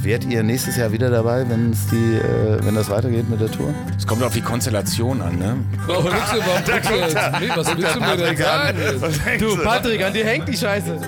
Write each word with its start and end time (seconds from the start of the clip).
Wärt 0.00 0.24
ihr 0.24 0.44
nächstes 0.44 0.76
Jahr 0.76 0.92
wieder 0.92 1.10
dabei, 1.10 1.48
wenn 1.48 1.72
es 1.72 1.88
die, 1.88 1.96
äh, 1.96 2.64
wenn 2.64 2.74
das 2.76 2.88
weitergeht 2.88 3.28
mit 3.28 3.40
der 3.40 3.50
Tour? 3.50 3.74
Es 3.96 4.06
kommt 4.06 4.22
auf 4.22 4.32
die 4.32 4.40
Konstellation 4.40 5.20
an, 5.20 5.38
ne? 5.38 5.56
Oh, 5.88 6.02
nix 6.02 6.32
überhaupt 6.32 6.68
nix 6.72 6.88
jetzt. 6.88 7.16
Nee, 7.40 7.50
was 7.54 7.76
willst 7.76 7.94
du 7.96 8.00
mir 8.00 8.16
denn 8.16 8.36
sagen? 8.36 8.78
Du, 9.40 9.56
Patrick, 9.56 10.04
an 10.04 10.12
dir 10.12 10.24
hängt 10.24 10.48
die 10.48 10.56
Scheiße. 10.56 10.98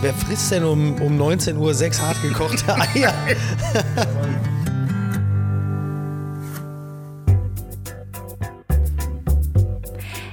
Wer 0.00 0.14
frisst 0.14 0.50
denn 0.50 0.64
um, 0.64 1.00
um 1.00 1.16
19 1.16 1.56
Uhr 1.56 1.74
sechs 1.74 2.02
hart 2.02 2.20
gekochte 2.22 2.74
Eier? 2.74 3.14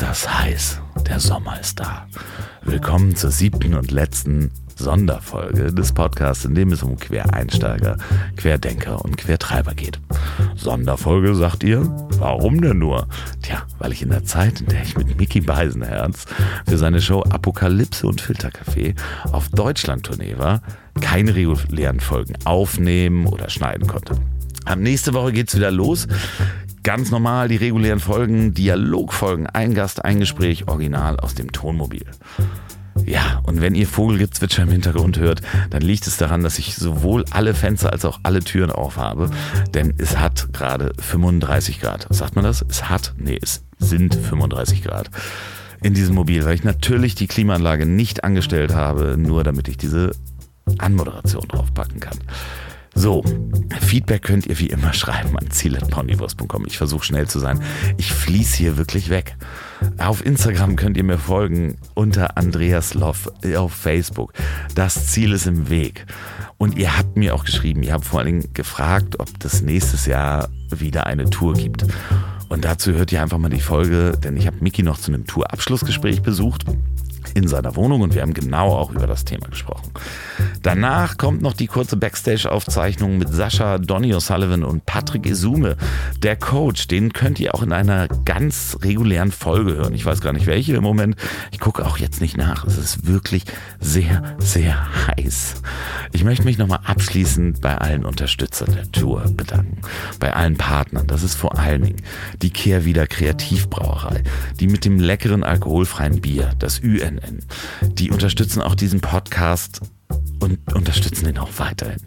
das 0.00 0.26
heiß. 0.40 0.80
Der 1.06 1.20
Sommer 1.20 1.60
ist 1.60 1.78
da. 1.78 2.06
Willkommen 2.62 3.16
zur 3.16 3.30
siebten 3.30 3.74
und 3.74 3.90
letzten 3.90 4.50
Sonderfolge 4.74 5.74
des 5.74 5.92
Podcasts, 5.92 6.46
in 6.46 6.54
dem 6.54 6.72
es 6.72 6.82
um 6.82 6.98
Quereinsteiger, 6.98 7.98
Querdenker 8.36 9.04
und 9.04 9.18
Quertreiber 9.18 9.74
geht. 9.74 10.00
Sonderfolge, 10.56 11.34
sagt 11.34 11.64
ihr? 11.64 11.82
Warum 12.18 12.62
denn 12.62 12.78
nur? 12.78 13.08
Tja, 13.42 13.62
weil 13.78 13.92
ich 13.92 14.00
in 14.00 14.08
der 14.08 14.24
Zeit, 14.24 14.62
in 14.62 14.68
der 14.68 14.82
ich 14.82 14.96
mit 14.96 15.18
Mickey 15.18 15.42
Beisenherz 15.42 16.24
für 16.66 16.78
seine 16.78 17.02
Show 17.02 17.22
Apokalypse 17.22 18.06
und 18.06 18.22
Filtercafé 18.22 18.94
auf 19.32 19.50
Deutschland-Tournee 19.50 20.38
war, 20.38 20.62
keine 21.02 21.34
regulären 21.34 22.00
Folgen 22.00 22.34
aufnehmen 22.44 23.26
oder 23.26 23.50
schneiden 23.50 23.86
konnte. 23.86 24.16
Ab 24.64 24.78
nächste 24.78 25.12
Woche 25.12 25.32
geht's 25.32 25.54
wieder 25.54 25.70
los. 25.70 26.06
Ganz 26.82 27.10
normal 27.10 27.48
die 27.48 27.56
regulären 27.56 28.00
Folgen, 28.00 28.54
Dialogfolgen, 28.54 29.46
ein 29.46 29.74
Gast, 29.74 30.04
ein 30.04 30.20
Gespräch, 30.20 30.66
original 30.68 31.20
aus 31.20 31.34
dem 31.34 31.52
Tonmobil. 31.52 32.06
Ja, 33.04 33.40
und 33.44 33.60
wenn 33.60 33.74
ihr 33.74 33.86
Vogelgezwitscher 33.86 34.62
im 34.62 34.70
Hintergrund 34.70 35.18
hört, 35.18 35.42
dann 35.70 35.82
liegt 35.82 36.06
es 36.06 36.16
daran, 36.16 36.42
dass 36.42 36.58
ich 36.58 36.74
sowohl 36.76 37.24
alle 37.30 37.54
Fenster 37.54 37.92
als 37.92 38.04
auch 38.04 38.20
alle 38.22 38.40
Türen 38.40 38.70
aufhabe, 38.70 39.30
denn 39.74 39.94
es 39.98 40.18
hat 40.18 40.52
gerade 40.52 40.92
35 40.98 41.80
Grad. 41.80 42.06
Sagt 42.10 42.34
man 42.36 42.44
das? 42.44 42.64
Es 42.68 42.88
hat? 42.88 43.14
Nee, 43.18 43.38
es 43.40 43.64
sind 43.78 44.14
35 44.14 44.82
Grad 44.82 45.10
in 45.82 45.94
diesem 45.94 46.14
Mobil, 46.14 46.44
weil 46.44 46.54
ich 46.54 46.64
natürlich 46.64 47.14
die 47.14 47.26
Klimaanlage 47.26 47.86
nicht 47.86 48.24
angestellt 48.24 48.74
habe, 48.74 49.16
nur 49.16 49.44
damit 49.44 49.68
ich 49.68 49.76
diese 49.76 50.12
Anmoderation 50.78 51.46
draufpacken 51.48 52.00
kann. 52.00 52.18
So, 52.94 53.22
Feedback 53.80 54.22
könnt 54.22 54.46
ihr 54.46 54.58
wie 54.58 54.66
immer 54.66 54.92
schreiben 54.92 55.36
an 55.38 55.50
ziel.ponywurst.com. 55.50 56.66
Ich 56.66 56.76
versuche 56.76 57.04
schnell 57.04 57.28
zu 57.28 57.38
sein. 57.38 57.60
Ich 57.96 58.12
fließe 58.12 58.56
hier 58.56 58.76
wirklich 58.76 59.10
weg. 59.10 59.36
Auf 59.98 60.24
Instagram 60.24 60.76
könnt 60.76 60.96
ihr 60.96 61.04
mir 61.04 61.18
folgen 61.18 61.76
unter 61.94 62.36
Andreas 62.36 62.94
Loff 62.94 63.30
auf 63.56 63.72
Facebook. 63.72 64.32
Das 64.74 65.06
Ziel 65.06 65.32
ist 65.32 65.46
im 65.46 65.70
Weg. 65.70 66.06
Und 66.58 66.76
ihr 66.76 66.98
habt 66.98 67.16
mir 67.16 67.34
auch 67.34 67.44
geschrieben, 67.44 67.82
ihr 67.82 67.94
habt 67.94 68.04
vor 68.04 68.18
allen 68.20 68.40
Dingen 68.40 68.54
gefragt, 68.54 69.18
ob 69.18 69.40
das 69.40 69.62
nächstes 69.62 70.06
Jahr 70.06 70.48
wieder 70.68 71.06
eine 71.06 71.30
Tour 71.30 71.54
gibt. 71.54 71.86
Und 72.48 72.64
dazu 72.64 72.92
hört 72.92 73.12
ihr 73.12 73.22
einfach 73.22 73.38
mal 73.38 73.48
die 73.48 73.60
Folge, 73.60 74.18
denn 74.22 74.36
ich 74.36 74.46
habe 74.46 74.56
Miki 74.60 74.82
noch 74.82 74.98
zu 74.98 75.12
einem 75.12 75.26
Tourabschlussgespräch 75.26 76.22
besucht 76.22 76.64
in 77.34 77.48
seiner 77.48 77.76
Wohnung 77.76 78.00
und 78.02 78.14
wir 78.14 78.22
haben 78.22 78.34
genau 78.34 78.74
auch 78.74 78.90
über 78.90 79.06
das 79.06 79.24
Thema 79.24 79.48
gesprochen. 79.48 79.90
Danach 80.62 81.16
kommt 81.16 81.42
noch 81.42 81.54
die 81.54 81.66
kurze 81.66 81.96
Backstage-Aufzeichnung 81.96 83.18
mit 83.18 83.28
Sascha, 83.28 83.78
Donny 83.78 84.14
O'Sullivan 84.14 84.62
und 84.62 84.84
Patrick 84.86 85.26
Isume, 85.26 85.76
der 86.22 86.36
Coach. 86.36 86.88
Den 86.88 87.12
könnt 87.12 87.40
ihr 87.40 87.54
auch 87.54 87.62
in 87.62 87.72
einer 87.72 88.08
ganz 88.24 88.76
regulären 88.82 89.32
Folge 89.32 89.74
hören. 89.74 89.94
Ich 89.94 90.04
weiß 90.04 90.20
gar 90.20 90.32
nicht 90.32 90.46
welche 90.46 90.74
im 90.74 90.82
Moment. 90.82 91.16
Ich 91.50 91.60
gucke 91.60 91.86
auch 91.86 91.98
jetzt 91.98 92.20
nicht 92.20 92.36
nach. 92.36 92.66
Es 92.66 92.76
ist 92.76 93.06
wirklich 93.06 93.44
sehr, 93.80 94.36
sehr 94.38 94.86
heiß. 95.06 95.62
Ich 96.12 96.24
möchte 96.24 96.44
mich 96.44 96.58
nochmal 96.58 96.80
abschließend 96.84 97.60
bei 97.60 97.78
allen 97.78 98.04
Unterstützern 98.04 98.72
der 98.74 98.90
Tour 98.92 99.22
bedanken. 99.34 99.80
Bei 100.18 100.34
allen 100.34 100.56
Partnern. 100.56 101.06
Das 101.06 101.22
ist 101.22 101.34
vor 101.34 101.58
allen 101.58 101.82
Dingen 101.82 102.02
die 102.42 102.50
Kehrwieder 102.50 103.06
Kreativbrauerei, 103.06 104.22
die 104.58 104.66
mit 104.66 104.84
dem 104.84 104.98
leckeren 104.98 105.44
alkoholfreien 105.44 106.20
Bier, 106.20 106.50
das 106.58 106.78
UNN. 107.20 107.40
Die 107.94 108.10
unterstützen 108.10 108.62
auch 108.62 108.74
diesen 108.74 109.00
Podcast 109.00 109.80
und 110.40 110.58
unterstützen 110.74 111.28
ihn 111.28 111.38
auch 111.38 111.50
weiterhin. 111.58 112.00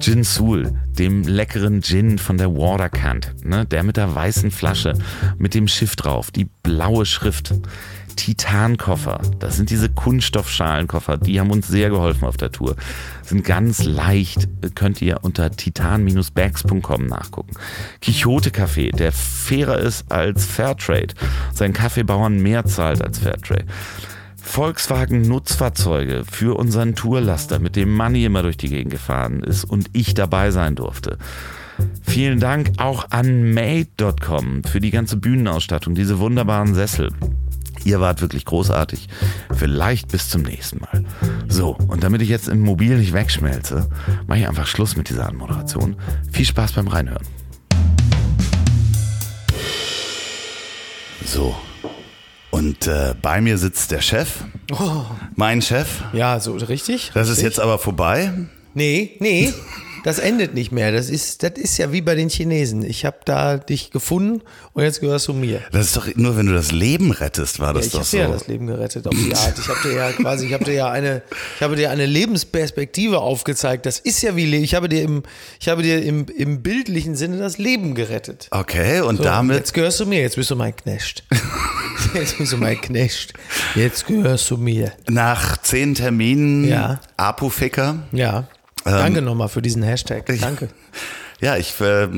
Gin 0.00 0.24
Soul, 0.24 0.72
dem 0.98 1.22
leckeren 1.22 1.82
Gin 1.82 2.18
von 2.18 2.36
der 2.38 2.54
Waterkant, 2.54 3.34
ne, 3.44 3.64
der 3.64 3.82
mit 3.82 3.96
der 3.96 4.14
weißen 4.14 4.50
Flasche, 4.50 4.94
mit 5.38 5.54
dem 5.54 5.66
Schiff 5.66 5.96
drauf, 5.96 6.30
die 6.30 6.48
blaue 6.62 7.06
Schrift. 7.06 7.54
Titankoffer, 8.16 9.20
das 9.38 9.56
sind 9.56 9.70
diese 9.70 9.88
Kunststoffschalenkoffer, 9.88 11.16
die 11.16 11.40
haben 11.40 11.50
uns 11.50 11.68
sehr 11.68 11.88
geholfen 11.88 12.26
auf 12.26 12.36
der 12.36 12.52
Tour. 12.52 12.76
Sind 13.22 13.44
ganz 13.44 13.84
leicht, 13.84 14.48
könnt 14.74 15.00
ihr 15.00 15.20
unter 15.22 15.50
titan-bags.com 15.50 17.06
nachgucken. 17.06 17.54
Quixote 18.02 18.50
Kaffee, 18.50 18.90
der 18.90 19.12
fairer 19.12 19.78
ist 19.78 20.12
als 20.12 20.44
Fairtrade, 20.44 21.14
seinen 21.54 21.72
Kaffeebauern 21.72 22.38
mehr 22.40 22.66
zahlt 22.66 23.00
als 23.00 23.20
Fairtrade. 23.20 23.64
Volkswagen 24.42 25.22
Nutzfahrzeuge 25.22 26.24
für 26.30 26.58
unseren 26.58 26.94
Tourlaster, 26.94 27.58
mit 27.58 27.76
dem 27.76 27.92
Manni 27.94 28.24
immer 28.24 28.42
durch 28.42 28.56
die 28.56 28.68
Gegend 28.68 28.92
gefahren 28.92 29.42
ist 29.42 29.64
und 29.64 29.90
ich 29.92 30.14
dabei 30.14 30.50
sein 30.50 30.74
durfte. 30.74 31.18
Vielen 32.02 32.40
Dank 32.40 32.72
auch 32.78 33.10
an 33.10 33.52
made.com 33.52 34.64
für 34.64 34.80
die 34.80 34.90
ganze 34.90 35.16
Bühnenausstattung, 35.16 35.94
diese 35.94 36.18
wunderbaren 36.18 36.74
Sessel. 36.74 37.10
Ihr 37.84 38.00
wart 38.00 38.20
wirklich 38.20 38.44
großartig. 38.44 39.08
Vielleicht 39.54 40.08
bis 40.08 40.28
zum 40.28 40.42
nächsten 40.42 40.80
Mal. 40.80 41.04
So, 41.48 41.76
und 41.88 42.04
damit 42.04 42.20
ich 42.20 42.28
jetzt 42.28 42.48
im 42.48 42.60
Mobil 42.60 42.98
nicht 42.98 43.12
wegschmelze, 43.12 43.88
mache 44.26 44.40
ich 44.40 44.48
einfach 44.48 44.66
Schluss 44.66 44.96
mit 44.96 45.08
dieser 45.08 45.28
Anmoderation. 45.28 45.96
Viel 46.30 46.44
Spaß 46.44 46.72
beim 46.72 46.88
Reinhören. 46.88 47.26
So, 51.24 51.54
und 52.60 52.86
äh, 52.86 53.14
bei 53.20 53.40
mir 53.40 53.58
sitzt 53.58 53.90
der 53.90 54.00
Chef, 54.02 54.28
Oh, 54.72 55.02
mein 55.34 55.62
Chef. 55.62 55.88
ja, 56.12 56.38
so 56.38 56.52
richtig. 56.52 57.10
Das 57.14 57.26
ist 57.28 57.38
richtig. 57.38 57.44
jetzt 57.44 57.60
aber 57.60 57.78
vorbei. 57.78 58.32
Nee, 58.74 59.16
nee, 59.18 59.52
das 60.04 60.18
endet 60.20 60.54
nicht 60.54 60.70
mehr. 60.70 60.92
Das 60.92 61.10
ist, 61.10 61.42
das 61.42 61.52
ist 61.56 61.76
ja 61.78 61.90
wie 61.92 62.00
bei 62.02 62.14
den 62.14 62.28
Chinesen. 62.28 62.84
Ich 62.84 63.04
habe 63.04 63.18
da 63.24 63.56
dich 63.58 63.90
gefunden 63.90 64.42
und 64.74 64.84
jetzt 64.84 65.00
gehörst 65.00 65.26
du 65.26 65.32
mir. 65.34 65.60
Das 65.72 65.86
ist 65.86 65.96
doch 65.96 66.06
nur, 66.14 66.36
wenn 66.36 66.46
du 66.46 66.52
das 66.54 66.70
Leben 66.70 67.10
rettest, 67.10 67.58
war 67.58 67.68
Ja, 67.68 67.72
das 67.74 67.86
ich 67.86 67.92
doch 67.92 67.98
habe 67.98 68.06
so. 68.08 68.16
dir 68.16 68.22
ja 68.22 68.28
das 68.30 68.46
Leben 68.46 68.66
gerettet 68.68 69.08
auf 69.08 69.14
die 69.14 69.34
Art. 69.34 69.58
Ich 69.58 69.68
habe 69.68 69.80
dir 69.82 69.94
ja 69.96 70.12
quasi, 70.16 70.46
ich 70.46 70.52
habe 70.52 70.64
dir 70.64 70.74
ja 70.74 70.88
eine, 70.90 71.22
ich 71.56 71.62
habe 71.62 71.74
dir 71.74 71.90
eine 71.90 72.06
Lebensperspektive 72.06 73.18
aufgezeigt. 73.20 73.84
Das 73.86 73.98
ist 73.98 74.22
ja 74.22 74.36
wie, 74.36 74.54
ich 74.54 74.74
habe 74.76 74.88
dir 74.88 75.02
im, 75.02 75.24
ich 75.58 75.68
habe 75.68 75.82
dir 75.82 76.00
im, 76.02 76.26
im 76.26 76.62
bildlichen 76.62 77.16
Sinne 77.16 77.38
das 77.38 77.58
Leben 77.58 77.96
gerettet. 77.96 78.46
okay, 78.52 79.00
und 79.00 79.16
So, 79.16 79.24
damit. 79.24 79.56
Jetzt 79.56 79.74
gehörst 79.74 79.98
du 79.98 80.06
mir, 80.06 80.20
jetzt 80.20 80.36
bist 80.36 80.50
du 80.50 80.54
mein 80.56 80.76
Knecht. 80.76 81.24
Jetzt 82.14 82.38
bist 82.38 82.52
du 82.52 82.56
mein 82.56 82.80
Knecht. 82.80 83.32
Jetzt 83.74 84.06
gehörst 84.06 84.50
du 84.50 84.56
mir. 84.56 84.92
Nach 85.08 85.56
zehn 85.58 85.94
Terminen, 85.94 86.66
Ja. 86.68 87.00
Apoficker. 87.16 87.96
Ja. 88.12 88.44
Danke 88.84 89.20
nochmal 89.22 89.48
für 89.48 89.62
diesen 89.62 89.82
Hashtag. 89.82 90.24
Danke. 90.40 90.68
Ja, 91.40 91.56
ich, 91.56 91.80
äh, 91.80 92.08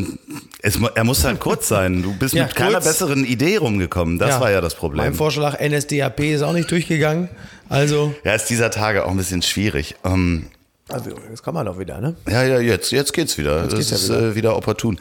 es, 0.62 0.78
er 0.94 1.04
muss 1.04 1.24
halt 1.24 1.38
kurz 1.40 1.68
sein. 1.68 2.02
Du 2.02 2.12
bist 2.14 2.34
Ja, 2.34 2.44
mit 2.44 2.54
keiner 2.56 2.72
kurz. 2.74 2.84
besseren 2.86 3.24
Idee 3.24 3.56
rumgekommen. 3.56 4.18
Das 4.18 4.40
war 4.40 4.50
ja 4.50 4.60
das 4.60 4.74
Mein 4.74 4.78
Problem. 4.80 5.14
Vorschlag 5.14 5.60
NSDAP 5.60 6.20
ist 6.20 6.42
auch 6.42 6.52
nicht 6.52 6.70
durchgegangen. 6.70 7.28
Also, 7.68 8.14
Ja, 8.24 8.34
ist 8.34 8.46
dieser 8.50 8.70
Tage 8.70 9.04
auch 9.06 9.10
ein 9.10 9.16
bisschen 9.16 9.42
schwierig. 9.42 9.94
Ähm, 10.04 10.46
also 10.88 11.10
das 11.30 11.42
kann 11.42 11.54
man 11.54 11.66
doch 11.66 11.78
wieder, 11.78 12.00
ne? 12.00 12.16
ja, 12.28 12.42
ja, 12.42 12.58
jetzt, 12.60 12.90
jetzt 12.90 13.12
geht's 13.12 13.38
wieder. 13.38 13.62
geht's 13.68 13.88
das 13.88 13.90
ja 13.90 13.96
ist 13.96 14.08
wieder. 14.08 14.20
Äh, 14.30 14.34
wieder 14.34 14.56
opportun. 14.56 14.98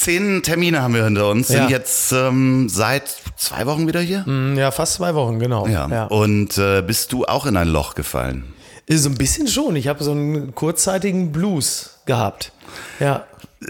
Zehn 0.00 0.42
Termine 0.42 0.80
haben 0.80 0.94
wir 0.94 1.04
hinter 1.04 1.28
uns, 1.28 1.48
sind 1.48 1.64
Ja. 1.64 1.68
jetzt 1.68 2.10
ähm, 2.12 2.70
seit 2.70 3.14
zwei 3.36 3.66
Wochen 3.66 3.86
wieder 3.86 4.00
hier. 4.00 4.24
Hm, 4.24 4.56
Ja, 4.56 4.70
fast 4.70 4.94
zwei 4.94 5.14
Wochen, 5.14 5.38
genau. 5.38 5.66
Ja. 5.66 6.04
Und 6.06 6.56
äh, 6.56 6.80
bist 6.80 7.12
du 7.12 7.26
auch 7.26 7.44
in 7.44 7.54
ein 7.58 7.68
Loch 7.68 7.94
gefallen? 7.94 8.44
So 8.88 9.10
ein 9.10 9.16
bisschen 9.16 9.46
schon. 9.46 9.76
Ich 9.76 9.88
habe 9.88 10.02
so 10.02 10.12
einen 10.12 10.54
kurzzeitigen 10.54 11.32
Blues 11.32 11.98
gehabt. 12.06 12.52
Ja. 12.98 13.24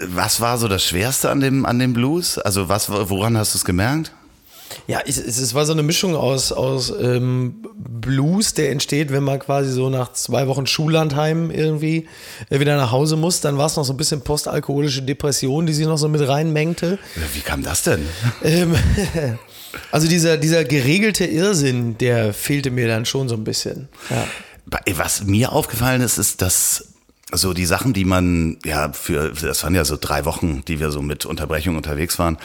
Was 0.07 0.39
war 0.39 0.57
so 0.57 0.69
das 0.69 0.85
Schwerste 0.85 1.29
an 1.29 1.41
dem, 1.41 1.65
an 1.65 1.77
dem 1.79 1.91
Blues? 1.91 2.37
Also 2.37 2.69
was, 2.69 2.89
woran 2.89 3.37
hast 3.37 3.53
du 3.53 3.57
es 3.57 3.65
gemerkt? 3.65 4.13
Ja, 4.87 4.99
es, 5.05 5.17
es 5.17 5.53
war 5.53 5.65
so 5.65 5.73
eine 5.73 5.83
Mischung 5.83 6.15
aus, 6.15 6.51
aus 6.51 6.93
ähm, 6.99 7.55
Blues, 7.75 8.53
der 8.53 8.71
entsteht, 8.71 9.11
wenn 9.11 9.23
man 9.23 9.39
quasi 9.39 9.71
so 9.71 9.89
nach 9.89 10.13
zwei 10.13 10.47
Wochen 10.47 10.67
Schullandheim 10.67 11.51
irgendwie 11.51 12.07
äh, 12.49 12.59
wieder 12.59 12.77
nach 12.77 12.91
Hause 12.91 13.15
muss. 13.15 13.41
Dann 13.41 13.57
war 13.57 13.67
es 13.67 13.75
noch 13.75 13.85
so 13.85 13.93
ein 13.93 13.97
bisschen 13.97 14.21
postalkoholische 14.21 15.01
Depression, 15.01 15.65
die 15.65 15.73
sich 15.73 15.85
noch 15.85 15.97
so 15.97 16.07
mit 16.09 16.27
reinmengte. 16.27 16.99
Wie 17.33 17.41
kam 17.41 17.63
das 17.63 17.83
denn? 17.83 18.05
Ähm, 18.43 18.75
also 19.91 20.07
dieser, 20.07 20.37
dieser 20.37 20.63
geregelte 20.63 21.25
Irrsinn, 21.25 21.97
der 21.97 22.33
fehlte 22.33 22.71
mir 22.71 22.87
dann 22.87 23.05
schon 23.05 23.29
so 23.29 23.35
ein 23.35 23.43
bisschen. 23.43 23.89
Ja. 24.09 24.27
Was 24.95 25.23
mir 25.23 25.51
aufgefallen 25.51 26.01
ist, 26.01 26.17
ist, 26.17 26.41
dass 26.41 26.90
so 27.33 27.53
die 27.53 27.65
Sachen, 27.65 27.93
die 27.93 28.05
man 28.05 28.57
ja 28.65 28.91
für, 28.93 29.31
das 29.41 29.63
waren 29.63 29.73
ja 29.75 29.85
so 29.85 29.97
drei 29.99 30.25
Wochen, 30.25 30.63
die 30.67 30.79
wir 30.79 30.91
so 30.91 31.01
mit 31.01 31.25
Unterbrechung 31.25 31.75
unterwegs 31.77 32.19
waren, 32.19 32.37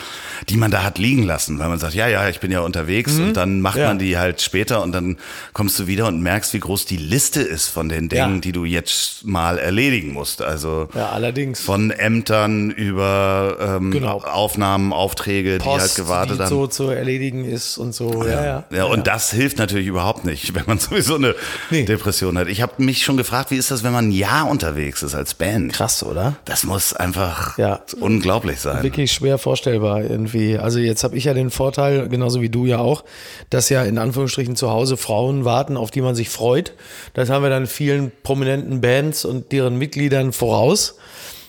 die 0.48 0.56
man 0.56 0.70
da 0.70 0.82
hat 0.84 0.98
liegen 0.98 1.24
lassen, 1.24 1.58
weil 1.58 1.68
man 1.68 1.78
sagt, 1.78 1.94
ja, 1.94 2.06
ja, 2.08 2.28
ich 2.28 2.40
bin 2.40 2.50
ja 2.52 2.60
unterwegs 2.60 3.18
und 3.18 3.34
dann 3.34 3.60
macht 3.60 3.78
Ja. 3.78 3.88
man 3.88 3.98
die 3.98 4.16
halt 4.16 4.40
später 4.40 4.82
und 4.82 4.92
dann 4.92 5.16
kommst 5.52 5.78
du 5.78 5.86
wieder 5.86 6.06
und 6.06 6.20
merkst, 6.22 6.54
wie 6.54 6.60
groß 6.60 6.84
die 6.86 6.96
Liste 6.98 7.40
ist 7.42 7.68
von 7.68 7.88
den 7.88 8.08
Dingen, 8.08 8.34
Ja. 8.36 8.40
die 8.40 8.52
du 8.52 8.64
jetzt 8.64 9.24
mal 9.24 9.58
erledigen 9.58 10.12
musst. 10.12 10.40
Also 10.42 10.88
Ja, 10.94 11.08
allerdings. 11.10 11.60
von 11.60 11.90
Ämtern 11.90 12.70
über 12.70 13.56
ähm, 13.80 13.90
Genau. 13.90 14.20
Aufnahmen, 14.20 14.92
Aufträge, 14.92 15.58
die 15.58 15.64
halt 15.68 15.94
gewartet 15.96 16.38
haben. 16.38 16.48
so 16.48 16.66
zu 16.68 16.90
erledigen 16.90 17.44
ist 17.44 17.76
und 17.78 17.92
so. 17.94 18.24
Ja, 18.24 18.44
ja. 18.44 18.64
Ja, 18.70 18.84
und 18.84 19.06
das 19.08 19.32
hilft 19.32 19.58
natürlich 19.58 19.86
überhaupt 19.88 20.24
nicht, 20.24 20.54
wenn 20.54 20.64
man 20.66 20.78
sowieso 20.78 21.16
eine 21.16 21.34
Nee. 21.70 21.84
Depression 21.84 22.38
hat. 22.38 22.46
Ich 22.48 22.62
habe 22.62 22.74
mich 22.82 23.02
schon 23.04 23.16
gefragt, 23.16 23.50
wie 23.50 23.56
ist 23.56 23.70
das, 23.70 23.82
wenn 23.82 23.92
man 23.92 24.08
ein 24.08 24.12
Jahr 24.12 24.48
unterwegs 24.48 24.75
ist 25.02 25.14
als 25.14 25.34
Band? 25.34 25.73
Krass, 25.73 26.02
oder? 26.02 26.37
Das 26.44 26.64
muss 26.64 26.93
einfach 26.93 27.58
Ja. 27.58 27.81
unglaublich 28.00 28.61
sein. 28.61 28.82
Wirklich 28.82 29.12
schwer 29.12 29.38
vorstellbar 29.38 30.02
irgendwie. 30.02 30.58
Also 30.58 30.78
jetzt 30.78 31.05
habe 31.05 31.17
ich 31.17 31.25
ja 31.25 31.34
den 31.34 31.50
Vorteil, 31.50 32.08
genauso 32.08 32.40
wie 32.43 32.49
du 32.49 32.67
ja 32.67 32.78
auch, 32.78 33.05
dass 33.50 33.69
ja 33.69 33.82
in 33.84 33.99
Anführungsstrichen 33.99 34.56
zu 34.56 34.70
Hause 34.70 34.96
Frauen 34.96 35.44
warten, 35.44 35.76
auf 35.76 35.90
die 35.90 36.00
man 36.00 36.14
sich 36.14 36.28
freut. 36.28 36.73
Das 37.14 37.31
haben 37.31 37.43
wir 37.43 37.50
dann 37.50 37.67
vielen 37.67 38.12
prominenten 38.23 38.81
Bands 38.81 39.25
und 39.25 39.52
deren 39.52 39.76
Mitgliedern 39.76 40.32
voraus. 40.32 40.96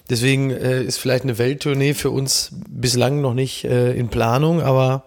Deswegen 0.09 0.51
äh, 0.51 0.83
ist 0.83 0.97
vielleicht 0.99 1.23
eine 1.23 1.37
Welttournee 1.37 1.93
für 1.93 2.11
uns 2.11 2.51
bislang 2.69 3.19
noch 3.21 3.33
nicht 3.33 3.65
äh, 3.65 3.91
in 3.93 4.07
Planung, 4.07 4.61
aber 4.61 5.03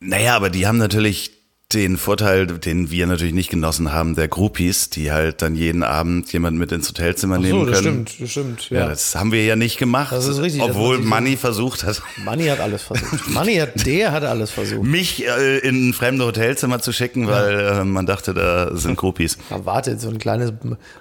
Naja, 0.00 0.34
aber 0.34 0.50
die 0.50 0.66
haben 0.66 0.78
natürlich 0.78 1.30
den 1.74 1.96
Vorteil, 1.96 2.46
den 2.46 2.90
wir 2.90 3.06
natürlich 3.06 3.34
nicht 3.34 3.50
genossen 3.50 3.92
haben, 3.92 4.14
der 4.14 4.28
Groupies, 4.28 4.90
die 4.90 5.12
halt 5.12 5.42
dann 5.42 5.54
jeden 5.54 5.82
Abend 5.82 6.32
jemanden 6.32 6.58
mit 6.58 6.72
ins 6.72 6.88
Hotelzimmer 6.88 7.38
nehmen 7.38 7.60
so, 7.60 7.66
das 7.66 7.82
können. 7.82 8.06
stimmt, 8.06 8.20
das 8.20 8.30
stimmt. 8.30 8.70
Ja. 8.70 8.80
Ja. 8.80 8.88
das 8.88 9.14
haben 9.14 9.32
wir 9.32 9.44
ja 9.44 9.56
nicht 9.56 9.78
gemacht, 9.78 10.12
Das 10.12 10.26
ist 10.26 10.40
richtig, 10.40 10.60
das 10.60 10.70
obwohl 10.70 10.98
Manny 10.98 11.36
versucht 11.36 11.84
hat, 11.84 12.02
Manni 12.24 12.46
hat 12.46 12.60
alles 12.60 12.82
versucht. 12.82 13.28
Manni 13.30 13.56
hat, 13.56 13.86
der 13.86 14.12
hat 14.12 14.24
alles 14.24 14.50
versucht. 14.50 14.82
mich 14.84 15.26
äh, 15.26 15.58
in 15.58 15.88
ein 15.88 15.92
fremde 15.92 16.24
Hotelzimmer 16.24 16.80
zu 16.80 16.92
schicken, 16.92 17.26
weil 17.26 17.60
äh, 17.60 17.84
man 17.84 18.06
dachte, 18.06 18.34
da 18.34 18.76
sind 18.76 18.96
Groupies. 18.96 19.38
Da 19.50 19.64
wartet 19.64 20.00
so 20.00 20.08
ein 20.08 20.18
kleines, 20.18 20.52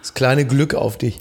das 0.01 0.13
kleine 0.13 0.45
Glück 0.45 0.73
auf 0.75 0.97
dich. 0.97 1.17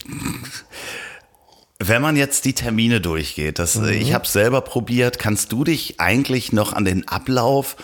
Wenn 1.82 2.02
man 2.02 2.16
jetzt 2.16 2.44
die 2.44 2.52
Termine 2.52 3.00
durchgeht, 3.00 3.58
das, 3.58 3.76
äh, 3.76 3.92
ich 3.92 4.12
habe 4.12 4.26
selber 4.26 4.60
probiert, 4.60 5.18
kannst 5.18 5.50
du 5.52 5.64
dich 5.64 5.98
eigentlich 5.98 6.52
noch 6.52 6.74
an 6.74 6.84
den 6.84 7.08
Ablauf 7.08 7.76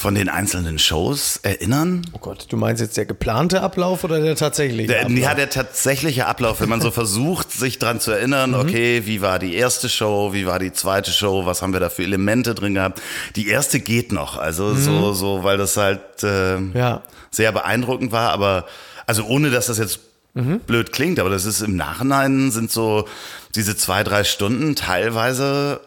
von 0.00 0.14
den 0.14 0.30
einzelnen 0.30 0.78
Shows 0.78 1.36
erinnern? 1.42 2.00
Oh 2.14 2.18
Gott, 2.18 2.46
du 2.48 2.56
meinst 2.56 2.80
jetzt 2.80 2.96
der 2.96 3.04
geplante 3.04 3.60
Ablauf 3.60 4.02
oder 4.02 4.18
der 4.20 4.34
tatsächliche 4.34 4.88
Der, 4.88 5.02
Ablauf? 5.04 5.18
ja, 5.18 5.34
der 5.34 5.50
tatsächliche 5.50 6.26
Ablauf, 6.26 6.60
wenn 6.62 6.70
man 6.70 6.80
so 6.80 6.90
versucht, 7.02 7.52
sich 7.52 7.78
dran 7.78 8.00
zu 8.00 8.10
erinnern, 8.10 8.54
okay, 8.54 9.02
wie 9.04 9.20
war 9.20 9.38
die 9.38 9.54
erste 9.54 9.90
Show, 9.90 10.32
wie 10.32 10.46
war 10.46 10.58
die 10.58 10.72
zweite 10.72 11.10
Show, 11.10 11.44
was 11.44 11.60
haben 11.60 11.74
wir 11.74 11.80
da 11.80 11.90
für 11.90 12.02
Elemente 12.02 12.54
drin 12.54 12.72
gehabt. 12.74 13.02
Die 13.36 13.48
erste 13.48 13.78
geht 13.78 14.10
noch, 14.10 14.38
also 14.38 14.74
so, 14.74 15.12
so, 15.12 15.44
weil 15.44 15.58
das 15.58 15.76
halt 15.76 16.00
äh, 16.22 16.56
Ja. 16.72 17.02
sehr 17.30 17.52
beeindruckend 17.52 18.10
war, 18.10 18.30
aber 18.30 18.64
also 19.06 19.24
ohne, 19.26 19.50
dass 19.50 19.66
das 19.66 19.76
jetzt 19.78 20.00
blöd 20.32 20.92
klingt, 20.92 21.18
aber 21.18 21.28
das 21.28 21.44
ist 21.44 21.60
im 21.60 21.74
Nachhinein 21.76 22.52
sind 22.52 22.70
so 22.70 23.06
diese 23.56 23.76
zwei, 23.76 24.02
drei 24.04 24.22
Stunden 24.24 24.76
teilweise, 24.76 25.80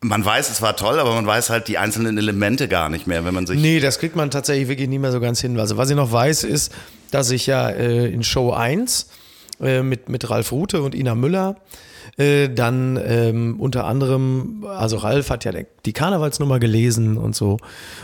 man 0.00 0.24
weiß, 0.24 0.50
es 0.50 0.62
war 0.62 0.76
toll, 0.76 0.98
aber 0.98 1.14
man 1.14 1.26
weiß 1.26 1.50
halt 1.50 1.68
die 1.68 1.78
einzelnen 1.78 2.18
Elemente 2.18 2.68
gar 2.68 2.88
nicht 2.88 3.06
mehr, 3.06 3.24
wenn 3.24 3.34
man 3.34 3.46
sich 3.46 3.58
Nee, 3.58 3.80
das 3.80 3.98
kriegt 3.98 4.14
man 4.14 4.30
tatsächlich 4.30 4.68
wirklich 4.68 4.88
nie 4.88 4.98
mehr 4.98 5.12
so 5.12 5.20
ganz 5.20 5.40
hin. 5.40 5.58
Also 5.58 5.76
was 5.76 5.90
ich 5.90 5.96
noch 5.96 6.12
weiß, 6.12 6.44
ist, 6.44 6.72
dass 7.10 7.30
ich 7.30 7.46
ja 7.46 7.70
äh, 7.70 8.06
in 8.06 8.22
Show 8.22 8.52
1 8.52 9.08
äh, 9.60 9.82
mit, 9.82 10.08
mit 10.08 10.28
Ralf 10.28 10.52
Rute 10.52 10.82
und 10.82 10.94
Ina 10.94 11.14
Müller 11.14 11.56
äh, 12.18 12.48
dann 12.48 12.98
ähm, 13.04 13.60
unter 13.60 13.84
anderem, 13.84 14.64
also 14.66 14.96
Ralf 14.96 15.30
hat 15.30 15.44
ja 15.44 15.52
die 15.84 15.92
Karnevalsnummer 15.92 16.58
gelesen 16.58 17.16
und 17.16 17.36
so. 17.36 17.58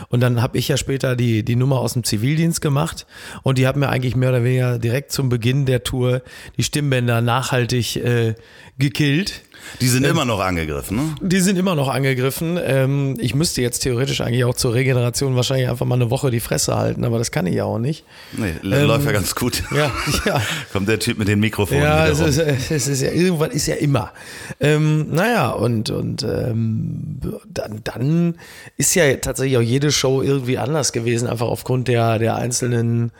Und 0.09 0.21
dann 0.21 0.41
habe 0.41 0.57
ich 0.57 0.67
ja 0.67 0.77
später 0.77 1.15
die, 1.15 1.43
die 1.43 1.55
Nummer 1.55 1.79
aus 1.79 1.93
dem 1.93 2.03
Zivildienst 2.03 2.61
gemacht 2.61 3.05
und 3.43 3.57
die 3.57 3.67
hat 3.67 3.75
mir 3.75 3.89
eigentlich 3.89 4.15
mehr 4.15 4.29
oder 4.29 4.43
weniger 4.43 4.79
direkt 4.79 5.11
zum 5.11 5.29
Beginn 5.29 5.65
der 5.65 5.83
Tour 5.83 6.21
die 6.57 6.63
Stimmbänder 6.63 7.21
nachhaltig 7.21 7.95
äh, 7.97 8.35
gekillt. 8.77 9.41
die 9.81 9.87
sind 9.87 10.03
immer 10.03 10.25
noch 10.25 10.39
angegriffen, 10.39 10.97
ne? 10.97 11.15
Die 11.21 11.39
sind 11.39 11.57
immer 11.57 11.75
noch 11.75 11.87
angegriffen. 11.87 12.59
Ähm, 12.63 13.15
ich 13.19 13.35
müsste 13.35 13.61
jetzt 13.61 13.79
theoretisch 13.79 14.21
eigentlich 14.21 14.45
auch 14.45 14.55
zur 14.55 14.73
Regeneration 14.73 15.35
wahrscheinlich 15.35 15.69
einfach 15.69 15.85
mal 15.85 15.95
eine 15.95 16.09
Woche 16.09 16.31
die 16.31 16.39
Fresse 16.39 16.75
halten, 16.75 17.03
aber 17.03 17.17
das 17.17 17.31
kann 17.31 17.45
ich 17.45 17.55
ja 17.55 17.65
auch 17.65 17.79
nicht. 17.79 18.03
Nee, 18.33 18.53
läuft 18.61 19.05
ja 19.05 19.11
ganz 19.11 19.35
gut. 19.35 19.63
Ja, 19.75 19.91
ja. 20.25 20.41
Kommt 20.73 20.87
der 20.87 20.99
Typ 20.99 21.17
mit 21.17 21.27
den 21.27 21.39
Mikrofonen 21.39 21.83
Ja, 21.83 22.07
es 22.07 22.19
ist, 22.19 22.37
es 22.37 22.87
ist 22.87 23.01
ja, 23.01 23.11
irgendwann 23.11 23.51
ist 23.51 23.67
ja 23.67 23.75
immer. 23.75 24.02
Ähm, 24.59 25.09
naja, 25.11 25.51
und, 25.51 25.89
und 25.89 26.23
ähm, 26.23 27.19
dann, 27.47 27.81
dann 27.83 28.35
ist 28.77 28.95
ja 28.95 29.13
tatsächlich 29.15 29.57
auch 29.57 29.61
jede 29.61 29.91
Show 29.91 30.21
irgendwie 30.21 30.57
anders 30.57 30.91
gewesen, 30.91 31.27
einfach 31.27 31.47
aufgrund 31.47 31.87
der, 31.87 32.19
der 32.19 32.35
einzelnen 32.35 33.11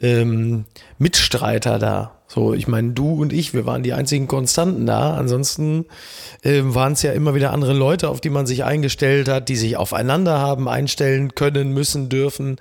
ähm, 0.00 0.64
Mitstreiter 0.98 1.78
da. 1.78 2.18
So, 2.30 2.52
ich 2.52 2.68
meine, 2.68 2.92
du 2.92 3.14
und 3.14 3.32
ich, 3.32 3.54
wir 3.54 3.64
waren 3.64 3.82
die 3.82 3.94
einzigen 3.94 4.28
Konstanten 4.28 4.84
da. 4.84 5.14
Ansonsten 5.14 5.86
ähm, 6.44 6.74
waren 6.74 6.92
es 6.92 7.00
ja 7.00 7.12
immer 7.12 7.34
wieder 7.34 7.54
andere 7.54 7.72
Leute, 7.72 8.10
auf 8.10 8.20
die 8.20 8.28
man 8.28 8.46
sich 8.46 8.64
eingestellt 8.64 9.28
hat, 9.28 9.48
die 9.48 9.56
sich 9.56 9.78
aufeinander 9.78 10.38
haben 10.38 10.68
einstellen 10.68 11.34
können, 11.34 11.72
müssen, 11.72 12.10
dürfen, 12.10 12.56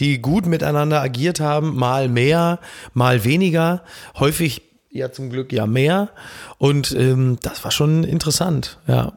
die 0.00 0.20
gut 0.20 0.46
miteinander 0.46 1.00
agiert 1.00 1.38
haben, 1.38 1.76
mal 1.76 2.08
mehr, 2.08 2.58
mal 2.94 3.22
weniger, 3.22 3.84
häufig 4.18 4.71
ja 4.92 5.10
zum 5.10 5.30
Glück 5.30 5.52
ja 5.52 5.66
mehr. 5.66 6.10
Und 6.58 6.92
ähm, 6.92 7.38
das 7.42 7.64
war 7.64 7.70
schon 7.70 8.04
interessant, 8.04 8.78
ja. 8.86 9.12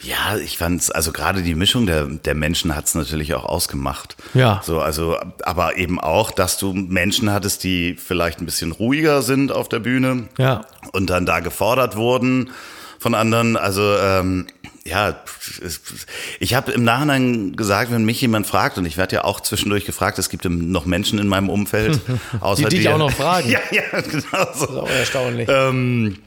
Ja, 0.00 0.36
ich 0.36 0.58
fand's, 0.58 0.90
also 0.90 1.12
gerade 1.12 1.42
die 1.42 1.54
Mischung 1.54 1.86
der, 1.86 2.06
der 2.06 2.34
Menschen 2.34 2.74
hat's 2.74 2.94
natürlich 2.94 3.34
auch 3.34 3.44
ausgemacht. 3.44 4.16
Ja. 4.34 4.60
So, 4.64 4.80
also, 4.80 5.16
aber 5.42 5.76
eben 5.76 6.00
auch, 6.00 6.32
dass 6.32 6.58
du 6.58 6.72
Menschen 6.72 7.30
hattest, 7.30 7.62
die 7.62 7.94
vielleicht 7.94 8.40
ein 8.40 8.46
bisschen 8.46 8.72
ruhiger 8.72 9.22
sind 9.22 9.52
auf 9.52 9.68
der 9.68 9.78
Bühne. 9.78 10.28
Ja. 10.38 10.62
Und 10.92 11.10
dann 11.10 11.24
da 11.24 11.38
gefordert 11.38 11.94
wurden 11.94 12.50
von 12.98 13.14
anderen. 13.14 13.56
Also, 13.56 13.96
ähm, 13.96 14.46
ja, 14.84 15.22
ich 16.40 16.54
habe 16.54 16.72
im 16.72 16.82
Nachhinein 16.84 17.54
gesagt, 17.54 17.92
wenn 17.92 18.04
mich 18.04 18.20
jemand 18.20 18.46
fragt, 18.46 18.78
und 18.78 18.84
ich 18.84 18.96
werde 18.96 19.16
ja 19.16 19.24
auch 19.24 19.40
zwischendurch 19.40 19.84
gefragt, 19.84 20.18
es 20.18 20.28
gibt 20.28 20.44
noch 20.44 20.86
Menschen 20.86 21.18
in 21.18 21.28
meinem 21.28 21.48
Umfeld, 21.50 22.00
außer 22.40 22.68
Die 22.68 22.78
dich 22.78 22.88
auch 22.88 22.98
noch 22.98 23.12
fragen. 23.12 23.48
Ja, 23.50 23.60
ja, 23.70 24.00
genau 24.00 24.20
so. 24.54 24.66
Das 24.66 24.70
ist 24.70 24.76
auch 24.76 24.90
erstaunlich. 24.90 25.48
Ähm, 25.50 26.18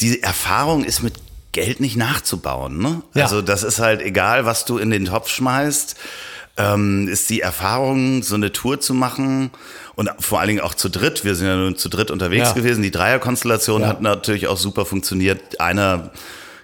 die 0.00 0.22
Erfahrung 0.22 0.84
ist 0.84 1.02
mit 1.02 1.14
Geld 1.52 1.80
nicht 1.80 1.96
nachzubauen. 1.96 2.78
Ne? 2.78 3.02
Ja. 3.14 3.24
Also 3.24 3.42
das 3.42 3.62
ist 3.62 3.78
halt 3.80 4.02
egal, 4.02 4.44
was 4.46 4.64
du 4.64 4.78
in 4.78 4.90
den 4.90 5.06
Topf 5.06 5.28
schmeißt, 5.28 5.96
ähm, 6.58 7.08
ist 7.08 7.28
die 7.30 7.40
Erfahrung, 7.42 8.22
so 8.22 8.34
eine 8.34 8.52
Tour 8.52 8.80
zu 8.80 8.94
machen 8.94 9.50
und 9.94 10.10
vor 10.20 10.40
allen 10.40 10.48
Dingen 10.48 10.60
auch 10.60 10.74
zu 10.74 10.88
dritt. 10.88 11.24
Wir 11.24 11.34
sind 11.34 11.46
ja 11.46 11.56
nun 11.56 11.76
zu 11.76 11.88
dritt 11.90 12.10
unterwegs 12.10 12.48
Ja. 12.48 12.52
gewesen. 12.54 12.82
Die 12.82 12.90
Dreierkonstellation 12.90 13.82
Ja. 13.82 13.88
hat 13.88 14.00
natürlich 14.00 14.46
auch 14.48 14.56
super 14.56 14.86
funktioniert. 14.86 15.60
Einer 15.60 16.10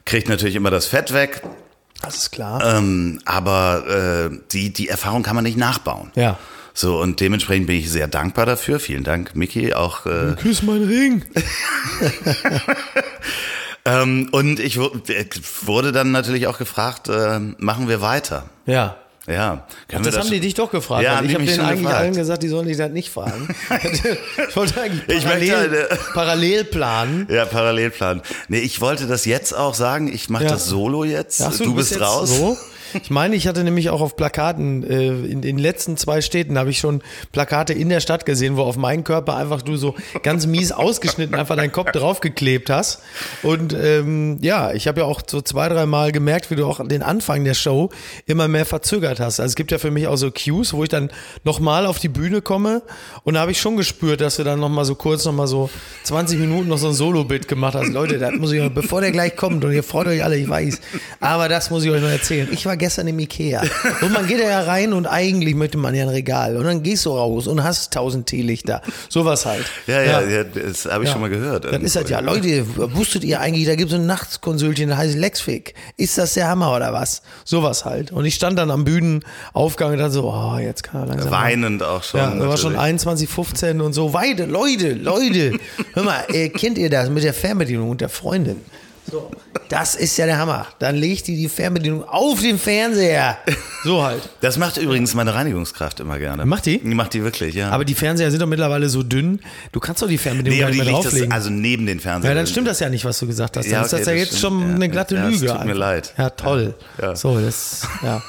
kriegt 0.05 0.29
natürlich 0.29 0.55
immer 0.57 0.71
das 0.71 0.87
Fett 0.87 1.13
weg, 1.13 1.43
Das 2.03 2.17
ist 2.17 2.31
klar. 2.33 2.77
ähm, 2.77 3.21
aber 3.25 4.31
äh, 4.33 4.39
die, 4.53 4.73
die 4.73 4.89
Erfahrung 4.89 5.23
kann 5.23 5.35
man 5.35 5.45
nicht 5.45 5.57
nachbauen. 5.59 6.11
Ja. 6.15 6.39
So, 6.75 6.99
und 7.01 7.21
dementsprechend 7.21 7.67
bin 7.67 7.77
ich 7.77 7.91
sehr 7.91 8.09
dankbar 8.09 8.47
dafür. 8.47 8.81
Vielen 8.81 9.05
Dank, 9.05 9.37
Miki, 9.37 9.75
auch 9.75 10.07
äh, 10.07 10.35
Küss 10.41 10.63
meinen 10.63 10.87
Ring. 10.89 11.25
Ähm, 13.85 14.29
und 14.31 14.61
ich 14.61 14.77
äh, 14.79 15.27
wurde 15.63 15.91
dann 15.91 16.13
natürlich 16.13 16.47
auch 16.47 16.59
gefragt, 16.59 17.09
äh, 17.09 17.41
machen 17.59 17.89
wir 17.89 18.01
weiter? 18.01 18.45
Ja. 18.65 18.97
Ja, 19.29 19.67
können 19.87 20.03
Das 20.05 20.19
haben 20.19 20.31
die 20.31 20.41
dich 20.41 20.55
doch 20.55 20.71
gefragt. 20.71 21.05
Ja, 21.05 21.17
haben 21.19 21.29
ich 21.29 21.35
habe 21.35 21.45
denen 21.45 21.61
eigentlich 21.61 21.83
gefragt. 21.83 21.97
allen 22.01 22.15
gesagt, 22.17 22.43
die 22.43 22.49
sollen 22.49 22.67
dich 22.67 22.77
das 22.77 22.91
nicht 22.91 23.11
fragen. 23.11 23.55
ich 24.49 24.57
wollte 24.57 24.81
eigentlich 24.81 25.17
Ich 25.17 25.25
möchte 25.25 25.47
parallel, 25.53 25.87
eine- 25.91 25.99
parallel 26.13 26.65
planen. 26.65 27.27
Ja, 27.31 27.45
Parallelplan. 27.45 28.21
Nee, 28.49 28.59
ich 28.59 28.81
wollte 28.81 29.07
das 29.07 29.25
jetzt 29.25 29.55
auch 29.57 29.75
sagen, 29.75 30.13
ich 30.13 30.29
mache 30.29 30.45
Ja. 30.45 30.51
das 30.51 30.67
solo 30.67 31.05
jetzt. 31.05 31.41
Ach 31.41 31.53
so, 31.53 31.65
du, 31.65 31.75
bist 31.75 31.91
bist 31.91 32.01
raus. 32.03 32.31
So? 32.31 32.59
Ich 33.03 33.11
meine, 33.11 33.37
ich 33.37 33.47
hatte 33.47 33.65
nämlich 33.65 33.91
auch 33.91 34.01
auf 34.01 34.17
Plakaten, 34.17 34.83
äh, 34.83 35.09
in 35.25 35.43
den 35.43 35.59
letzten 35.59 35.97
zwei 35.97 36.21
Städten 36.21 36.59
habe 36.59 36.71
ich 36.71 36.79
schon 36.79 37.03
Plakate 37.33 37.73
in 37.73 37.89
der 37.89 38.01
Stadt 38.01 38.27
gesehen, 38.27 38.57
wo 38.57 38.63
auf 38.63 38.77
meinen 38.77 39.05
Körper 39.05 39.37
einfach 39.37 39.63
du 39.63 39.77
so 39.77 39.95
ganz 40.23 40.47
mies 40.47 40.73
ausgeschnitten 40.73 41.35
einfach 41.35 41.57
deinen 41.57 41.73
Kopf 41.73 41.93
draufgeklebt 41.93 42.71
hast. 42.71 43.03
Und 43.43 43.75
ähm, 43.75 44.39
ja, 44.41 44.73
ich 44.73 44.89
habe 44.89 45.01
ja 45.01 45.07
auch 45.07 45.23
so 45.27 45.41
zwei, 45.41 45.69
drei 45.69 45.87
Mal 45.87 46.13
gemerkt, 46.13 46.51
wie 46.51 46.57
du 46.57 46.67
auch 46.67 46.87
den 46.87 47.03
Anfang 47.03 47.45
der 47.45 47.55
Show 47.55 47.91
immer 48.27 48.49
mehr 48.49 48.67
verzögert 48.67 49.21
hast. 49.21 49.41
Also 49.41 49.51
es 49.51 49.57
gibt 49.57 49.71
ja 49.71 49.79
für 49.79 49.91
mich 49.91 50.07
auch 50.07 50.17
so 50.17 50.31
Cues, 50.31 50.73
wo 50.73 50.83
ich 50.83 50.89
dann 50.89 51.11
nochmal 51.45 51.87
auf 51.87 51.99
die 51.99 52.09
Bühne 52.09 52.43
komme 52.43 52.83
und 53.25 53.35
da 53.35 53.41
habe 53.41 53.53
ich 53.53 53.61
schon 53.61 53.77
gespürt, 53.77 54.21
dass 54.21 54.37
du 54.37 54.45
dann 54.45 54.61
nochmal 54.61 54.85
so 54.85 54.95
kurz 54.95 55.25
nochmal 55.25 55.47
so 55.47 55.71
20 56.05 56.39
Minuten 56.39 56.69
noch 56.69 56.79
so 56.79 56.89
ein 56.89 56.95
Solo-Bit 56.95 57.49
gemacht 57.49 57.75
hast. 57.75 57.93
Leute, 57.93 58.19
das 58.19 58.33
muss 58.33 58.53
ich, 58.53 58.69
bevor 58.71 59.01
der 59.01 59.13
gleich 59.13 59.37
kommt 59.37 59.65
und 59.65 59.73
ihr 59.73 59.83
freut 59.83 60.07
euch 60.07 60.23
alle, 60.23 60.37
ich 60.37 60.49
weiß. 60.49 60.81
Aber 61.21 61.49
das 61.49 61.71
muss 61.71 61.85
ich 61.85 61.91
euch 61.91 62.03
noch 62.03 62.09
erzählen. 62.09 62.49
Ich 62.51 62.67
war 62.67 62.77
gestern 62.83 63.07
im 63.07 63.19
Ikea. 63.21 63.63
Und 64.01 64.13
man 64.13 64.27
geht 64.27 64.41
ja 64.41 64.61
rein 64.63 64.93
und 64.93 65.07
eigentlich 65.07 65.55
möchte 65.55 65.79
man 65.79 65.95
ja 65.95 66.03
ein 66.03 66.09
Regal. 66.09 66.57
Und 66.57 66.65
dann 66.65 66.83
gehst 66.83 67.07
du 67.07 67.11
raus 67.11 67.47
und 67.47 67.63
hast 67.63 67.93
tausend 67.93 68.27
Teelichter. 68.27 68.83
Sowas 69.09 69.47
halt. 69.47 69.65
Ja, 69.87 70.03
ja, 70.03 70.21
ja. 70.21 70.43
das 70.43 70.87
habe 70.87 71.05
ich 71.05 71.11
schon 71.11 71.21
mal 71.21 71.31
gehört. 71.31 71.65
Dann 71.65 71.83
ist 71.83 71.95
das 71.95 72.11
ja, 72.11 72.19
Leute, 72.19 72.67
wusstet 72.77 73.23
ihr 73.23 73.39
eigentlich, 73.39 73.67
da 73.67 73.77
gibt 73.77 73.93
es 73.93 73.97
ein 73.97 74.07
Nachtskonsultchen, 74.07 74.89
das 74.89 74.99
heißt 74.99 75.17
Lexfig. 75.17 75.75
Ist 75.97 76.19
das 76.19 76.35
der 76.35 76.49
Hammer 76.49 76.75
oder 76.75 76.93
was? 76.93 77.23
Sowas 77.45 77.85
halt. 77.85 78.11
Und 78.11 78.25
ich 78.25 78.35
stand 78.35 78.59
dann 78.59 78.73
am 78.73 78.83
Bühnenaufgang 78.83 79.93
und 79.93 79.99
dachte 79.99 80.11
so, 80.11 80.25
oh, 80.25 80.59
jetzt 80.59 80.83
kann 80.83 81.03
er 81.03 81.07
langsam. 81.07 81.31
Weinend 81.31 81.85
auch 81.85 82.03
schon. 82.03 82.19
Ja, 82.19 82.35
da 82.35 82.49
war 82.49 82.57
schon 82.57 82.75
21, 82.75 83.29
15 83.29 83.81
und 83.81 83.93
so. 83.93 84.13
Weide, 84.13 84.47
Leute, 84.47 84.95
Leute. 84.95 85.57
Hör 85.95 86.03
mal, 86.03 86.25
äh, 86.33 86.49
kennt 86.49 86.79
ihr 86.79 86.91
das 86.91 87.11
mit 87.11 87.23
der 87.23 87.33
Fernbedienung 87.33 87.91
und 87.91 88.01
der 88.01 88.09
Freundin? 88.09 88.57
So, 89.11 89.31
das 89.69 89.95
ist 89.95 90.17
ja 90.17 90.27
der 90.27 90.39
Hammer. 90.39 90.67
Dann 90.79 90.97
legt 90.97 91.27
die 91.27 91.37
die 91.37 91.49
Fernbedienung 91.49 92.05
auf 92.09 92.41
den 92.41 92.59
Fernseher. 92.59 93.37
So 93.85 94.03
halt. 94.03 94.23
Das 94.41 94.57
macht 94.59 94.77
übrigens 94.77 95.13
meine 95.15 95.35
Reinigungskraft 95.35 96.01
immer 96.01 96.19
gerne. 96.19 96.47
Macht 96.47 96.67
die? 96.67 96.79
Die 96.79 96.95
macht 96.95 97.13
die 97.15 97.23
wirklich, 97.25 97.55
ja. 97.55 97.71
Aber 97.71 97.85
die 97.85 97.95
Fernseher 97.95 98.31
sind 98.31 98.41
doch 98.41 98.47
mittlerweile 98.47 98.89
so 98.89 99.03
dünn. 99.03 99.41
Du 99.73 99.81
kannst 99.81 100.01
doch 100.03 100.09
die 100.09 100.19
Fernbedienung 100.19 100.55
nee, 100.57 100.61
gar 100.61 100.67
aber 100.69 100.75
nicht 100.77 100.81
die 100.81 100.85
mehr 100.85 100.93
liegt 100.95 101.05
das, 101.07 101.13
drauflegen. 101.13 101.33
also 101.33 101.51
neben 101.51 101.87
den 101.87 102.01
Fernseher. 102.01 102.31
ja, 102.31 102.35
dann 102.37 102.47
stimmt 102.47 102.69
das 102.69 102.79
ja 102.81 102.89
nicht, 102.89 103.05
was 103.05 103.19
du 103.19 103.27
gesagt 103.27 103.57
hast. 103.57 103.65
Dann 103.67 103.73
Ja, 103.73 103.83
ist 103.83 103.93
das 103.93 104.03
okay, 104.03 104.11
ja 104.11 104.17
jetzt 104.17 104.39
stimmt. 104.39 104.41
schon 104.41 104.69
Ja, 104.69 104.75
eine 104.77 104.89
glatte 104.89 105.15
ja, 105.17 105.29
es 105.29 105.41
Lüge. 105.41 105.53
tut 105.53 105.65
mir 105.65 105.73
leid. 105.75 106.15
Ja, 106.17 106.31
toll. 106.31 106.75
Ja. 107.01 107.17
So, 107.17 107.41
das, 107.41 107.83
ja. 108.03 108.23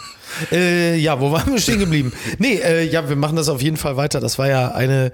äh, 0.51 0.95
ja, 0.97 1.19
wo 1.19 1.31
waren 1.31 1.51
wir 1.51 1.59
stehen 1.59 1.79
geblieben? 1.79 2.11
Nee, 2.39 2.55
äh, 2.55 2.83
ja, 2.85 3.07
wir 3.07 3.15
machen 3.15 3.35
das 3.35 3.47
auf 3.47 3.61
jeden 3.61 3.77
Fall 3.77 3.95
weiter. 3.95 4.19
Das 4.19 4.39
war 4.39 4.47
ja 4.47 4.71
eine, 4.71 5.11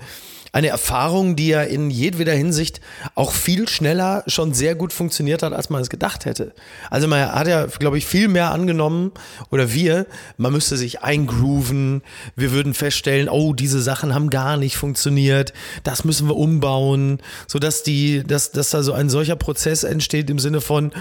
eine 0.51 0.67
Erfahrung, 0.67 1.35
die 1.35 1.49
ja 1.49 1.61
in 1.61 1.89
jedweder 1.89 2.33
Hinsicht 2.33 2.81
auch 3.15 3.31
viel 3.31 3.67
schneller 3.67 4.23
schon 4.27 4.53
sehr 4.53 4.75
gut 4.75 4.93
funktioniert 4.93 5.43
hat, 5.43 5.53
als 5.53 5.69
man 5.69 5.81
es 5.81 5.89
gedacht 5.89 6.25
hätte. 6.25 6.53
Also 6.89 7.07
man 7.07 7.31
hat 7.31 7.47
ja, 7.47 7.65
glaube 7.65 7.97
ich, 7.97 8.05
viel 8.05 8.27
mehr 8.27 8.51
angenommen, 8.51 9.11
oder 9.51 9.73
wir, 9.73 10.07
man 10.37 10.51
müsste 10.51 10.77
sich 10.77 11.01
eingrooven, 11.01 12.01
wir 12.35 12.51
würden 12.51 12.73
feststellen, 12.73 13.29
oh, 13.29 13.53
diese 13.53 13.81
Sachen 13.81 14.13
haben 14.13 14.29
gar 14.29 14.57
nicht 14.57 14.77
funktioniert, 14.77 15.53
das 15.83 16.03
müssen 16.03 16.27
wir 16.27 16.35
umbauen, 16.35 17.19
sodass 17.47 17.83
die, 17.83 18.23
dass, 18.23 18.51
dass 18.51 18.71
da 18.71 18.83
so 18.83 18.93
ein 18.93 19.09
solcher 19.09 19.35
Prozess 19.35 19.83
entsteht 19.83 20.29
im 20.29 20.39
Sinne 20.39 20.61
von, 20.61 20.91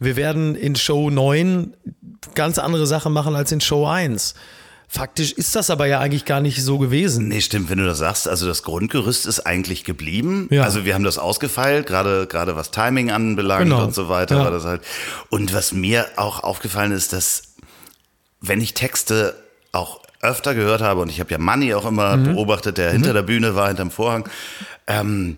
wir 0.00 0.16
werden 0.16 0.54
in 0.54 0.76
Show 0.76 1.10
9 1.10 1.74
ganz 2.34 2.58
andere 2.58 2.86
Sachen 2.86 3.12
machen 3.12 3.34
als 3.34 3.52
in 3.52 3.60
Show 3.60 3.86
1. 3.86 4.34
Faktisch 4.90 5.32
ist 5.32 5.54
das 5.54 5.68
aber 5.68 5.84
ja 5.86 6.00
eigentlich 6.00 6.24
gar 6.24 6.40
nicht 6.40 6.62
so 6.64 6.78
gewesen. 6.78 7.28
Nee, 7.28 7.42
stimmt, 7.42 7.68
wenn 7.68 7.76
du 7.78 7.84
das 7.84 7.98
sagst. 7.98 8.26
Also 8.26 8.46
das 8.46 8.62
Grundgerüst 8.62 9.26
ist 9.26 9.40
eigentlich 9.40 9.84
geblieben. 9.84 10.48
Ja. 10.50 10.62
Also 10.62 10.86
wir 10.86 10.94
haben 10.94 11.04
das 11.04 11.18
ausgefeilt, 11.18 11.86
gerade 11.86 12.26
gerade 12.26 12.56
was 12.56 12.70
Timing 12.70 13.10
anbelangt 13.10 13.64
Genau. 13.64 13.84
und 13.84 13.94
so 13.94 14.08
weiter. 14.08 14.36
Ja. 14.38 14.44
War 14.44 14.50
das 14.50 14.64
halt. 14.64 14.80
Und 15.28 15.52
was 15.52 15.72
mir 15.72 16.06
auch 16.16 16.42
aufgefallen 16.42 16.92
ist, 16.92 17.12
dass 17.12 17.42
wenn 18.40 18.60
ich 18.62 18.72
Texte 18.72 19.34
auch 19.72 20.00
öfter 20.22 20.54
gehört 20.54 20.80
habe 20.80 21.00
und 21.02 21.10
ich 21.10 21.20
habe 21.20 21.30
ja 21.30 21.38
Manny 21.38 21.74
auch 21.74 21.84
immer 21.86 22.16
Mhm. 22.16 22.24
beobachtet, 22.34 22.78
der 22.78 22.90
hinter 22.90 23.12
der 23.12 23.22
Bühne 23.22 23.54
war, 23.54 23.68
hinterm 23.68 23.90
Vorhang. 23.90 24.28
Ähm, 24.86 25.36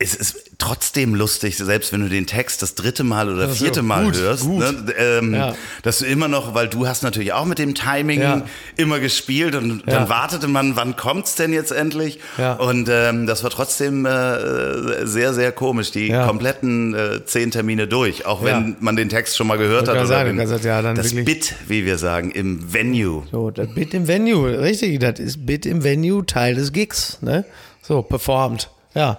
es 0.00 0.14
ist 0.14 0.52
trotzdem 0.58 1.16
lustig, 1.16 1.56
selbst 1.56 1.92
wenn 1.92 2.00
du 2.02 2.08
den 2.08 2.26
Text 2.26 2.62
das 2.62 2.76
dritte 2.76 3.02
Mal 3.02 3.28
oder 3.32 3.42
Ja, 3.42 3.48
so. 3.48 3.54
vierte 3.56 3.82
Mal 3.82 4.04
Gut, 4.04 4.16
hörst, 4.16 4.44
gut. 4.44 4.60
Ne, 4.60 4.94
ähm, 4.96 5.34
Ja. 5.34 5.56
dass 5.82 5.98
du 5.98 6.04
immer 6.06 6.28
noch, 6.28 6.54
weil 6.54 6.68
du 6.68 6.86
hast 6.86 7.02
natürlich 7.02 7.32
auch 7.32 7.46
mit 7.46 7.58
dem 7.58 7.74
Timing 7.74 8.20
Ja. 8.20 8.42
immer 8.76 9.00
gespielt 9.00 9.56
und 9.56 9.80
Ja. 9.86 9.98
dann 9.98 10.08
wartete 10.08 10.46
man, 10.46 10.76
wann 10.76 10.94
kommt's 10.94 11.34
denn 11.34 11.52
jetzt 11.52 11.72
endlich? 11.72 12.20
Und 12.58 12.88
ähm, 12.88 13.26
das 13.26 13.42
war 13.42 13.50
trotzdem 13.50 14.06
äh, 14.06 15.04
sehr, 15.04 15.34
sehr 15.34 15.50
komisch, 15.50 15.90
die 15.90 16.10
kompletten 16.10 16.94
äh, 16.94 17.24
zehn 17.24 17.50
Termine 17.50 17.88
durch, 17.88 18.24
auch 18.24 18.44
wenn 18.44 18.76
man 18.78 18.94
den 18.94 19.08
Text 19.08 19.36
schon 19.36 19.48
mal 19.48 19.58
gehört 19.58 19.88
hat. 19.88 19.96
Oder 19.96 20.06
sagen, 20.06 20.36
den, 20.36 20.48
das 20.48 20.62
ja 20.62 20.80
dann 20.80 20.94
das 20.94 21.12
Bit, 21.12 21.56
wie 21.66 21.84
wir 21.84 21.98
sagen, 21.98 22.30
im 22.30 22.72
Venue. 22.72 23.24
So, 23.32 23.50
das 23.50 23.66
Bit 23.74 23.94
im 23.94 24.06
Venue, 24.06 24.60
richtig, 24.60 25.00
das 25.00 25.18
ist 25.18 25.44
Bit 25.44 25.66
im 25.66 25.82
Venue 25.82 26.24
Teil 26.24 26.54
des 26.54 26.72
Gigs, 26.72 27.18
ne? 27.20 27.44
So, 27.82 28.02
performt, 28.02 28.70
ja. 28.94 29.18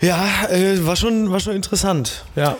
Ja, 0.00 0.48
äh, 0.50 0.86
war 0.86 0.96
schon, 0.96 1.30
war 1.32 1.40
schon 1.40 1.56
interessant, 1.56 2.24
ja. 2.36 2.56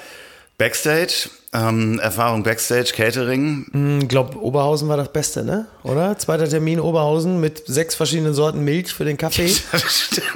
Backstage, 0.58 1.30
ähm, 1.54 2.00
Erfahrung 2.00 2.42
Backstage, 2.42 2.90
Catering. 2.92 4.00
Ich 4.02 4.08
glaube, 4.08 4.36
Oberhausen 4.42 4.88
war 4.88 4.96
das 4.96 5.12
Beste, 5.12 5.44
ne? 5.44 5.66
Oder? 5.84 6.18
Zweiter 6.18 6.48
Termin 6.48 6.80
Oberhausen 6.80 7.38
mit 7.38 7.62
sechs 7.68 7.94
verschiedenen 7.94 8.34
Sorten 8.34 8.64
Milch 8.64 8.92
für 8.92 9.04
den 9.04 9.16
Kaffee, 9.16 9.54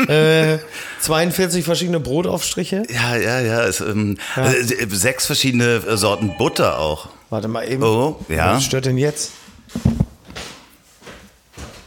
äh, 0.09 0.59
42 1.01 1.65
verschiedene 1.65 1.99
Brotaufstriche. 1.99 2.85
Ja, 2.89 3.17
ja, 3.17 3.41
ja. 3.41 3.65
Es, 3.65 3.81
ähm, 3.81 4.17
äh, 4.37 4.63
sechs 4.91 5.27
verschiedene 5.27 5.83
äh, 5.85 5.97
Sorten 5.97 6.37
Butter 6.39 6.79
auch. 6.79 7.09
Warte 7.29 7.49
mal 7.49 7.69
eben. 7.69 7.83
Oh, 7.83 8.21
ja. 8.29 8.55
Was 8.55 8.65
stört 8.65 8.87
denn 8.87 8.99
jetzt? 8.99 9.33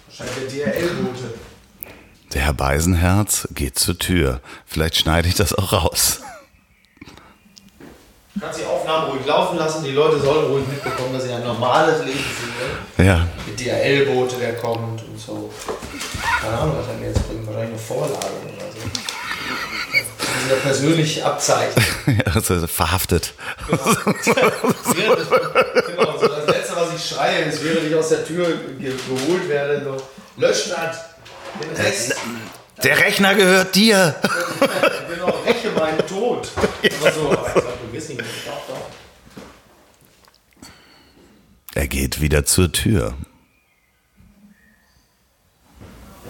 Wahrscheinlich 0.08 0.54
der 0.54 0.74
DRL-Bote. 0.74 1.25
Der 2.36 2.42
Herr 2.44 2.54
Beisenherz 2.54 3.48
geht 3.56 3.80
zur 3.80 3.98
Tür. 3.98 4.42
Vielleicht 4.66 4.98
schneide 4.98 5.28
ich 5.28 5.36
das 5.36 5.54
auch 5.54 5.72
raus. 5.72 6.20
Kannst 8.38 8.60
die 8.60 8.66
Aufnahmen 8.66 9.12
ruhig 9.12 9.26
laufen 9.26 9.58
lassen, 9.58 9.82
die 9.86 9.92
Leute 9.92 10.20
sollen 10.20 10.48
ruhig 10.52 10.68
mitbekommen, 10.68 11.14
dass 11.14 11.24
sie 11.24 11.32
ein 11.32 11.46
normales 11.46 12.04
Leben 12.06 12.20
führen. 12.20 13.08
Ja. 13.08 13.26
Mit 13.48 13.58
DRL-Bote, 13.58 14.36
der 14.36 14.58
kommt 14.58 15.02
und 15.02 15.18
so. 15.18 15.50
Keine 16.42 16.58
Ahnung, 16.58 16.76
was 16.78 16.88
er 16.88 16.96
mir 16.96 17.08
jetzt 17.08 17.26
bringt. 17.26 17.48
Wahrscheinlich 17.48 17.70
eine 17.72 17.80
Vorladung 17.80 18.42
oder 18.44 18.66
so. 18.70 18.80
Die 19.94 20.40
sind 20.42 20.50
ja 20.50 20.56
persönlich 20.62 21.24
abzeichnen. 21.24 21.86
ja 22.26 22.34
also 22.34 22.68
verhaftet. 22.68 23.34
Es- 23.72 23.96
genau, 23.96 24.12
so 26.20 26.28
das 26.28 26.48
Letzte, 26.48 26.76
was 26.76 26.94
ich 26.94 27.08
schreie, 27.16 27.44
ist, 27.46 27.64
während 27.64 27.88
ich 27.88 27.96
aus 27.96 28.10
der 28.10 28.26
Tür 28.26 28.48
ge 28.78 28.92
geholt 29.08 29.48
werde, 29.48 29.82
so, 29.86 29.96
lösch 30.42 30.68
das, 30.70 30.98
Rest, 31.78 32.16
Der 32.84 33.00
Rechner 33.00 33.36
gehört 33.36 33.76
dir. 33.76 34.16
genau, 35.10 35.34
räche 35.46 35.72
meinen 35.72 36.06
Tod. 36.08 36.50
Aber 37.02 37.12
so, 37.12 37.30
aber 37.32 37.48
ich 37.48 37.54
sag, 37.54 37.64
du 37.64 37.94
wirst 37.94 38.10
nicht 38.10 38.18
mehr, 38.18 38.28
doch, 38.46 38.68
doch. 38.76 38.90
Er 41.76 41.88
geht 41.88 42.22
wieder 42.22 42.46
zur 42.46 42.72
Tür. 42.72 43.14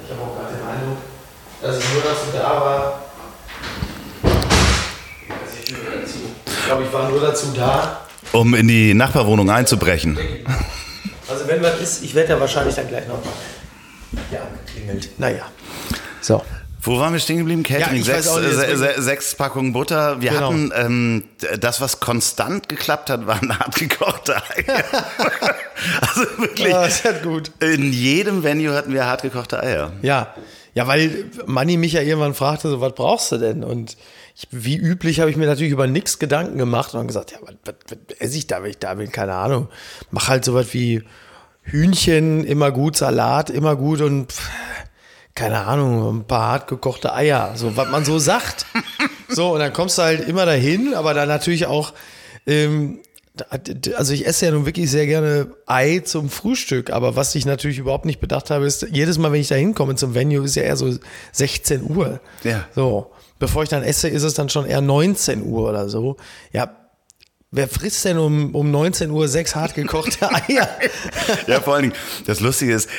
Ich 0.04 0.12
habe 0.12 0.22
auch 0.22 0.36
gerade 0.38 0.56
den 0.56 0.68
Eindruck, 0.68 0.98
dass 1.62 1.76
es 1.78 1.84
nur 1.94 2.02
dazu 2.04 2.26
da 2.34 2.62
war, 2.62 3.02
ich 6.48 6.66
glaube, 6.68 6.84
ich 6.84 6.94
war 6.94 7.10
nur 7.10 7.22
dazu 7.22 7.54
da. 7.56 8.02
Um 8.32 8.56
in 8.56 8.68
die 8.68 8.96
Nachbarwohnung 8.96 9.50
einzubrechen. 9.52 10.18
Also 11.28 11.48
wenn 11.48 11.62
was 11.62 11.80
ist, 11.80 12.04
ich 12.04 12.16
werde 12.16 12.30
ja 12.34 12.40
wahrscheinlich 12.40 12.74
dann 12.76 12.88
gleich 12.88 13.08
noch 13.08 13.24
mal 13.24 13.32
ja, 14.32 14.48
geklingelt. 14.66 15.10
Naja. 15.20 15.46
So. 16.22 16.42
Wo 16.82 17.00
waren 17.00 17.14
wir 17.14 17.20
stehen 17.20 17.40
geblieben? 17.40 17.64
Catering. 17.64 18.04
Ja, 18.04 18.22
sechs, 18.22 18.28
äh, 18.28 19.02
sechs 19.02 19.34
Packungen 19.34 19.74
Butter. 19.74 20.22
Wir 20.22 20.30
Genau. 20.32 20.50
hatten 20.50 20.72
ähm, 20.76 21.24
das, 21.60 21.82
was 21.82 22.00
konstant 22.00 22.70
geklappt 22.70 23.10
hat, 23.10 23.26
waren 23.26 23.58
hart 23.58 23.74
gekochte 23.76 24.36
Eier. 24.36 24.84
also 26.02 26.22
wirklich. 26.38 26.68
Ja, 26.70 26.88
halt 26.88 27.24
gut. 27.24 27.52
In 27.60 27.92
jedem 27.92 28.44
Venue 28.44 28.72
hatten 28.76 28.94
wir 28.94 29.06
hart 29.06 29.24
gekochte 29.24 29.60
Eier. 29.64 29.94
Ja, 30.04 30.36
ja, 30.76 30.86
weil 30.86 31.26
Manni 31.48 31.78
mich 31.78 31.94
ja 31.94 32.02
irgendwann 32.02 32.36
fragte, 32.36 32.70
so, 32.70 32.82
was 32.82 32.94
brauchst 32.94 33.32
du 33.32 33.38
denn? 33.38 33.64
Und 33.64 33.98
ich, 34.36 34.48
wie 34.52 34.76
üblich 34.78 35.22
habe 35.22 35.32
ich 35.32 35.38
mir 35.38 35.48
natürlich 35.48 35.72
über 35.72 35.88
nichts 35.88 36.20
Gedanken 36.20 36.58
gemacht 36.60 36.94
und 36.94 37.08
gesagt, 37.08 37.32
ja, 37.32 37.40
was, 37.42 37.56
was, 37.64 37.76
was 37.90 38.18
esse 38.20 38.38
ich 38.38 38.46
da, 38.46 38.62
wenn 38.62 38.70
ich 38.70 38.78
da 38.78 38.94
bin? 38.94 39.12
Keine 39.12 39.34
Ahnung. 39.34 39.70
Mach 40.12 40.28
halt 40.28 40.46
sowas 40.46 40.68
wie 40.74 41.02
Hühnchen, 41.66 42.44
immer 42.46 42.72
gut, 42.72 42.96
Salat, 42.96 43.50
immer 43.50 43.76
gut 43.76 44.02
und 44.02 44.32
pff, 44.32 44.50
keine 45.36 45.66
Ahnung, 45.66 46.20
ein 46.20 46.24
paar 46.24 46.52
hart 46.52 46.68
gekochte 46.68 47.14
Eier, 47.14 47.52
so 47.56 47.76
was 47.76 47.90
man 47.90 48.06
so 48.06 48.20
sagt. 48.20 48.66
So, 49.28 49.54
und 49.54 49.60
dann 49.60 49.74
kommst 49.74 49.98
du 49.98 50.04
halt 50.04 50.28
immer 50.28 50.46
dahin, 50.46 50.94
aber 50.94 51.14
dann 51.14 51.28
natürlich 51.28 51.66
auch, 51.66 51.94
ähm, 52.46 53.00
also 53.98 54.14
ich 54.14 54.26
esse 54.28 54.46
ja 54.46 54.52
nun 54.52 54.66
wirklich 54.66 54.90
sehr 54.90 55.08
gerne 55.08 55.48
Ei 55.66 56.00
zum 56.06 56.30
Frühstück, 56.30 56.92
aber 56.92 57.16
was 57.16 57.36
ich 57.36 57.46
natürlich 57.46 57.80
überhaupt 57.80 58.06
nicht 58.06 58.20
bedacht 58.20 58.50
habe, 58.52 58.66
ist, 58.66 58.88
jedes 58.92 59.18
Mal, 59.18 59.32
wenn 59.32 59.42
ich 59.42 59.48
da 59.48 59.56
hinkomme 59.56 59.96
zum 59.96 60.14
Venue, 60.14 60.46
ist 60.46 60.56
ja 60.56 60.64
eher 60.64 60.78
so 60.78 60.94
16 61.34 61.84
Uhr. 61.84 62.20
Ja. 62.44 62.66
So, 62.76 63.12
bevor 63.40 63.64
ich 63.64 63.70
dann 63.70 63.84
esse, 63.84 64.08
ist 64.08 64.24
es 64.24 64.36
dann 64.36 64.50
schon 64.50 64.68
eher 64.68 64.82
19 64.82 65.44
Uhr 65.44 65.68
oder 65.68 65.90
so. 65.90 66.18
Ja, 66.54 66.85
Wer 67.52 67.68
frisst 67.68 68.04
denn 68.06 68.18
um, 68.18 68.54
um 68.54 68.72
19 68.72 69.12
Uhr 69.12 69.28
sechs 69.28 69.56
hart 69.56 69.76
gekochte 69.76 70.30
Eier? 70.50 70.68
Ja, 71.48 71.62
vor 71.62 71.76
allen 71.76 71.84
Dingen, 71.84 71.96
das 72.26 72.40
Lustige 72.40 72.74
ist, 72.74 72.90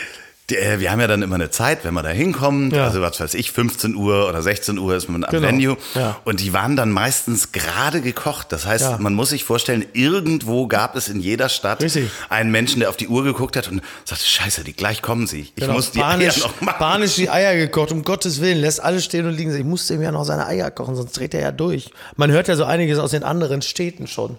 äh, 0.53 0.79
wir 0.81 0.91
haben 0.93 1.01
ja 1.01 1.07
dann 1.07 1.23
immer 1.23 1.35
eine 1.35 1.51
Zeit, 1.51 1.85
wenn 1.85 1.95
wir 1.95 2.03
da 2.03 2.11
hinkommen, 2.11 2.71
Ja. 2.71 2.85
also 2.85 3.01
was 3.01 3.19
weiß 3.21 3.35
ich, 3.35 3.51
15 3.53 3.95
Uhr 3.95 4.29
oder 4.29 4.43
16 4.43 4.79
Uhr 4.79 4.95
ist 4.95 5.09
man 5.09 5.25
am 5.25 5.31
Genau. 5.31 5.49
Venue 5.49 5.77
Ja. 5.95 6.17
und 6.25 6.41
die 6.41 6.53
waren 6.53 6.77
dann 6.77 6.91
meistens 6.91 7.53
gerade 7.53 8.01
gekocht. 8.01 8.53
Das 8.53 8.65
heißt, 8.67 8.85
Ja. 8.85 8.99
man 8.99 9.15
muss 9.15 9.31
sich 9.31 9.45
vorstellen, 9.45 9.85
irgendwo 9.93 10.67
gab 10.69 10.95
es 10.97 11.09
in 11.09 11.21
jeder 11.21 11.49
Stadt 11.49 11.83
Richtig. 11.83 12.11
einen 12.29 12.51
Menschen, 12.51 12.81
der 12.81 12.89
auf 12.91 12.97
die 12.97 13.09
Uhr 13.09 13.25
geguckt 13.25 13.57
hat 13.57 13.69
und 13.69 13.81
sagte, 14.05 14.25
scheiße, 14.25 14.63
die, 14.65 14.73
gleich 14.73 15.03
kommen 15.03 15.27
sie. 15.27 15.41
Ich 15.41 15.55
Genau, 15.57 15.73
muss 15.75 15.91
die 15.91 15.99
panisch, 16.01 16.37
Eier 16.39 16.47
noch 16.49 16.61
machen. 16.61 16.79
panisch 16.79 17.15
die 17.17 17.29
Eier 17.31 17.57
gekocht, 17.57 17.93
um 17.93 18.03
Gottes 18.03 18.41
Willen, 18.41 18.59
lässt 18.61 18.83
alles 18.83 19.05
stehen 19.05 19.27
und 19.27 19.35
liegen. 19.37 19.55
Ich 19.57 19.65
musste 19.65 19.95
ihm 19.95 20.03
ja 20.03 20.13
noch 20.13 20.25
seine 20.25 20.47
Eier 20.47 20.71
kochen, 20.71 20.95
sonst 20.97 21.13
dreht 21.19 21.35
er 21.35 21.41
ja 21.41 21.53
durch. 21.53 21.91
Man 22.17 22.31
hört 22.31 22.49
ja 22.49 22.57
so 22.57 22.65
einiges 22.65 22.99
aus 22.99 23.11
den 23.11 23.23
anderen 23.25 23.63
Städten 23.63 24.07
schon. 24.07 24.39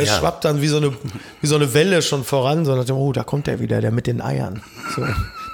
Es 0.00 0.16
schwappt 0.16 0.44
dann 0.44 0.62
wie 0.62 0.68
so, 0.68 0.76
eine, 0.76 0.92
wie 1.40 1.46
so 1.48 1.56
eine 1.56 1.74
Welle 1.74 2.02
schon 2.02 2.22
voran, 2.22 2.64
so 2.64 2.76
nach 2.76 2.84
dem, 2.84 2.94
oh, 2.94 3.12
da 3.12 3.24
kommt 3.24 3.48
der 3.48 3.58
wieder, 3.58 3.80
der 3.80 3.90
mit 3.90 4.06
den 4.06 4.20
Eiern. 4.20 4.62
So, 4.94 5.02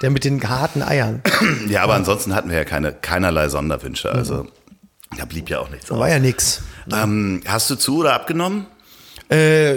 der 0.03 0.11
mit 0.11 0.25
den 0.25 0.43
harten 0.49 0.83
Eiern. 0.83 1.23
Ja, 1.69 1.83
aber 1.83 1.95
ansonsten 1.95 2.35
hatten 2.35 2.51
wir 2.51 2.57
ja 2.59 2.65
keine, 2.65 2.93
keinerlei 2.93 3.49
Sonderwünsche. 3.49 4.11
Also 4.13 4.47
da 5.17 5.25
blieb 5.25 5.49
ja 5.51 5.61
auch 5.61 5.71
nichts 5.71 5.87
Da 5.87 5.95
aus. 5.95 6.01
war 6.01 6.09
ja 6.11 6.19
nix. 6.19 6.63
Ähm, 6.93 7.41
hast 7.47 7.71
du 7.71 7.77
zu 7.77 7.99
oder 8.01 8.15
abgenommen? 8.15 8.67
Äh, 9.31 9.73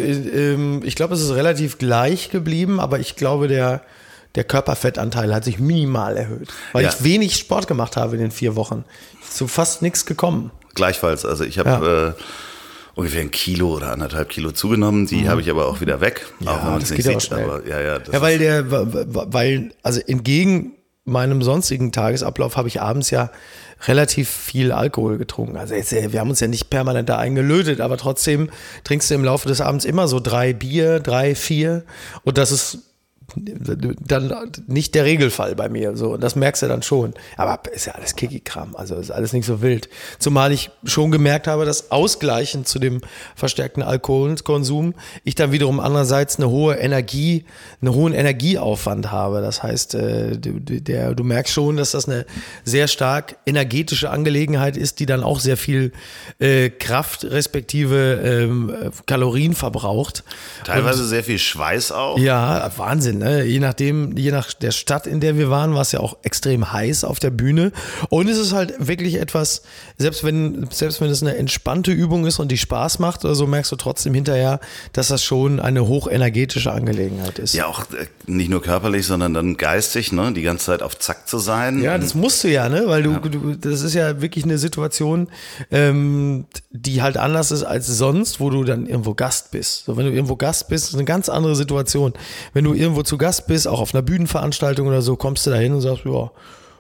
ähm, 0.53 0.81
ich 0.83 0.95
glaube, 0.95 1.13
es 1.13 1.21
ist 1.21 1.31
relativ 1.33 1.77
gleich 1.77 2.29
geblieben, 2.29 2.79
aber 2.79 2.99
ich 2.99 3.15
glaube, 3.15 3.47
der, 3.47 3.81
der 4.35 4.43
Körperfettanteil 4.43 5.33
hat 5.33 5.45
sich 5.45 5.59
minimal 5.59 6.17
erhöht, 6.17 6.49
weil 6.73 6.83
Ja. 6.83 6.89
ich 6.89 7.03
wenig 7.03 7.35
Sport 7.37 7.67
gemacht 7.67 7.95
habe 7.95 8.15
in 8.15 8.21
den 8.21 8.31
vier 8.31 8.55
Wochen. 8.55 8.83
So 9.29 9.47
fast 9.47 9.81
nichts 9.81 10.05
gekommen. 10.05 10.51
Gleichfalls. 10.75 11.25
Also 11.25 11.43
ich 11.43 11.59
habe 11.59 12.15
äh, 12.17 12.21
ungefähr 12.97 13.21
ein 13.21 13.31
Kilo 13.31 13.75
oder 13.75 13.91
anderthalb 13.91 14.29
Kilo 14.29 14.51
zugenommen. 14.51 15.05
Die 15.05 15.29
habe 15.29 15.39
ich 15.39 15.49
aber 15.51 15.67
auch 15.67 15.81
wieder 15.81 16.01
weg. 16.01 16.25
auch 16.45 16.63
wenn 16.63 16.71
man 16.71 16.81
es 16.81 16.89
nicht 16.89 17.03
sieht. 17.03 17.31
Aber 17.31 17.65
ja, 17.65 17.79
ja. 17.79 17.99
Ja, 18.11 18.21
weil 18.21 18.39
der, 18.39 18.65
weil, 18.69 19.71
also 19.83 20.01
entgegen 20.01 20.73
meinem 21.05 21.43
sonstigen 21.43 21.91
Tagesablauf 21.91 22.57
habe 22.57 22.67
ich 22.67 22.81
abends 22.81 23.11
ja 23.11 23.29
relativ 23.85 24.29
viel 24.29 24.71
Alkohol 24.71 25.19
getrunken. 25.19 25.57
Also 25.57 25.75
jetzt, 25.75 25.93
äh, 25.93 26.11
wir 26.11 26.19
haben 26.19 26.31
uns 26.31 26.39
ja 26.39 26.47
nicht 26.47 26.71
permanent 26.71 27.07
da 27.07 27.17
eingelötet, 27.17 27.81
aber 27.81 27.97
trotzdem 27.97 28.49
trinkst 28.83 29.11
du 29.11 29.13
im 29.13 29.23
Laufe 29.23 29.47
des 29.47 29.61
Abends 29.61 29.85
immer 29.85 30.07
so 30.07 30.19
drei 30.19 30.53
Bier, 30.53 30.99
drei, 30.99 31.35
vier 31.35 31.83
und 32.23 32.39
das 32.39 32.51
ist 32.51 32.79
dann 33.35 34.51
nicht 34.67 34.95
der 34.95 35.05
Regelfall 35.05 35.55
bei 35.55 35.69
mir. 35.69 35.97
So, 35.97 36.13
und 36.13 36.21
das 36.21 36.35
merkst 36.35 36.63
du 36.63 36.67
dann 36.67 36.81
schon. 36.81 37.13
Aber 37.35 37.59
ist 37.73 37.85
ja 37.85 37.93
alles 37.93 38.15
Kiki-Kram, 38.15 38.75
also 38.75 38.95
ist 38.95 39.11
alles 39.11 39.33
nicht 39.33 39.45
so 39.45 39.61
wild. 39.61 39.89
Zumal 40.19 40.51
ich 40.51 40.71
schon 40.85 41.11
gemerkt 41.11 41.47
habe, 41.47 41.65
dass 41.65 41.91
ausgleichend 41.91 42.67
zu 42.67 42.79
dem 42.79 43.01
verstärkten 43.35 43.83
Alkoholkonsum 43.83 44.93
ich 45.23 45.35
dann 45.35 45.51
wiederum 45.51 45.79
andererseits 45.79 46.37
eine 46.37 46.49
hohe 46.49 46.75
Energie, 46.75 47.45
einen 47.81 47.93
hohen 47.93 48.13
Energieaufwand 48.13 49.11
habe. 49.11 49.41
Das 49.41 49.61
heißt, 49.61 49.95
äh, 49.95 50.37
der, 50.37 51.13
du 51.13 51.23
merkst 51.23 51.53
schon, 51.53 51.77
dass 51.77 51.91
das 51.91 52.07
eine 52.07 52.25
sehr 52.63 52.87
stark 52.87 53.37
energetische 53.45 54.09
Angelegenheit 54.09 54.77
ist, 54.77 54.99
die 54.99 55.05
dann 55.05 55.23
auch 55.23 55.39
sehr 55.39 55.57
viel 55.57 55.91
äh, 56.39 56.69
Kraft 56.69 57.25
respektive 57.25 58.87
äh, 58.87 58.91
Kalorien 59.05 59.53
verbraucht. 59.53 60.23
teilweise 60.63 61.05
sehr 61.05 61.23
viel 61.23 61.39
Schweiß 61.39 61.91
auch. 61.91 62.17
Ja, 62.17 62.71
Wahnsinn, 62.77 63.16
ne? 63.17 63.43
Je 63.43 63.59
nachdem, 63.59 64.15
je 64.17 64.31
nach 64.31 64.53
der 64.53 64.71
Stadt, 64.71 65.07
in 65.07 65.19
der 65.19 65.37
wir 65.37 65.49
waren, 65.49 65.73
war 65.73 65.81
es 65.81 65.91
ja 65.91 65.99
auch 65.99 66.17
extrem 66.23 66.71
heiß 66.71 67.03
auf 67.03 67.19
der 67.19 67.31
Bühne. 67.31 67.71
Und 68.09 68.27
es 68.27 68.37
ist 68.37 68.53
halt 68.53 68.73
wirklich 68.79 69.15
etwas, 69.15 69.63
selbst 69.97 70.23
wenn, 70.23 70.67
selbst 70.71 71.01
wenn 71.01 71.09
es 71.09 71.21
eine 71.21 71.37
entspannte 71.37 71.91
Übung 71.91 72.25
ist 72.25 72.39
und 72.39 72.51
die 72.51 72.57
Spaß 72.57 72.99
macht 72.99 73.25
oder 73.25 73.35
so, 73.35 73.47
merkst 73.47 73.71
du 73.71 73.75
trotzdem 73.75 74.13
hinterher, 74.13 74.59
dass 74.93 75.07
das 75.07 75.23
schon 75.23 75.59
eine 75.59 75.87
hochenergetische 75.87 76.71
Angelegenheit 76.71 77.39
ist. 77.39 77.53
Ja, 77.53 77.67
auch 77.67 77.81
äh, 77.91 78.07
nicht 78.25 78.49
nur 78.49 78.61
körperlich, 78.61 79.05
sondern 79.05 79.33
dann 79.33 79.57
geistig, 79.57 80.11
ne? 80.11 80.31
Die 80.33 80.41
ganze 80.41 80.67
Zeit 80.67 80.81
auf 80.81 80.97
Zack 80.97 81.27
zu 81.27 81.39
sein. 81.39 81.81
Ja, 81.81 81.97
das 81.97 82.15
musst 82.15 82.43
du 82.43 82.49
ja, 82.49 82.69
ne? 82.69 82.83
Weil 82.87 83.03
du, 83.03 83.17
du 83.19 83.55
das 83.55 83.81
ist 83.81 83.93
ja 83.93 84.21
wirklich 84.21 84.43
eine 84.43 84.57
Situation, 84.57 85.29
ähm, 85.71 86.45
die 86.71 87.01
halt 87.01 87.17
anders 87.17 87.51
ist 87.51 87.63
als 87.63 87.87
sonst, 87.87 88.39
wo 88.39 88.49
du 88.49 88.63
dann 88.63 88.85
irgendwo 88.85 89.13
Gast 89.13 89.51
bist. 89.51 89.85
So, 89.85 89.97
wenn 89.97 90.05
du 90.05 90.11
irgendwo 90.11 90.35
Gast 90.35 90.67
bist, 90.69 90.89
ist 90.89 90.95
eine 90.95 91.05
ganz 91.05 91.29
andere 91.29 91.55
Situation. 91.55 92.13
Wenn 92.53 92.63
du 92.63 92.73
irgendwo 92.73 93.03
zu 93.07 93.17
Gast 93.17 93.47
bist, 93.47 93.67
auch 93.67 93.79
auf 93.79 93.93
einer 93.93 94.03
Bühnenveranstaltung 94.03 94.87
oder 94.87 95.01
so, 95.01 95.15
kommst 95.15 95.45
du 95.45 95.49
da 95.49 95.57
hin 95.57 95.73
und 95.73 95.81
sagst, 95.81 96.05
ja, 96.05 96.31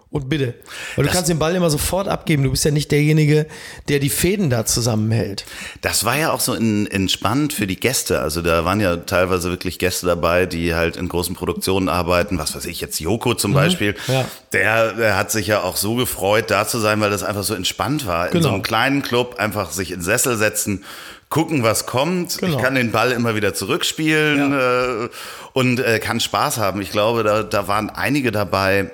und 0.09 0.29
bitte. 0.29 0.53
Weil 0.95 1.05
du 1.05 1.11
kannst 1.11 1.29
den 1.29 1.37
Ball 1.37 1.53
immer 1.53 1.69
sofort 1.69 2.07
abgeben. 2.07 2.41
Du 2.43 2.51
bist 2.51 2.63
ja 2.63 2.71
nicht 2.71 2.91
derjenige, 2.93 3.45
der 3.89 3.99
die 3.99 4.09
Fäden 4.09 4.49
da 4.49 4.65
zusammenhält. 4.65 5.43
Das 5.81 6.05
war 6.05 6.17
ja 6.17 6.31
auch 6.31 6.39
so 6.39 6.53
in, 6.53 6.87
entspannt 6.87 7.51
für 7.51 7.67
die 7.67 7.75
Gäste. 7.77 8.21
Also 8.21 8.41
da 8.41 8.63
waren 8.63 8.79
ja 8.79 8.95
teilweise 8.95 9.49
wirklich 9.49 9.79
Gäste 9.79 10.05
dabei, 10.07 10.45
die 10.45 10.73
halt 10.73 10.95
in 10.95 11.09
großen 11.09 11.35
Produktionen 11.35 11.89
arbeiten. 11.89 12.37
Was 12.37 12.55
weiß 12.55 12.65
ich, 12.67 12.79
jetzt 12.79 13.01
Joko 13.01 13.33
zum 13.33 13.53
Beispiel. 13.53 13.95
Mhm. 14.07 14.13
Ja. 14.13 14.25
Der, 14.53 14.93
der 14.93 15.17
hat 15.17 15.29
sich 15.29 15.47
ja 15.47 15.61
auch 15.61 15.75
so 15.75 15.95
gefreut, 15.95 16.49
da 16.51 16.65
zu 16.65 16.79
sein, 16.79 17.01
weil 17.01 17.09
das 17.09 17.23
einfach 17.23 17.43
so 17.43 17.53
entspannt 17.53 18.07
war. 18.07 18.27
In 18.27 18.31
Genau. 18.31 18.47
so 18.47 18.53
einem 18.53 18.63
kleinen 18.63 19.01
Club 19.01 19.35
einfach 19.39 19.71
sich 19.71 19.91
in 19.91 20.01
Sessel 20.01 20.37
setzen, 20.37 20.85
gucken, 21.29 21.63
was 21.63 21.85
kommt. 21.85 22.37
Genau. 22.37 22.55
Ich 22.57 22.63
kann 22.63 22.75
den 22.75 22.91
Ball 22.91 23.11
immer 23.11 23.35
wieder 23.35 23.53
zurückspielen 23.53 24.53
äh, 24.53 25.09
und 25.53 25.79
äh, 25.79 25.99
kann 25.99 26.19
Spaß 26.19 26.57
haben. 26.57 26.81
Ich 26.81 26.91
glaube, 26.91 27.23
da, 27.23 27.43
da 27.43 27.67
waren 27.67 27.89
einige 27.89 28.31
dabei, 28.31 28.91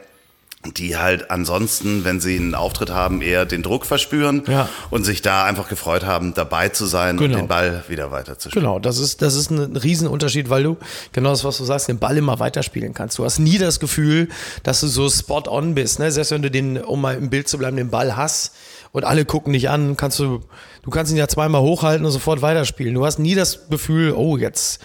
die 0.78 0.96
halt 0.96 1.30
ansonsten, 1.30 2.06
wenn 2.06 2.22
sie 2.22 2.38
einen 2.38 2.56
Auftritt 2.56 2.90
haben, 2.90 3.22
eher 3.22 3.46
den 3.46 3.64
Druck 3.64 3.86
verspüren 3.86 4.44
Ja. 4.48 4.70
und 4.92 5.04
sich 5.04 5.22
da 5.22 5.44
einfach 5.44 5.68
gefreut 5.68 6.06
haben, 6.06 6.34
dabei 6.34 6.70
zu 6.70 6.86
sein 6.86 7.18
Genau. 7.18 7.34
und 7.36 7.42
den 7.42 7.48
Ball 7.50 7.84
wieder 7.90 8.12
weiterzuspielen. 8.12 8.64
Genau, 8.66 8.80
das 8.80 8.98
ist, 8.98 9.22
das 9.22 9.36
ist 9.36 9.52
ein 9.52 9.76
Riesenunterschied, 9.76 10.50
weil 10.50 10.64
du, 10.64 10.78
genau 11.12 11.32
das, 11.32 11.44
was 11.44 11.58
du 11.58 11.66
sagst, 11.66 11.90
den 11.90 12.00
Ball 12.00 12.16
immer 12.18 12.40
weiterspielen 12.40 12.94
kannst. 12.94 13.18
Du 13.20 13.26
hast 13.26 13.40
nie 13.40 13.58
das 13.58 13.82
Gefühl, 13.82 14.30
dass 14.64 14.80
du 14.80 14.88
so 14.88 15.10
spot 15.10 15.44
on 15.50 15.76
bist. 15.76 16.00
Ne? 16.00 16.12
Selbst 16.14 16.32
wenn 16.32 16.42
du 16.42 16.50
den, 16.50 16.78
um 16.82 17.02
mal 17.02 17.16
im 17.16 17.30
Bild 17.30 17.50
zu 17.50 17.58
bleiben, 17.58 17.76
den 17.76 17.90
Ball 17.90 18.16
hast 18.16 18.54
und 18.94 19.04
alle 19.04 19.26
gucken 19.26 19.52
dich 19.52 19.70
an, 19.70 19.98
kannst 19.98 20.18
du, 20.20 20.44
du 20.84 20.90
kannst 20.92 21.12
ihn 21.12 21.18
ja 21.18 21.28
zweimal 21.28 21.62
hochhalten 21.62 22.06
und 22.06 22.12
sofort 22.12 22.42
weiterspielen. 22.42 22.94
Du 22.94 23.06
hast 23.06 23.18
nie 23.18 23.36
das 23.36 23.70
Gefühl, 23.70 24.14
oh, 24.14 24.38
jetzt 24.38 24.82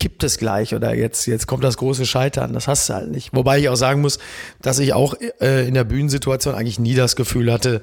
kippt 0.00 0.24
es 0.24 0.38
gleich 0.38 0.74
oder 0.74 0.94
jetzt, 0.94 1.26
jetzt 1.26 1.46
kommt 1.46 1.62
das 1.62 1.76
große 1.76 2.06
Scheitern. 2.06 2.52
Das 2.52 2.66
hast 2.66 2.88
du 2.88 2.94
halt 2.94 3.10
nicht. 3.10 3.30
Wobei 3.32 3.60
ich 3.60 3.68
auch 3.68 3.76
sagen 3.76 4.00
muss, 4.00 4.18
dass 4.60 4.80
ich 4.80 4.94
auch 4.94 5.14
äh, 5.40 5.68
in 5.68 5.74
der 5.74 5.84
Bühnensituation 5.84 6.54
eigentlich 6.54 6.80
nie 6.80 6.94
das 6.94 7.14
Gefühl 7.14 7.52
hatte, 7.52 7.82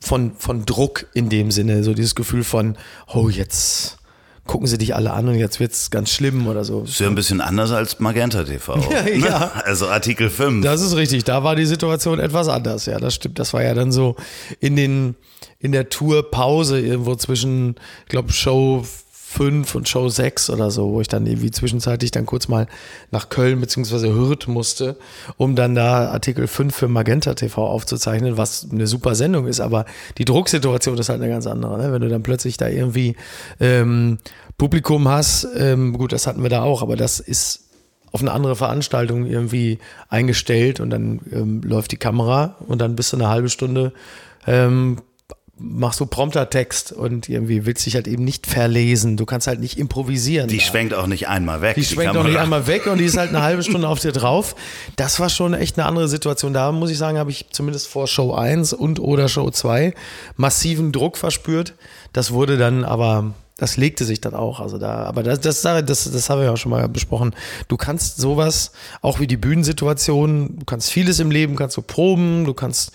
von, 0.00 0.34
von 0.36 0.64
Druck 0.64 1.06
in 1.14 1.28
dem 1.28 1.50
Sinne, 1.50 1.82
so 1.82 1.94
dieses 1.94 2.14
Gefühl 2.14 2.44
von, 2.44 2.76
oh, 3.12 3.28
jetzt 3.28 3.98
gucken 4.46 4.66
sie 4.66 4.78
dich 4.78 4.94
alle 4.94 5.12
an 5.12 5.28
und 5.28 5.36
jetzt 5.36 5.60
wird's 5.60 5.90
ganz 5.90 6.10
schlimm 6.10 6.46
oder 6.46 6.64
so. 6.64 6.82
Ist 6.82 6.98
ja 6.98 7.06
ein 7.06 7.14
bisschen 7.14 7.40
anders 7.40 7.70
als 7.70 8.00
Magenta 8.00 8.44
TV. 8.44 8.76
Ja, 8.90 9.02
ne? 9.02 9.18
ja. 9.18 9.52
Also 9.64 9.88
Artikel 9.88 10.30
5. 10.30 10.64
Das 10.64 10.80
ist 10.80 10.96
richtig, 10.96 11.24
da 11.24 11.44
war 11.44 11.54
die 11.56 11.66
Situation 11.66 12.18
etwas 12.18 12.48
anders, 12.48 12.86
ja, 12.86 12.98
das 12.98 13.14
stimmt. 13.14 13.38
Das 13.38 13.52
war 13.54 13.62
ja 13.62 13.74
dann 13.74 13.92
so 13.92 14.16
in 14.60 14.76
den, 14.76 15.14
in 15.58 15.72
der 15.72 15.88
Tourpause 15.88 16.80
irgendwo 16.80 17.14
zwischen, 17.14 17.76
ich 18.02 18.08
glaube, 18.08 18.32
Show 18.32 18.84
5 19.32 19.74
und 19.74 19.88
Show 19.88 20.08
6 20.08 20.50
oder 20.50 20.70
so, 20.70 20.92
wo 20.92 21.00
ich 21.00 21.08
dann 21.08 21.26
irgendwie 21.26 21.50
zwischenzeitlich 21.50 22.10
dann 22.10 22.26
kurz 22.26 22.48
mal 22.48 22.66
nach 23.10 23.30
Köln 23.30 23.60
beziehungsweise 23.60 24.14
Hürth 24.14 24.46
musste, 24.46 24.96
um 25.38 25.56
dann 25.56 25.74
da 25.74 26.10
Artikel 26.10 26.46
5 26.46 26.74
für 26.74 26.88
Magenta 26.88 27.32
TV 27.34 27.66
aufzuzeichnen, 27.66 28.36
was 28.36 28.68
eine 28.70 28.86
super 28.86 29.14
Sendung 29.14 29.46
ist, 29.46 29.60
aber 29.60 29.86
die 30.18 30.26
Drucksituation 30.26 30.98
ist 30.98 31.08
halt 31.08 31.22
eine 31.22 31.30
ganz 31.30 31.46
andere, 31.46 31.78
ne? 31.78 31.92
wenn 31.92 32.02
du 32.02 32.10
dann 32.10 32.22
plötzlich 32.22 32.58
da 32.58 32.68
irgendwie 32.68 33.16
ähm, 33.58 34.18
Publikum 34.58 35.08
hast, 35.08 35.48
ähm, 35.56 35.94
gut, 35.94 36.12
das 36.12 36.26
hatten 36.26 36.42
wir 36.42 36.50
da 36.50 36.62
auch, 36.62 36.82
aber 36.82 36.96
das 36.96 37.18
ist 37.18 37.70
auf 38.12 38.20
eine 38.20 38.32
andere 38.32 38.54
Veranstaltung 38.54 39.24
irgendwie 39.24 39.78
eingestellt 40.10 40.78
und 40.78 40.90
dann 40.90 41.20
ähm, 41.32 41.62
läuft 41.62 41.92
die 41.92 41.96
Kamera 41.96 42.56
und 42.66 42.82
dann 42.82 42.96
bist 42.96 43.12
du 43.12 43.16
eine 43.16 43.28
halbe 43.28 43.48
Stunde 43.48 43.94
ähm, 44.46 44.98
machst 45.62 46.00
du 46.00 46.06
prompter 46.06 46.50
Text 46.50 46.92
und 46.92 47.28
irgendwie 47.28 47.64
willst 47.64 47.86
dich 47.86 47.94
halt 47.94 48.08
eben 48.08 48.24
nicht 48.24 48.46
verlesen. 48.46 49.16
Du 49.16 49.24
kannst 49.24 49.46
halt 49.46 49.60
nicht 49.60 49.78
improvisieren. 49.78 50.48
die 50.48 50.58
da. 50.58 50.62
schwenkt 50.64 50.94
auch 50.94 51.06
nicht 51.06 51.28
einmal 51.28 51.60
weg. 51.60 51.74
Die 51.76 51.84
schwenkt 51.84 52.10
auch 52.10 52.14
Kamera. 52.14 52.28
nicht 52.28 52.38
einmal 52.38 52.66
weg 52.66 52.86
und 52.86 52.98
die 52.98 53.04
ist 53.04 53.16
halt 53.16 53.30
eine 53.30 53.42
halbe 53.42 53.62
Stunde 53.62 53.88
auf 53.88 54.00
dir 54.00 54.12
drauf. 54.12 54.56
Das 54.96 55.20
war 55.20 55.28
schon 55.28 55.54
echt 55.54 55.78
eine 55.78 55.86
andere 55.86 56.08
Situation. 56.08 56.52
Da 56.52 56.72
muss 56.72 56.90
ich 56.90 56.98
sagen, 56.98 57.18
habe 57.18 57.30
ich 57.30 57.46
zumindest 57.50 57.88
vor 57.88 58.06
Show 58.06 58.34
1 58.34 58.72
und 58.72 59.00
oder 59.00 59.28
Show 59.28 59.50
2 59.50 59.94
massiven 60.36 60.92
Druck 60.92 61.16
verspürt. 61.16 61.74
Das 62.12 62.32
wurde 62.32 62.58
dann 62.58 62.84
aber, 62.84 63.32
das 63.56 63.76
legte 63.76 64.04
sich 64.04 64.20
dann 64.20 64.34
auch. 64.34 64.60
Also 64.60 64.78
da, 64.78 65.04
aber 65.04 65.22
das, 65.22 65.40
das, 65.40 65.62
das, 65.62 65.84
das 65.84 66.30
haben 66.30 66.40
wir 66.40 66.46
ja 66.46 66.52
auch 66.52 66.56
schon 66.56 66.70
mal 66.70 66.88
besprochen. 66.88 67.34
Du 67.68 67.76
kannst 67.76 68.18
sowas, 68.18 68.72
auch 69.00 69.20
wie 69.20 69.26
die 69.26 69.36
Bühnensituation, 69.36 70.58
du 70.58 70.64
kannst 70.64 70.90
vieles 70.90 71.20
im 71.20 71.30
Leben, 71.30 71.56
kannst 71.56 71.76
du 71.76 71.82
proben, 71.82 72.44
du 72.44 72.54
kannst 72.54 72.92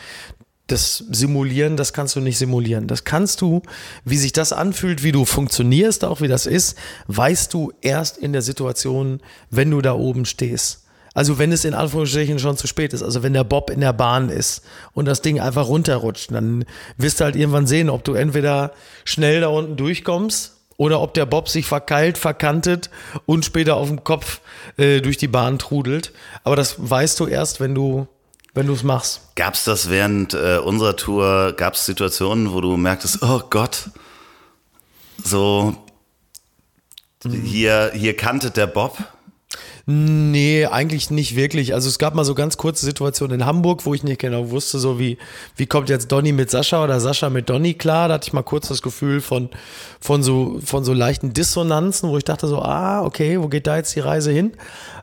das 0.68 1.04
Simulieren, 1.10 1.78
das 1.78 1.94
kannst 1.94 2.16
du 2.16 2.20
nicht 2.20 2.38
simulieren. 2.38 2.88
Das 2.88 3.04
kannst 3.04 3.42
du, 3.42 3.62
wie 4.04 4.18
sich 4.18 4.34
das 4.34 4.54
anfühlt, 4.54 5.02
wie 5.02 5.14
du 5.14 5.26
funktionierst, 5.26 6.04
auch 6.06 6.22
wie 6.22 6.28
das 6.28 6.46
ist, 6.46 6.78
weißt 7.08 7.54
du 7.54 7.72
erst 7.82 8.18
in 8.18 8.34
der 8.34 8.42
Situation, 8.42 9.22
wenn 9.50 9.72
du 9.72 9.82
da 9.82 9.94
oben 9.94 10.26
stehst. 10.26 10.84
Also 11.14 11.40
wenn 11.40 11.52
es 11.52 11.66
in 11.66 11.74
Anführungsstrichen 11.74 12.38
schon 12.38 12.58
zu 12.58 12.68
spät 12.68 12.94
ist, 12.94 13.02
also 13.02 13.24
wenn 13.24 13.34
der 13.34 13.44
Bob 13.44 13.72
in 13.72 13.80
der 13.80 13.94
Bahn 13.94 14.30
ist 14.30 14.64
und 14.94 15.06
das 15.06 15.24
Ding 15.24 15.40
einfach 15.40 15.68
runterrutscht, 15.68 16.32
dann 16.32 16.64
wirst 16.98 17.20
du 17.20 17.24
halt 17.24 17.36
irgendwann 17.36 17.66
sehen, 17.66 17.90
ob 17.90 18.04
du 18.04 18.14
entweder 18.14 18.72
schnell 19.04 19.42
da 19.42 19.48
unten 19.48 19.78
durchkommst 19.78 20.58
oder 20.78 21.02
ob 21.02 21.16
der 21.16 21.26
Bob 21.26 21.50
sich 21.50 21.66
verkeilt, 21.66 22.20
verkantet 22.20 22.92
und 23.26 23.46
später 23.46 23.78
auf 23.78 23.88
dem 23.88 24.04
Kopf 24.04 24.42
äh, 24.78 25.02
durch 25.02 25.18
die 25.18 25.28
Bahn 25.28 25.58
trudelt. 25.58 26.14
Aber 26.44 26.56
das 26.56 26.76
weißt 26.78 27.20
du 27.20 27.26
erst, 27.26 27.60
wenn 27.60 27.74
du 27.74 28.08
wenn 28.58 28.66
du 28.66 28.74
es 28.74 28.82
machst. 28.82 29.22
Gab 29.36 29.54
es 29.54 29.66
das 29.66 29.88
während 29.88 30.34
äh, 30.34 30.58
unserer 30.58 30.96
Tour, 30.96 31.54
gab 31.56 31.76
es 31.76 31.86
Situationen, 31.86 32.52
wo 32.52 32.60
du 32.60 32.76
merktest, 32.76 33.22
oh 33.22 33.44
Gott, 33.52 33.92
so 35.24 35.76
hier, 37.24 37.92
hier 37.94 38.18
kantet 38.18 38.58
der 38.58 38.66
Bob? 38.66 38.98
Nee, 39.90 40.66
eigentlich 40.66 41.12
nicht 41.12 41.38
wirklich. 41.38 41.74
Also 41.74 41.88
es 41.88 41.98
gab 41.98 42.14
mal 42.14 42.26
so 42.26 42.36
ganz 42.36 42.58
kurze 42.58 42.86
Situationen 42.86 43.40
in 43.40 43.46
Hamburg, 43.46 43.86
wo 43.86 43.94
ich 43.94 44.04
nicht 44.04 44.20
genau 44.20 44.50
wusste, 44.50 44.80
so 44.80 45.00
wie, 45.00 45.18
wie 45.56 45.66
kommt 45.66 45.88
jetzt 45.88 46.12
Donny 46.12 46.34
mit 46.34 46.52
Sascha 46.52 46.84
oder 46.84 47.00
Sascha 47.00 47.30
mit 47.30 47.50
Donny 47.50 47.74
klar. 47.74 48.10
Da 48.10 48.16
hatte 48.16 48.28
ich 48.28 48.34
mal 48.34 48.44
kurz 48.44 48.68
das 48.68 48.82
Gefühl 48.82 49.22
von, 49.22 49.48
von, 50.02 50.24
so, 50.24 50.60
von 50.62 50.84
so 50.84 50.92
leichten 50.92 51.32
Dissonanzen, 51.32 52.10
wo 52.10 52.18
ich 52.18 52.26
dachte 52.26 52.50
so, 52.50 52.62
ah, 52.62 53.02
okay, 53.02 53.40
wo 53.40 53.48
geht 53.48 53.66
da 53.66 53.78
jetzt 53.78 53.96
die 53.96 54.02
Reise 54.02 54.30
hin? 54.32 54.52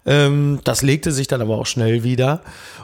Ähm, 0.04 0.60
das 0.64 0.82
legte 0.82 1.12
sich 1.12 1.28
dann 1.28 1.40
aber 1.40 1.56
auch 1.56 1.66
schnell 1.66 2.02
wieder. 2.02 2.42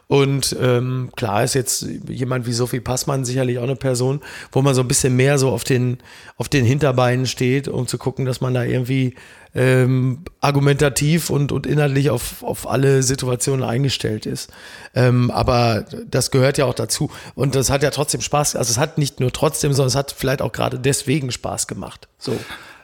Und 0.08 0.56
ähm, 0.58 1.10
klar 1.16 1.44
ist 1.44 1.52
jetzt 1.52 1.86
jemand 2.08 2.46
wie 2.46 2.52
Sophie 2.52 2.80
Passmann 2.80 3.26
sicherlich 3.26 3.58
auch 3.58 3.64
eine 3.64 3.76
Person, 3.76 4.20
wo 4.52 4.62
man 4.62 4.74
so 4.74 4.80
ein 4.80 4.88
bisschen 4.88 5.16
mehr 5.16 5.36
so 5.36 5.50
auf 5.50 5.64
den, 5.64 5.98
auf 6.38 6.48
den 6.48 6.64
Hinterbeinen 6.64 7.26
steht, 7.26 7.68
um 7.68 7.86
zu 7.86 7.98
gucken, 7.98 8.24
dass 8.24 8.40
man 8.40 8.54
da 8.54 8.64
irgendwie 8.64 9.14
ähm, 9.54 10.24
argumentativ 10.40 11.30
und, 11.30 11.52
und 11.52 11.66
inhaltlich 11.66 12.10
auf, 12.10 12.42
auf 12.42 12.68
alle 12.68 13.02
Situationen 13.02 13.64
eingestellt 13.64 14.26
ist. 14.26 14.50
Ähm, 14.94 15.30
aber 15.30 15.84
das 16.08 16.30
gehört 16.30 16.58
ja 16.58 16.66
auch 16.66 16.74
dazu. 16.74 17.10
Und 17.34 17.54
das 17.54 17.70
hat 17.70 17.82
ja 17.82 17.90
trotzdem 17.90 18.20
Spaß. 18.20 18.56
Also 18.56 18.70
es 18.70 18.78
hat 18.78 18.98
nicht 18.98 19.20
nur 19.20 19.32
trotzdem, 19.32 19.72
sondern 19.72 19.88
es 19.88 19.96
hat 19.96 20.14
vielleicht 20.16 20.42
auch 20.42 20.52
gerade 20.52 20.78
deswegen 20.78 21.32
Spaß 21.32 21.66
gemacht. 21.66 22.08
So. 22.18 22.38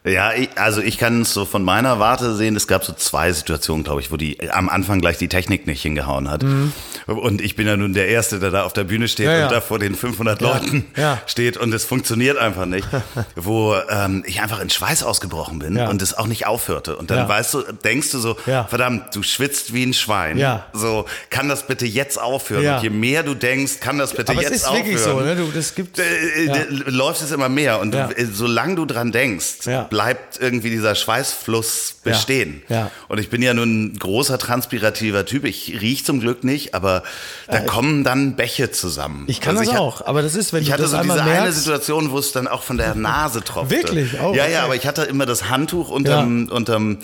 Ja, 0.06 0.32
ich, 0.32 0.50
also 0.56 0.80
ich 0.80 0.98
kann 0.98 1.22
es 1.22 1.34
so 1.34 1.44
von 1.44 1.64
meiner 1.64 1.98
Warte 1.98 2.34
sehen, 2.36 2.54
es 2.54 2.68
gab 2.68 2.84
so 2.84 2.92
zwei 2.92 3.32
Situationen, 3.32 3.82
glaube 3.82 4.00
ich, 4.00 4.12
wo 4.12 4.16
die 4.16 4.50
am 4.50 4.68
Anfang 4.68 5.00
gleich 5.00 5.18
die 5.18 5.28
Technik 5.28 5.66
nicht 5.66 5.82
hingehauen 5.82 6.30
hat. 6.30 6.42
Mhm. 6.44 6.72
Und 7.06 7.40
ich 7.40 7.56
bin 7.56 7.66
ja 7.66 7.76
nun 7.76 7.92
der 7.92 8.08
Erste, 8.08 8.38
der 8.38 8.50
da 8.50 8.62
auf 8.64 8.72
der 8.72 8.84
Bühne 8.84 9.08
steht 9.08 9.26
Ja, 9.26 9.36
ja. 9.38 9.44
und 9.46 9.52
da 9.52 9.60
vor 9.60 9.78
den 9.78 9.94
500 9.96 10.40
Ja, 10.40 10.48
Leuten 10.48 10.86
steht 11.26 11.56
und 11.56 11.72
es 11.74 11.84
funktioniert 11.84 12.38
einfach 12.38 12.66
nicht. 12.66 12.86
wo 13.36 13.74
ähm, 13.90 14.22
ich 14.26 14.40
einfach 14.40 14.60
in 14.60 14.70
Schweiß 14.70 15.02
ausgebrochen 15.02 15.58
bin 15.58 15.76
und 15.76 16.00
es 16.02 16.16
auch 16.16 16.26
nicht 16.26 16.46
aufhörte. 16.46 16.96
Und 16.96 17.10
dann 17.10 17.28
weißt 17.28 17.54
du, 17.54 17.62
denkst 17.84 18.10
du 18.12 18.18
so, 18.18 18.36
Ja. 18.46 18.64
verdammt, 18.64 19.14
du 19.14 19.22
schwitzt 19.24 19.72
wie 19.74 19.84
ein 19.84 19.92
Schwein. 19.94 20.38
Ja. 20.38 20.66
So, 20.72 21.06
kann 21.30 21.48
das 21.48 21.66
bitte 21.66 21.84
jetzt 21.86 22.20
aufhören? 22.20 22.76
Und 22.76 22.82
je 22.82 22.90
mehr 22.90 23.22
du 23.24 23.34
denkst, 23.34 23.80
kann 23.80 23.98
das 23.98 24.14
bitte 24.14 24.32
Aber 24.32 24.42
jetzt 24.42 24.52
ist 24.52 24.64
aufhören. 24.68 24.84
wirklich 24.86 25.00
so, 25.00 25.20
ne? 25.20 25.34
Du, 25.36 25.50
das 25.52 25.74
gibt. 25.74 25.98
Äh, 25.98 26.04
äh, 26.04 26.46
d- 26.48 26.90
läuft 26.90 27.22
es 27.22 27.32
immer 27.32 27.48
mehr 27.48 27.80
und 27.80 27.94
Ja. 27.94 28.06
du, 28.06 28.16
äh, 28.16 28.26
solange 28.26 28.76
du 28.76 28.84
dran 28.84 29.10
denkst. 29.12 29.66
Bleibt 29.96 30.38
irgendwie 30.38 30.68
dieser 30.68 30.94
Schweißfluss 30.94 32.00
Ja. 32.04 32.10
bestehen. 32.12 32.62
Ja. 32.68 32.90
Und 33.08 33.18
ich 33.18 33.30
bin 33.30 33.40
ja 33.40 33.54
nun 33.54 33.84
ein 33.86 33.98
großer 33.98 34.36
transpirativer 34.36 35.24
Typ. 35.24 35.44
Ich 35.44 35.78
riech 35.80 36.04
zum 36.04 36.20
Glück 36.20 36.44
nicht, 36.44 36.74
aber 36.74 37.02
da 37.48 37.60
kommen 37.60 38.04
dann 38.04 38.36
Bäche 38.36 38.70
zusammen. 38.70 39.24
Ich 39.26 39.40
kann 39.40 39.56
Also 39.56 39.70
das 39.70 39.78
ha- 39.80 39.82
auch, 39.82 40.06
aber 40.06 40.20
das 40.20 40.34
ist, 40.34 40.52
wenn 40.52 40.60
Ich 40.60 40.68
du 40.68 40.72
hatte 40.74 40.82
das 40.82 40.90
so 40.90 40.98
einmal 40.98 41.16
diese 41.16 41.30
eine 41.30 41.40
merkst. 41.44 41.58
Situation, 41.64 42.10
wo 42.10 42.18
es 42.18 42.32
dann 42.32 42.46
auch 42.46 42.62
von 42.62 42.76
der 42.76 42.94
Nase 42.94 43.40
tropfte. 43.42 43.74
Wirklich? 43.74 44.12
Oh, 44.20 44.34
ja, 44.34 44.42
okay. 44.44 44.52
ja, 44.52 44.64
aber 44.64 44.76
ich 44.76 44.86
hatte 44.86 45.02
immer 45.04 45.24
das 45.24 45.48
Handtuch 45.48 45.88
unterm, 45.88 46.48
unterm 46.50 46.98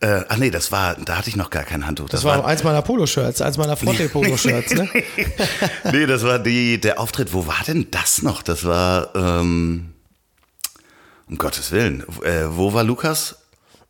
äh, 0.00 0.22
ach 0.28 0.36
nee, 0.36 0.50
das 0.50 0.72
war, 0.72 0.96
da 1.04 1.18
hatte 1.18 1.28
ich 1.28 1.36
noch 1.36 1.50
gar 1.50 1.62
kein 1.62 1.86
Handtuch. 1.86 2.08
Das 2.08 2.24
war 2.24 2.44
eins 2.44 2.64
meiner 2.64 2.82
Poloshirts, 2.82 3.40
eins 3.40 3.56
meiner 3.56 3.76
Frotte-Poloshirts, 3.76 4.74
ne? 4.74 4.88
nee, 5.92 6.06
das 6.06 6.24
war 6.24 6.40
die, 6.40 6.80
der 6.80 6.98
Auftritt. 6.98 7.32
Wo 7.32 7.46
war 7.46 7.60
denn 7.68 7.86
das 7.92 8.20
noch? 8.22 8.42
Das 8.42 8.64
war, 8.64 9.14
ähm, 9.14 9.91
um 11.28 11.38
Gottes 11.38 11.72
Willen. 11.72 12.04
Äh, 12.22 12.44
wo 12.48 12.72
war 12.72 12.84
Lukas? 12.84 13.36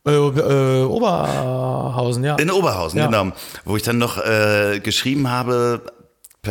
äh, 0.07 0.11
äh, 0.11 0.83
Oberhausen, 0.85 2.25
ja. 2.25 2.35
In 2.37 2.51
Oberhausen, 2.51 2.99
Ja. 2.99 3.07
genau. 3.07 3.33
Wo 3.65 3.77
ich 3.77 3.83
dann 3.83 3.99
noch 3.99 4.19
äh, 4.19 4.81
geschrieben 4.81 5.31
habe 5.31 5.83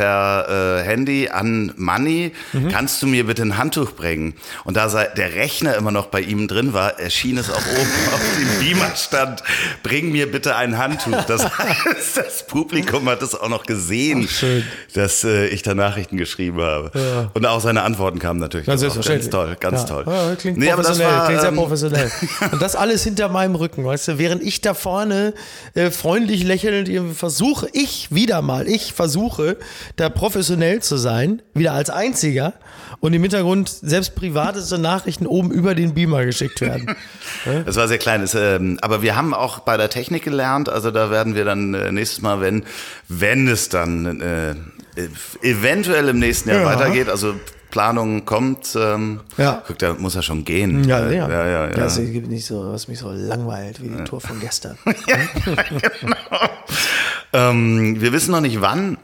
per 0.02 0.46
äh, 0.80 0.84
Handy 0.88 1.28
an 1.28 1.74
Manni, 1.76 2.32
Mhm. 2.54 2.68
kannst 2.70 3.02
du 3.02 3.06
mir 3.06 3.26
bitte 3.26 3.42
ein 3.42 3.58
Handtuch 3.58 3.92
bringen? 3.92 4.32
Und 4.64 4.78
da 4.78 4.88
der 4.88 5.34
Rechner 5.34 5.76
immer 5.76 5.90
noch 5.90 6.06
bei 6.06 6.22
ihm 6.22 6.48
drin 6.48 6.72
war, 6.72 6.98
erschien 6.98 7.36
es 7.36 7.50
auch 7.50 7.58
oben 7.58 7.90
auf 8.14 8.20
dem 8.38 8.58
Beamer 8.58 8.96
stand, 8.96 9.42
bring 9.82 10.10
mir 10.10 10.32
bitte 10.32 10.56
ein 10.56 10.78
Handtuch. 10.78 11.22
Das 11.24 11.58
heißt, 11.58 12.16
das 12.16 12.46
Publikum 12.46 13.06
hat 13.06 13.20
es 13.20 13.34
auch 13.34 13.50
noch 13.50 13.64
gesehen, 13.66 14.26
schön. 14.28 14.64
dass 14.94 15.24
äh, 15.24 15.48
ich 15.48 15.60
da 15.62 15.74
Nachrichten 15.74 16.16
geschrieben 16.16 16.62
habe. 16.62 17.28
Und 17.34 17.44
auch 17.44 17.60
seine 17.60 17.82
Antworten 17.82 18.18
kamen 18.18 18.40
natürlich. 18.40 18.64
Selbstverständlich. 18.64 19.30
Ganz 19.30 19.30
toll, 19.30 19.56
ganz 19.60 19.82
ja. 19.82 19.88
toll. 19.88 20.04
Ja, 20.06 20.34
klingt 20.36 20.56
Nee, 20.56 20.70
professionell, 20.70 21.06
war, 21.06 21.26
klingt 21.26 21.40
sehr 21.42 21.50
ähm, 21.50 21.56
professionell. 21.56 22.10
Und 22.50 22.62
das 22.62 22.76
alles 22.76 23.04
hinter 23.04 23.28
meinem 23.28 23.56
Rücken, 23.56 23.84
weißt 23.84 24.08
du, 24.08 24.18
während 24.18 24.42
ich 24.42 24.62
da 24.62 24.72
vorne 24.72 25.34
äh, 25.74 25.90
freundlich 25.90 26.44
lächelnd 26.44 26.88
versuche, 27.14 27.68
ich 27.74 28.08
wieder 28.10 28.40
mal, 28.40 28.66
ich 28.66 28.94
versuche, 28.94 29.58
da 29.96 30.08
professionell 30.08 30.80
zu 30.82 30.96
sein, 30.96 31.42
wieder 31.54 31.72
als 31.72 31.90
einziger 31.90 32.54
und 33.00 33.12
im 33.12 33.22
Hintergrund 33.22 33.68
selbst 33.68 34.14
privateste 34.14 34.78
Nachrichten 34.78 35.26
oben 35.26 35.50
über 35.50 35.74
den 35.74 35.94
Beamer 35.94 36.24
geschickt 36.24 36.60
werden. 36.60 36.94
Das 37.66 37.74
war 37.76 37.88
sehr 37.88 37.98
klein. 37.98 38.22
Es, 38.22 38.34
ähm, 38.34 38.78
aber 38.82 39.02
wir 39.02 39.16
haben 39.16 39.34
auch 39.34 39.60
bei 39.60 39.76
der 39.76 39.90
Technik 39.90 40.22
gelernt. 40.22 40.68
Also 40.68 40.90
da 40.92 41.10
werden 41.10 41.34
wir 41.34 41.44
dann 41.44 41.74
äh, 41.74 41.90
nächstes 41.90 42.22
Mal, 42.22 42.40
wenn, 42.40 42.64
wenn 43.08 43.48
es 43.48 43.68
dann 43.68 44.20
äh, 44.20 44.54
eventuell 45.42 46.08
im 46.08 46.18
nächsten 46.20 46.50
Jahr 46.50 46.60
Ja. 46.60 46.66
weitergeht, 46.66 47.08
also 47.08 47.34
Planung 47.70 48.24
kommt, 48.26 48.76
ähm, 48.78 49.20
Ja. 49.38 49.62
guck, 49.66 49.78
da 49.78 49.94
muss 49.94 50.14
er 50.14 50.22
schon 50.22 50.44
gehen. 50.44 50.84
Ja, 50.84 51.00
ja. 51.10 51.28
ja, 51.28 51.46
ja, 51.46 51.64
ja. 51.68 51.70
Das 51.70 51.96
gibt 51.98 52.28
nicht 52.28 52.44
so, 52.46 52.70
was 52.72 52.86
mich 52.86 52.98
so 53.00 53.10
langweilt 53.10 53.82
wie 53.82 53.88
die 53.88 54.04
Tour 54.04 54.20
von 54.20 54.38
gestern. 54.40 54.76
ähm, 57.32 58.00
wir 58.00 58.12
wissen 58.12 58.32
noch 58.32 58.40
nicht 58.40 58.60
wann, 58.60 58.98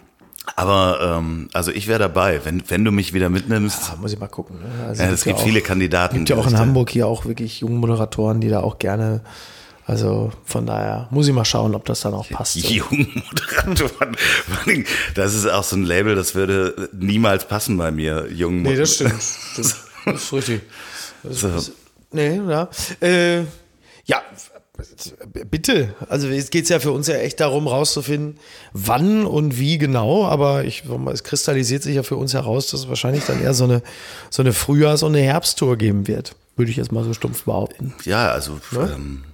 aber 0.59 1.16
ähm, 1.18 1.49
also 1.53 1.71
ich 1.71 1.87
wäre 1.88 1.99
dabei, 1.99 2.40
wenn, 2.44 2.62
wenn 2.68 2.85
du 2.85 2.90
mich 2.90 3.12
wieder 3.14 3.29
mitnimmst. 3.31 3.90
Ah, 3.92 3.97
muss 4.01 4.12
ich 4.12 4.18
mal 4.18 4.27
gucken. 4.29 4.59
Ne? 4.61 4.87
Also 4.87 5.03
Ja, 5.03 5.11
es 5.11 5.25
gibt 5.25 5.38
ja 5.38 5.44
viele 5.44 5.61
auch, 5.61 5.64
Kandidaten. 5.64 6.16
gibt 6.16 6.29
ja 6.31 6.37
auch 6.37 6.47
in 6.47 6.53
da- 6.55 6.59
Hamburg 6.59 6.90
hier 6.90 7.07
auch 7.07 7.25
wirklich 7.27 7.61
junge 7.61 7.77
Moderatoren, 7.79 8.40
die 8.40 8.49
da 8.49 8.61
auch 8.61 8.79
gerne, 8.79 9.21
also 9.87 10.31
von 10.44 10.66
daher 10.66 11.09
muss 11.11 11.29
ich 11.29 11.35
mal 11.35 11.44
schauen, 11.44 11.75
ob 11.75 11.85
das 11.87 12.01
dann 12.01 12.14
auch 12.14 12.29
passt. 12.29 12.55
Die 12.68 12.77
jungen 12.77 13.23
Moderatoren. 13.31 14.16
Vor 14.16 14.59
allem, 14.66 14.85
Das 15.14 15.35
ist 15.35 15.47
auch 15.47 15.64
so 15.64 15.77
ein 15.77 15.85
Label, 15.85 16.14
das 16.14 16.35
würde 16.35 16.88
niemals 16.92 17.47
passen 17.47 17.77
bei 17.79 17.90
mir, 17.90 18.27
jungen 18.31 18.62
Nee, 18.62 18.77
das 18.77 18.94
stimmt. 18.97 19.14
Das 19.57 19.77
ist 20.07 20.33
richtig. 20.33 20.62
Das 21.23 21.40
So. 21.40 21.49
ist, 21.49 21.73
nee, 22.12 22.37
ja. 22.49 22.68
Äh, 23.01 23.40
ja, 24.05 24.23
bitte. 25.50 25.94
Also 26.08 26.28
es 26.28 26.50
geht 26.50 26.68
ja 26.68 26.78
für 26.80 26.92
uns 26.92 27.06
ja 27.08 27.16
echt 27.16 27.40
darum, 27.40 27.66
rauszufinden, 27.66 28.38
wann 28.72 29.26
und 29.26 29.58
wie 29.58 29.78
genau. 29.78 30.26
Aber 30.26 30.64
ich, 30.64 30.84
es 31.12 31.24
kristallisiert 31.24 31.82
sich 31.82 31.96
ja 31.96 32.02
für 32.02 32.16
uns 32.16 32.34
heraus, 32.34 32.68
dass 32.70 32.80
es 32.80 32.88
wahrscheinlich 32.88 33.24
dann 33.24 33.42
eher 33.42 33.54
so 33.54 33.64
eine, 33.64 33.82
so 34.30 34.42
eine 34.42 34.52
Frühjahrs- 34.52 35.02
und 35.02 35.14
eine 35.16 35.24
Herbsttour 35.24 35.76
geben 35.76 36.06
wird. 36.06 36.34
Würde 36.56 36.70
ich 36.70 36.76
jetzt 36.76 36.90
mal 36.92 37.04
so 37.04 37.14
stumpf 37.14 37.44
behaupten. 37.44 37.94
Ja, 38.04 38.30
also 38.30 38.58
Ne? 38.72 38.92
ähm, 38.94 39.24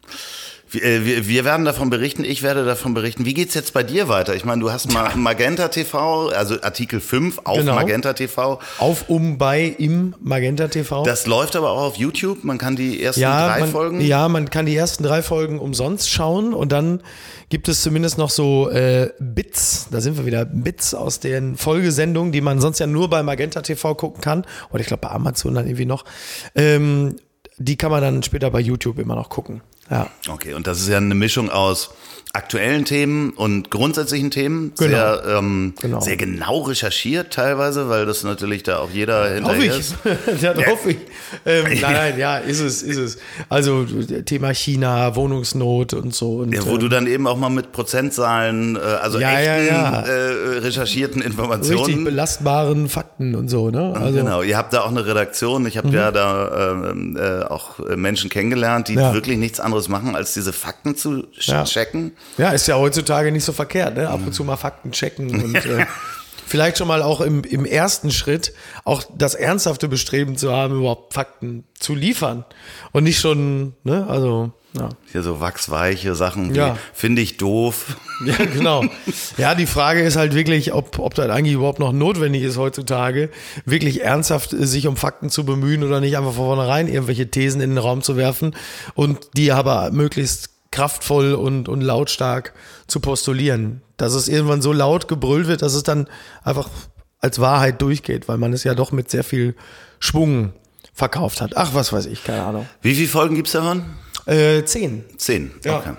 wir, 0.74 0.82
äh, 0.82 1.04
wir, 1.04 1.28
wir 1.28 1.44
werden 1.44 1.64
davon 1.64 1.90
berichten, 1.90 2.24
ich 2.24 2.42
werde 2.42 2.64
davon 2.64 2.94
berichten. 2.94 3.24
Wie 3.24 3.34
geht's 3.34 3.54
jetzt 3.54 3.72
bei 3.72 3.82
dir 3.82 4.08
weiter? 4.08 4.34
Ich 4.34 4.44
meine, 4.44 4.60
du 4.60 4.70
hast 4.70 4.92
mal 4.92 5.14
Magenta 5.16 5.68
TV, 5.68 6.28
also 6.28 6.60
Artikel 6.62 7.00
5 7.00 7.40
auf 7.44 7.58
Genau. 7.58 7.74
Magenta 7.74 8.12
TV. 8.12 8.60
Auf, 8.78 9.08
um, 9.08 9.38
bei, 9.38 9.74
im 9.78 10.14
Magenta 10.20 10.68
TV. 10.68 11.04
Das 11.04 11.26
läuft 11.26 11.56
aber 11.56 11.70
auch 11.70 11.82
auf 11.82 11.96
YouTube. 11.96 12.44
Man 12.44 12.58
kann 12.58 12.76
die 12.76 13.02
ersten 13.02 13.22
drei 13.22 13.60
man, 13.60 13.70
Folgen. 13.70 14.00
Ja, 14.00 14.28
man 14.28 14.50
kann 14.50 14.66
die 14.66 14.76
ersten 14.76 15.02
drei 15.02 15.22
Folgen 15.22 15.58
umsonst 15.58 16.10
schauen 16.10 16.52
und 16.52 16.72
dann 16.72 17.00
gibt 17.48 17.68
es 17.68 17.82
zumindest 17.82 18.18
noch 18.18 18.30
so 18.30 18.68
äh, 18.70 19.10
Bits, 19.20 19.88
da 19.90 20.00
sind 20.00 20.16
wir 20.16 20.26
wieder, 20.26 20.44
Bits 20.44 20.94
aus 20.94 21.20
den 21.20 21.56
Folgesendungen, 21.56 22.32
die 22.32 22.40
man 22.40 22.60
sonst 22.60 22.78
ja 22.80 22.86
nur 22.86 23.08
bei 23.08 23.22
Magenta 23.22 23.62
TV 23.62 23.94
gucken 23.94 24.20
kann 24.20 24.44
oder 24.70 24.80
ich 24.80 24.86
glaube 24.86 25.02
bei 25.02 25.10
Amazon 25.10 25.54
dann 25.54 25.66
irgendwie 25.66 25.86
noch. 25.86 26.04
Ähm, 26.54 27.16
die 27.58 27.76
kann 27.76 27.90
man 27.90 28.02
dann 28.02 28.22
später 28.22 28.50
bei 28.50 28.60
YouTube 28.60 28.98
immer 28.98 29.14
noch 29.14 29.28
gucken. 29.28 29.62
Ja. 29.90 30.10
Okay, 30.28 30.54
und 30.54 30.66
das 30.66 30.80
ist 30.80 30.88
ja 30.88 30.96
eine 30.96 31.14
Mischung 31.14 31.50
aus 31.50 31.90
aktuellen 32.34 32.84
Themen 32.84 33.30
und 33.30 33.70
grundsätzlichen 33.70 34.30
Themen. 34.30 34.72
Genau. 34.76 34.88
Sehr, 34.90 35.22
ähm, 35.38 35.74
Genau. 35.80 36.00
sehr 36.00 36.16
genau 36.16 36.62
recherchiert 36.62 37.32
teilweise, 37.32 37.88
weil 37.88 38.06
das 38.06 38.24
natürlich 38.24 38.62
da 38.64 38.78
auch 38.78 38.90
jeder 38.90 39.22
Hoffe 39.22 39.34
hinterher 39.34 39.72
ich. 39.74 39.78
ist. 39.78 39.94
ja, 40.42 40.54
hoffe 40.66 40.90
ich. 40.90 40.96
Ähm, 41.46 41.64
nein, 41.80 41.92
nein, 41.92 42.18
ja, 42.18 42.38
ist 42.38 42.60
es, 42.60 42.82
ist 42.82 42.96
es. 42.98 43.18
Also 43.48 43.84
Thema 44.26 44.52
China, 44.52 45.14
Wohnungsnot 45.16 45.94
und 45.94 46.12
so. 46.14 46.38
Und, 46.38 46.52
Ja, 46.52 46.64
wo 46.66 46.74
ähm, 46.74 46.80
du 46.80 46.88
dann 46.88 47.06
eben 47.06 47.26
auch 47.28 47.36
mal 47.36 47.50
mit 47.50 47.70
Prozentzahlen, 47.72 48.76
äh, 48.76 48.80
also 48.80 49.18
Ja, 49.20 49.38
ja, 49.40 49.56
echten 49.56 49.74
ja. 49.74 50.00
Äh, 50.00 50.58
recherchierten 50.58 51.22
Informationen. 51.22 51.84
richtig 51.84 52.04
belastbaren 52.04 52.88
Fakten 52.88 53.34
und 53.36 53.48
so, 53.48 53.70
ne? 53.70 53.94
Also, 53.96 54.18
genau, 54.18 54.42
ihr 54.42 54.56
habt 54.56 54.72
da 54.72 54.80
auch 54.82 54.88
eine 54.90 55.06
Redaktion. 55.06 55.66
Ich 55.66 55.76
habe 55.78 55.88
ja 55.90 56.10
da 56.10 56.72
ähm, 56.72 57.16
äh, 57.16 57.44
auch 57.44 57.78
äh, 57.80 57.96
Menschen 57.96 58.28
kennengelernt, 58.28 58.88
die 58.88 58.94
Ja. 58.94 59.14
wirklich 59.14 59.38
nichts 59.38 59.60
anderes 59.60 59.88
machen, 59.88 60.16
als 60.16 60.34
diese 60.34 60.52
Fakten 60.52 60.96
zu 60.96 61.24
Ja. 61.40 61.62
checken. 61.64 62.12
Ja, 62.38 62.50
ist 62.50 62.66
ja 62.66 62.76
heutzutage 62.76 63.30
nicht 63.32 63.44
so 63.44 63.52
verkehrt, 63.52 63.96
ne? 63.96 64.08
Ab 64.08 64.20
und 64.26 64.32
zu 64.32 64.44
mal 64.44 64.56
Fakten 64.56 64.92
checken 64.92 65.30
und 65.44 65.54
äh, 65.56 65.86
vielleicht 66.46 66.78
schon 66.78 66.88
mal 66.88 67.02
auch 67.02 67.20
im, 67.20 67.42
im 67.44 67.64
ersten 67.64 68.10
Schritt 68.10 68.52
auch 68.84 69.02
das 69.16 69.34
ernsthafte 69.34 69.88
Bestreben 69.88 70.36
zu 70.36 70.52
haben, 70.52 70.78
überhaupt 70.78 71.14
Fakten 71.14 71.64
zu 71.78 71.94
liefern 71.94 72.44
und 72.92 73.04
nicht 73.04 73.20
schon, 73.20 73.74
ne, 73.84 74.06
also, 74.08 74.52
ja. 74.76 74.88
Hier 75.12 75.22
so 75.22 75.38
wachsweiche 75.40 76.16
Sachen, 76.16 76.52
die 76.52 76.58
Ja. 76.58 76.76
finde 76.92 77.22
ich 77.22 77.36
doof. 77.36 77.96
Ja, 78.26 78.36
genau. 78.44 78.84
Ja, 79.38 79.54
die 79.56 79.66
Frage 79.66 80.02
ist 80.02 80.14
halt 80.16 80.34
wirklich, 80.36 80.72
ob, 80.72 81.00
ob 81.00 81.14
das 81.14 81.28
eigentlich 81.30 81.54
überhaupt 81.54 81.80
noch 81.80 81.92
notwendig 81.92 82.42
ist 82.44 82.56
heutzutage, 82.56 83.28
wirklich 83.64 84.02
ernsthaft 84.02 84.52
äh, 84.52 84.66
sich 84.66 84.86
um 84.86 84.96
Fakten 84.96 85.30
zu 85.30 85.44
bemühen 85.44 85.82
oder 85.84 86.00
nicht 86.00 86.16
einfach 86.16 86.32
von 86.32 86.46
vornherein 86.46 86.86
irgendwelche 86.88 87.28
Thesen 87.30 87.60
in 87.60 87.70
den 87.70 87.78
Raum 87.78 88.02
zu 88.02 88.16
werfen 88.16 88.54
und 88.94 89.30
die 89.36 89.50
aber 89.52 89.90
möglichst 89.90 90.50
kraftvoll 90.74 91.34
und, 91.34 91.68
und 91.68 91.80
lautstark 91.80 92.52
zu 92.88 92.98
postulieren. 92.98 93.80
Dass 93.96 94.12
es 94.14 94.28
irgendwann 94.28 94.60
so 94.60 94.72
laut 94.72 95.06
gebrüllt 95.06 95.46
wird, 95.46 95.62
dass 95.62 95.74
es 95.74 95.84
dann 95.84 96.08
einfach 96.42 96.68
als 97.20 97.38
Wahrheit 97.38 97.80
durchgeht, 97.80 98.26
weil 98.26 98.38
man 98.38 98.52
es 98.52 98.64
ja 98.64 98.74
doch 98.74 98.90
mit 98.90 99.08
sehr 99.08 99.22
viel 99.22 99.54
Schwung 100.00 100.52
verkauft 100.92 101.40
hat. 101.40 101.56
Ach, 101.56 101.74
was 101.74 101.92
weiß 101.92 102.06
ich, 102.06 102.24
keine 102.24 102.42
Ahnung. 102.42 102.68
Wie 102.82 102.94
viele 102.94 103.08
Folgen 103.08 103.36
gibt's 103.36 103.52
davon? 103.52 103.84
Äh, 104.26 104.64
zehn. 104.64 105.04
Zehn. 105.16 105.52
Ja. 105.64 105.78
Okay. 105.78 105.92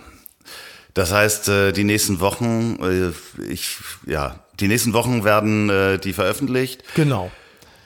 Das 0.94 1.12
heißt, 1.12 1.48
äh, 1.48 1.72
die 1.72 1.84
nächsten 1.86 2.20
Wochen, 2.20 2.78
äh, 2.82 3.44
ich, 3.50 3.78
ja, 4.06 4.40
die 4.60 4.68
nächsten 4.68 4.94
Wochen 4.94 5.24
werden 5.24 5.70
äh, 5.70 6.00
die 6.00 6.14
veröffentlicht. 6.14 6.84
Genau. 6.96 7.32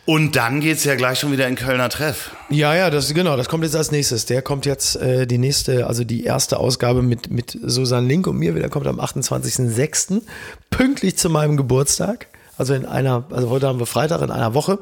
Und 0.09 0.35
dann 0.35 0.59
geht's 0.59 0.85
ja 0.85 0.95
gleich 0.95 1.19
schon 1.19 1.31
wieder 1.31 1.47
in 1.47 1.53
Kölner 1.53 1.87
Treff. 1.87 2.31
Ja, 2.49 2.73
ja, 2.73 2.89
das 2.89 3.13
genau, 3.13 3.37
das 3.37 3.47
kommt 3.47 3.63
jetzt 3.63 3.75
als 3.75 3.91
nächstes. 3.91 4.25
Der 4.25 4.41
kommt 4.41 4.65
jetzt 4.65 4.95
äh, 4.95 5.27
die 5.27 5.37
nächste, 5.37 5.85
also 5.85 6.03
die 6.03 6.23
erste 6.23 6.57
Ausgabe 6.57 7.03
mit 7.03 7.29
mit 7.29 7.55
Susanne 7.61 8.07
Link 8.07 8.25
und 8.25 8.35
mir 8.35 8.55
wieder 8.55 8.69
kommt 8.69 8.87
am 8.87 8.99
28.06. 8.99 10.23
pünktlich 10.71 11.15
zu 11.15 11.29
meinem 11.29 11.57
Geburtstag. 11.57 12.25
Also 12.57 12.73
in 12.73 12.87
einer, 12.87 13.25
also 13.29 13.51
heute 13.51 13.67
haben 13.67 13.77
wir 13.77 13.85
Freitag 13.85 14.23
in 14.23 14.31
einer 14.31 14.55
Woche. 14.55 14.79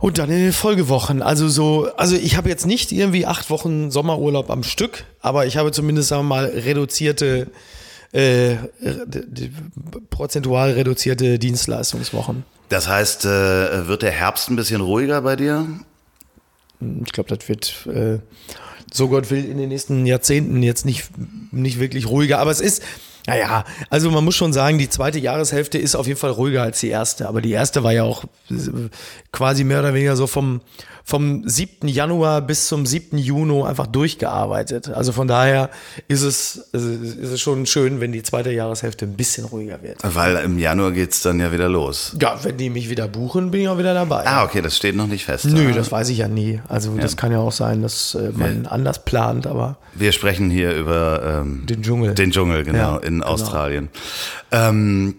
Und 0.00 0.18
dann 0.18 0.28
in 0.28 0.40
den 0.40 0.52
Folgewochen. 0.52 1.22
Also 1.22 1.48
so, 1.48 1.88
also 1.96 2.14
ich 2.14 2.36
habe 2.36 2.50
jetzt 2.50 2.66
nicht 2.66 2.92
irgendwie 2.92 3.24
acht 3.24 3.48
Wochen 3.48 3.90
Sommerurlaub 3.90 4.50
am 4.50 4.64
Stück, 4.64 5.04
aber 5.22 5.46
ich 5.46 5.56
habe 5.56 5.72
zumindest, 5.72 6.08
sagen 6.08 6.24
wir 6.24 6.28
mal, 6.28 6.44
reduzierte, 6.44 7.46
äh, 8.12 8.56
prozentual 10.10 10.72
reduzierte 10.72 11.38
Dienstleistungswochen. 11.38 12.44
Das 12.70 12.88
heißt, 12.88 13.24
äh, 13.24 13.88
wird 13.88 14.02
der 14.02 14.12
Herbst 14.12 14.48
ein 14.48 14.56
bisschen 14.56 14.80
ruhiger 14.80 15.20
bei 15.22 15.34
dir? 15.34 15.66
Ich 17.04 17.12
glaube, 17.12 17.36
das 17.36 17.48
wird, 17.48 17.86
äh, 17.86 18.20
so 18.92 19.08
Gott 19.08 19.30
will, 19.30 19.44
in 19.44 19.58
den 19.58 19.68
nächsten 19.68 20.06
Jahrzehnten 20.06 20.62
jetzt 20.62 20.86
nicht, 20.86 21.10
nicht 21.50 21.80
wirklich 21.80 22.06
ruhiger. 22.06 22.38
Aber 22.38 22.52
es 22.52 22.60
ist, 22.60 22.82
naja, 23.26 23.64
also 23.90 24.10
man 24.12 24.24
muss 24.24 24.36
schon 24.36 24.52
sagen, 24.52 24.78
die 24.78 24.88
zweite 24.88 25.18
Jahreshälfte 25.18 25.78
ist 25.78 25.96
auf 25.96 26.06
jeden 26.06 26.18
Fall 26.18 26.30
ruhiger 26.30 26.62
als 26.62 26.78
die 26.78 26.88
erste. 26.88 27.28
Aber 27.28 27.42
die 27.42 27.50
erste 27.50 27.82
war 27.82 27.92
ja 27.92 28.04
auch 28.04 28.24
äh, 28.50 28.54
quasi 29.32 29.64
mehr 29.64 29.80
oder 29.80 29.92
weniger 29.92 30.14
so 30.14 30.28
vom, 30.28 30.60
vom 31.04 31.42
7. 31.48 31.88
Januar 31.88 32.40
bis 32.42 32.66
zum 32.68 32.86
7. 32.86 33.18
Juni 33.18 33.62
einfach 33.64 33.86
durchgearbeitet. 33.86 34.88
Also 34.90 35.12
von 35.12 35.26
daher 35.28 35.70
ist 36.08 36.22
es, 36.22 36.56
ist 36.72 37.32
es 37.32 37.40
schon 37.40 37.66
schön, 37.66 38.00
wenn 38.00 38.12
die 38.12 38.22
zweite 38.22 38.50
Jahreshälfte 38.52 39.06
ein 39.06 39.14
bisschen 39.14 39.44
ruhiger 39.46 39.82
wird. 39.82 39.98
Weil 40.02 40.36
im 40.36 40.58
Januar 40.58 40.92
geht's 40.92 41.22
dann 41.22 41.40
ja 41.40 41.52
wieder 41.52 41.68
los. 41.68 42.16
Ja, 42.20 42.38
wenn 42.42 42.56
die 42.56 42.70
mich 42.70 42.90
wieder 42.90 43.08
buchen, 43.08 43.50
bin 43.50 43.62
ich 43.62 43.68
auch 43.68 43.78
wieder 43.78 43.94
dabei. 43.94 44.26
Ah, 44.26 44.44
okay, 44.44 44.60
das 44.62 44.76
steht 44.76 44.94
noch 44.96 45.06
nicht 45.06 45.24
fest. 45.24 45.46
Nö, 45.46 45.70
Ah. 45.70 45.74
das 45.74 45.90
weiß 45.90 46.08
ich 46.10 46.18
ja 46.18 46.28
nie. 46.28 46.60
Also 46.68 46.96
das 46.96 47.16
kann 47.16 47.32
ja 47.32 47.38
auch 47.38 47.52
sein, 47.52 47.82
dass 47.82 48.14
äh, 48.14 48.30
man 48.34 48.66
anders 48.66 49.04
plant, 49.04 49.46
aber 49.46 49.78
Wir 49.94 50.12
sprechen 50.12 50.50
hier 50.50 50.74
über 50.74 51.40
ähm, 51.42 51.64
Den 51.66 51.82
Dschungel. 51.82 52.14
Den 52.14 52.30
Dschungel, 52.30 52.62
genau, 52.64 52.78
Ja, 52.78 52.96
in 52.98 53.14
genau. 53.14 53.26
Australien. 53.26 53.88
Ähm, 54.52 55.16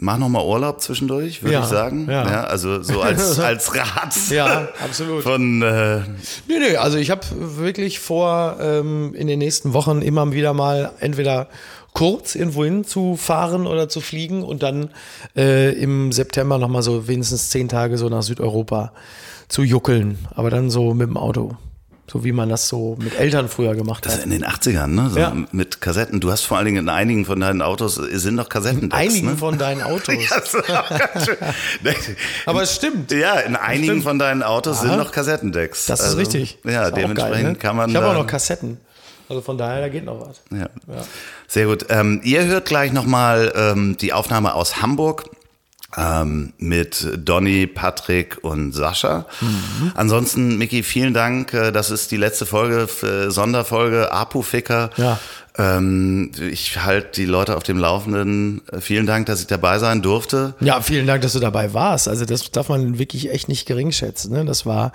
mach 0.00 0.18
noch 0.18 0.28
mal 0.28 0.44
Urlaub 0.44 0.80
zwischendurch, 0.80 1.42
würde 1.42 1.54
Ja, 1.54 1.60
ich 1.60 1.66
sagen. 1.66 2.08
ja. 2.10 2.44
also 2.44 2.82
so 2.82 3.00
als, 3.00 3.38
als 3.38 3.74
Rat. 3.74 4.14
Ja, 4.30 4.68
absolut. 4.84 5.22
Von, 5.22 5.62
äh, 5.62 6.00
Nö, 6.48 6.58
nö, 6.58 6.76
also 6.78 6.98
ich 6.98 7.10
habe 7.10 7.22
wirklich 7.30 7.98
vor, 8.00 8.56
ähm, 8.60 9.14
in 9.14 9.26
den 9.26 9.38
nächsten 9.38 9.72
Wochen 9.72 10.02
immer 10.02 10.32
wieder 10.32 10.52
mal 10.54 10.92
entweder 11.00 11.48
kurz 11.92 12.34
irgendwo 12.34 12.64
hin 12.64 12.84
zu 12.84 13.16
fahren 13.16 13.66
oder 13.66 13.88
zu 13.88 14.00
fliegen 14.00 14.42
und 14.44 14.62
dann 14.62 14.90
äh, 15.36 15.72
im 15.72 16.12
September 16.12 16.56
nochmal 16.58 16.82
so 16.82 17.08
wenigstens 17.08 17.50
zehn 17.50 17.68
Tage 17.68 17.98
so 17.98 18.08
nach 18.08 18.22
Südeuropa 18.22 18.92
zu 19.48 19.62
juckeln. 19.62 20.18
Aber 20.34 20.50
dann 20.50 20.70
so 20.70 20.94
mit 20.94 21.08
dem 21.08 21.16
Auto. 21.16 21.56
So 22.10 22.24
wie 22.24 22.32
man 22.32 22.48
das 22.48 22.66
so 22.66 22.96
mit 23.00 23.16
Eltern 23.16 23.48
früher 23.48 23.76
gemacht 23.76 24.04
das 24.04 24.14
hat. 24.16 24.24
in 24.24 24.30
den 24.30 24.44
80ern, 24.44 24.88
ne? 24.88 25.10
So 25.10 25.18
Ja. 25.20 25.32
Mit 25.52 25.80
Kassetten. 25.80 26.18
Du 26.18 26.32
hast 26.32 26.42
vor 26.42 26.56
allen 26.56 26.66
Dingen 26.66 26.78
in 26.78 26.88
einigen 26.88 27.24
von 27.24 27.38
deinen 27.38 27.62
Autos 27.62 27.94
sind 27.94 28.34
noch 28.34 28.48
Kassetten. 28.48 28.90
Einigen 28.90 29.28
ne? 29.28 29.36
von 29.36 29.56
deinen 29.58 29.80
Autos. 29.82 30.16
Das. 30.28 30.56
Aber 32.46 32.62
es 32.62 32.74
stimmt. 32.74 33.12
Ja, 33.12 33.34
in 33.38 33.54
einigen 33.54 33.84
stimmt. 33.84 34.02
von 34.02 34.18
deinen 34.18 34.42
Autos 34.42 34.80
sind 34.80 34.90
Aha. 34.90 34.96
noch 34.96 35.12
Kassettendecks. 35.12 35.86
Das 35.86 36.00
ist 36.00 36.06
Also, 36.06 36.18
richtig. 36.18 36.58
Ja, 36.64 36.88
ist 36.88 36.96
dementsprechend 36.96 37.34
geil, 37.44 37.52
ne? 37.52 37.54
kann 37.58 37.76
man. 37.76 37.90
Ich 37.90 37.96
habe 37.96 38.06
auch 38.08 38.14
noch 38.14 38.26
Kassetten. 38.26 38.78
Also 39.28 39.42
von 39.42 39.56
daher, 39.56 39.80
da 39.82 39.88
geht 39.88 40.04
noch 40.04 40.20
was. 40.28 40.42
Ja. 40.50 40.66
Sehr 41.46 41.66
gut. 41.66 41.86
Ähm, 41.90 42.20
ihr 42.24 42.44
hört 42.46 42.64
gleich 42.66 42.92
nochmal 42.92 43.52
ähm, 43.54 43.96
die 44.00 44.12
Aufnahme 44.12 44.54
aus 44.54 44.82
Hamburg. 44.82 45.26
Ähm, 45.96 46.52
mit 46.58 47.08
Donny, 47.16 47.66
Patrick 47.66 48.38
und 48.42 48.72
Sascha. 48.72 49.26
Mhm. 49.40 49.92
Ansonsten, 49.96 50.56
Micky, 50.56 50.82
vielen 50.84 51.14
Dank. 51.14 51.52
Äh, 51.52 51.72
Das 51.72 51.90
ist 51.90 52.10
die 52.12 52.16
letzte 52.16 52.46
Folge, 52.46 52.86
äh, 53.02 53.30
Sonderfolge 53.30 54.12
Apu-Ficker. 54.12 54.90
Ja. 54.96 55.18
Ähm, 55.58 56.30
ich 56.40 56.80
halte 56.84 57.20
die 57.20 57.26
Leute 57.26 57.56
auf 57.56 57.64
dem 57.64 57.76
Laufenden. 57.76 58.62
Äh, 58.70 58.80
Vielen 58.80 59.04
Dank, 59.06 59.26
dass 59.26 59.40
ich 59.40 59.48
dabei 59.48 59.80
sein 59.80 60.00
durfte. 60.00 60.54
Ja, 60.60 60.80
vielen 60.80 61.08
Dank, 61.08 61.22
dass 61.22 61.32
du 61.32 61.40
dabei 61.40 61.74
warst. 61.74 62.06
Also 62.06 62.24
das 62.24 62.50
darf 62.52 62.68
man 62.68 63.00
wirklich 63.00 63.30
echt 63.32 63.48
nicht 63.48 63.66
gering 63.66 63.90
schätzen. 63.90 64.32
Ne? 64.32 64.44
Das 64.44 64.64
war 64.64 64.92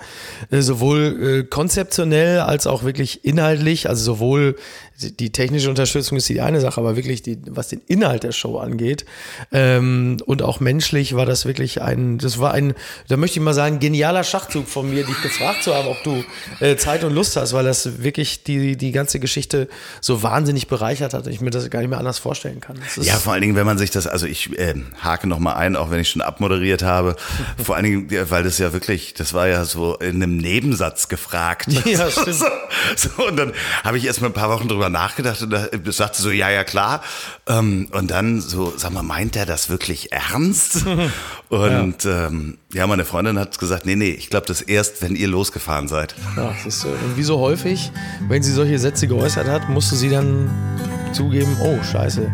äh, 0.50 0.62
sowohl 0.62 1.00
äh, 1.22 1.44
konzeptionell 1.44 2.40
als 2.40 2.66
auch 2.66 2.84
wirklich 2.84 3.22
inhaltlich. 3.24 3.88
Also 3.88 4.02
sowohl 4.02 4.56
die- 4.98 5.30
technische 5.32 5.68
Unterstützung 5.68 6.16
ist 6.18 6.28
die 6.28 6.40
eine 6.40 6.60
Sache, 6.60 6.80
aber 6.80 6.96
wirklich 6.96 7.22
die, 7.22 7.38
was 7.48 7.68
den 7.68 7.80
Inhalt 7.86 8.22
der 8.22 8.32
Show 8.32 8.58
angeht 8.58 9.04
ähm, 9.52 10.18
und 10.26 10.42
auch 10.42 10.60
menschlich 10.60 11.14
war 11.14 11.26
das 11.26 11.44
wirklich 11.46 11.82
ein, 11.82 12.18
das 12.18 12.38
war 12.38 12.52
ein, 12.52 12.74
da 13.08 13.16
möchte 13.16 13.38
ich 13.38 13.44
mal 13.44 13.54
sagen, 13.54 13.78
genialer 13.78 14.24
Schachzug 14.24 14.68
von 14.68 14.88
mir, 14.90 15.04
dich 15.04 15.20
gefragt 15.22 15.62
zu 15.62 15.74
haben, 15.74 15.88
ob 15.88 16.02
du 16.02 16.24
äh, 16.60 16.76
Zeit 16.76 17.04
und 17.04 17.12
Lust 17.14 17.36
hast, 17.36 17.52
weil 17.52 17.64
das 17.64 18.02
wirklich 18.02 18.42
die 18.44 18.76
die 18.76 18.92
ganze 18.92 19.20
Geschichte 19.20 19.68
so 20.00 20.22
wahnsinnig 20.22 20.68
bereichert 20.68 21.14
hat. 21.14 21.26
und 21.26 21.32
Ich 21.32 21.40
mir 21.40 21.50
das 21.50 21.68
gar 21.70 21.80
nicht 21.80 21.88
mehr 21.90 21.98
anders 21.98 22.18
vorstellen 22.18 22.60
kann. 22.60 22.78
Ja, 23.00 23.14
vor 23.16 23.32
allen 23.32 23.42
Dingen, 23.42 23.56
wenn 23.56 23.66
man 23.66 23.78
sich 23.78 23.90
das, 23.90 24.06
also 24.06 24.26
ich 24.26 24.58
äh, 24.58 24.74
hake 25.00 25.26
noch 25.28 25.38
mal 25.38 25.54
ein, 25.54 25.76
auch 25.76 25.90
wenn 25.90 26.00
ich 26.00 26.08
schon 26.08 26.22
abmoderiert 26.22 26.82
habe, 26.82 27.16
vor 27.62 27.76
allen 27.76 27.84
Dingen, 27.84 28.30
weil 28.30 28.42
das 28.42 28.58
ja 28.58 28.72
wirklich, 28.72 29.14
das 29.14 29.34
war 29.34 29.48
ja 29.48 29.64
so 29.64 29.96
in 29.96 30.22
einem 30.22 30.36
Nebensatz 30.36 31.08
gefragt. 31.08 31.66
Ja, 31.84 32.10
stimmt. 32.10 32.34
So, 32.36 32.46
so, 32.96 33.26
und 33.28 33.36
dann 33.36 33.52
habe 33.84 33.98
ich 33.98 34.04
erst 34.06 34.20
mal 34.20 34.28
ein 34.28 34.32
paar 34.32 34.48
Wochen 34.50 34.68
drüber 34.68 34.85
nachgedacht 34.90 35.42
und 35.42 35.50
da 35.50 35.66
sagte 35.90 36.20
so, 36.20 36.30
ja, 36.30 36.50
ja, 36.50 36.64
klar. 36.64 37.02
Ähm, 37.46 37.88
und 37.92 38.10
dann 38.10 38.40
so, 38.40 38.72
sag 38.76 38.92
mal, 38.92 39.02
meint 39.02 39.36
er 39.36 39.46
das 39.46 39.68
wirklich 39.68 40.12
ernst? 40.12 40.84
Und 41.48 42.02
ja. 42.02 42.26
Ähm, 42.26 42.58
ja, 42.72 42.88
meine 42.88 43.04
Freundin 43.04 43.38
hat 43.38 43.56
gesagt, 43.60 43.86
nee, 43.86 43.94
nee, 43.94 44.10
ich 44.10 44.30
glaube 44.30 44.46
das 44.46 44.62
erst, 44.62 45.00
wenn 45.00 45.14
ihr 45.14 45.28
losgefahren 45.28 45.86
seid. 45.86 46.16
Ja, 46.36 46.52
ist, 46.66 46.84
und 46.84 47.16
wie 47.16 47.22
so 47.22 47.38
häufig, 47.38 47.92
wenn 48.26 48.42
sie 48.42 48.52
solche 48.52 48.80
Sätze 48.80 49.06
geäußert 49.06 49.46
hat, 49.46 49.68
musste 49.68 49.94
sie 49.94 50.10
dann 50.10 50.50
zugeben, 51.12 51.56
oh 51.62 51.80
scheiße, 51.84 52.28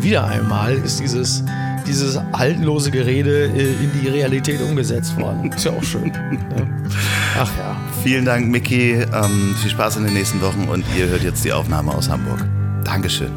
wieder 0.00 0.24
einmal 0.24 0.74
ist 0.74 0.98
dieses, 0.98 1.44
dieses 1.86 2.18
haltlose 2.32 2.90
Gerede 2.90 3.46
äh, 3.46 3.72
in 3.74 3.90
die 4.00 4.08
Realität 4.08 4.60
umgesetzt 4.62 5.16
worden. 5.18 5.52
Ist 5.52 5.64
ja 5.64 5.72
auch 5.72 5.84
schön. 5.84 6.08
Ne? 6.08 6.84
Ach 7.38 7.50
ja. 7.58 7.73
Vielen 8.04 8.26
Dank, 8.26 8.48
Micky. 8.48 8.92
Ähm, 8.92 9.56
viel 9.62 9.70
Spaß 9.70 9.96
in 9.96 10.04
den 10.04 10.12
nächsten 10.12 10.42
Wochen 10.42 10.68
und 10.68 10.84
ihr 10.94 11.06
hört 11.06 11.22
jetzt 11.22 11.42
die 11.42 11.54
Aufnahme 11.54 11.94
aus 11.94 12.10
Hamburg. 12.10 12.38
Dankeschön. 12.84 13.32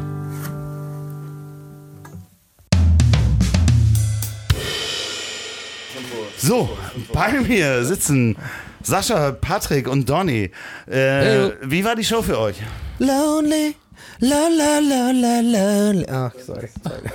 So, 6.36 6.68
bei 7.14 7.40
mir 7.40 7.82
sitzen 7.86 8.36
Sascha, 8.82 9.32
Patrick 9.32 9.88
und 9.88 10.06
Donny. 10.06 10.50
Äh, 10.86 11.48
wie 11.62 11.82
war 11.82 11.96
die 11.96 12.04
Show 12.04 12.20
für 12.20 12.38
euch? 12.38 12.56
Lonely, 12.98 13.74
la 14.18 14.48
la 14.54 14.80
la 14.80 15.10
la 15.10 15.90
la. 15.92 16.26
Ach, 16.26 16.40
sorry. 16.44 16.68
sorry. 16.84 17.08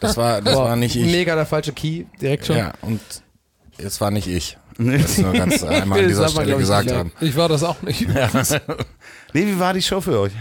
Das 0.00 0.18
war, 0.18 0.42
das 0.42 0.54
war 0.54 0.76
nicht 0.76 0.94
ich. 0.94 1.06
Mega 1.06 1.34
der 1.34 1.46
falsche 1.46 1.72
Key, 1.72 2.04
direkt 2.20 2.44
schon. 2.44 2.58
Ja, 2.58 2.74
und 2.82 3.00
es 3.78 3.98
war 3.98 4.10
nicht 4.10 4.26
ich. 4.26 4.58
Das 4.78 5.18
nur 5.18 5.32
ganz 5.32 5.62
einmal 5.64 6.00
an 6.00 6.08
dieser 6.08 6.28
Stelle 6.28 6.56
gesagt 6.56 6.92
haben. 6.92 7.12
Ich 7.20 7.36
war 7.36 7.48
das 7.48 7.64
auch 7.64 7.82
nicht. 7.82 8.06
Nee, 9.34 9.46
wie 9.46 9.58
war 9.58 9.74
die 9.74 9.82
Show 9.82 10.00
für 10.00 10.20
euch? 10.20 10.32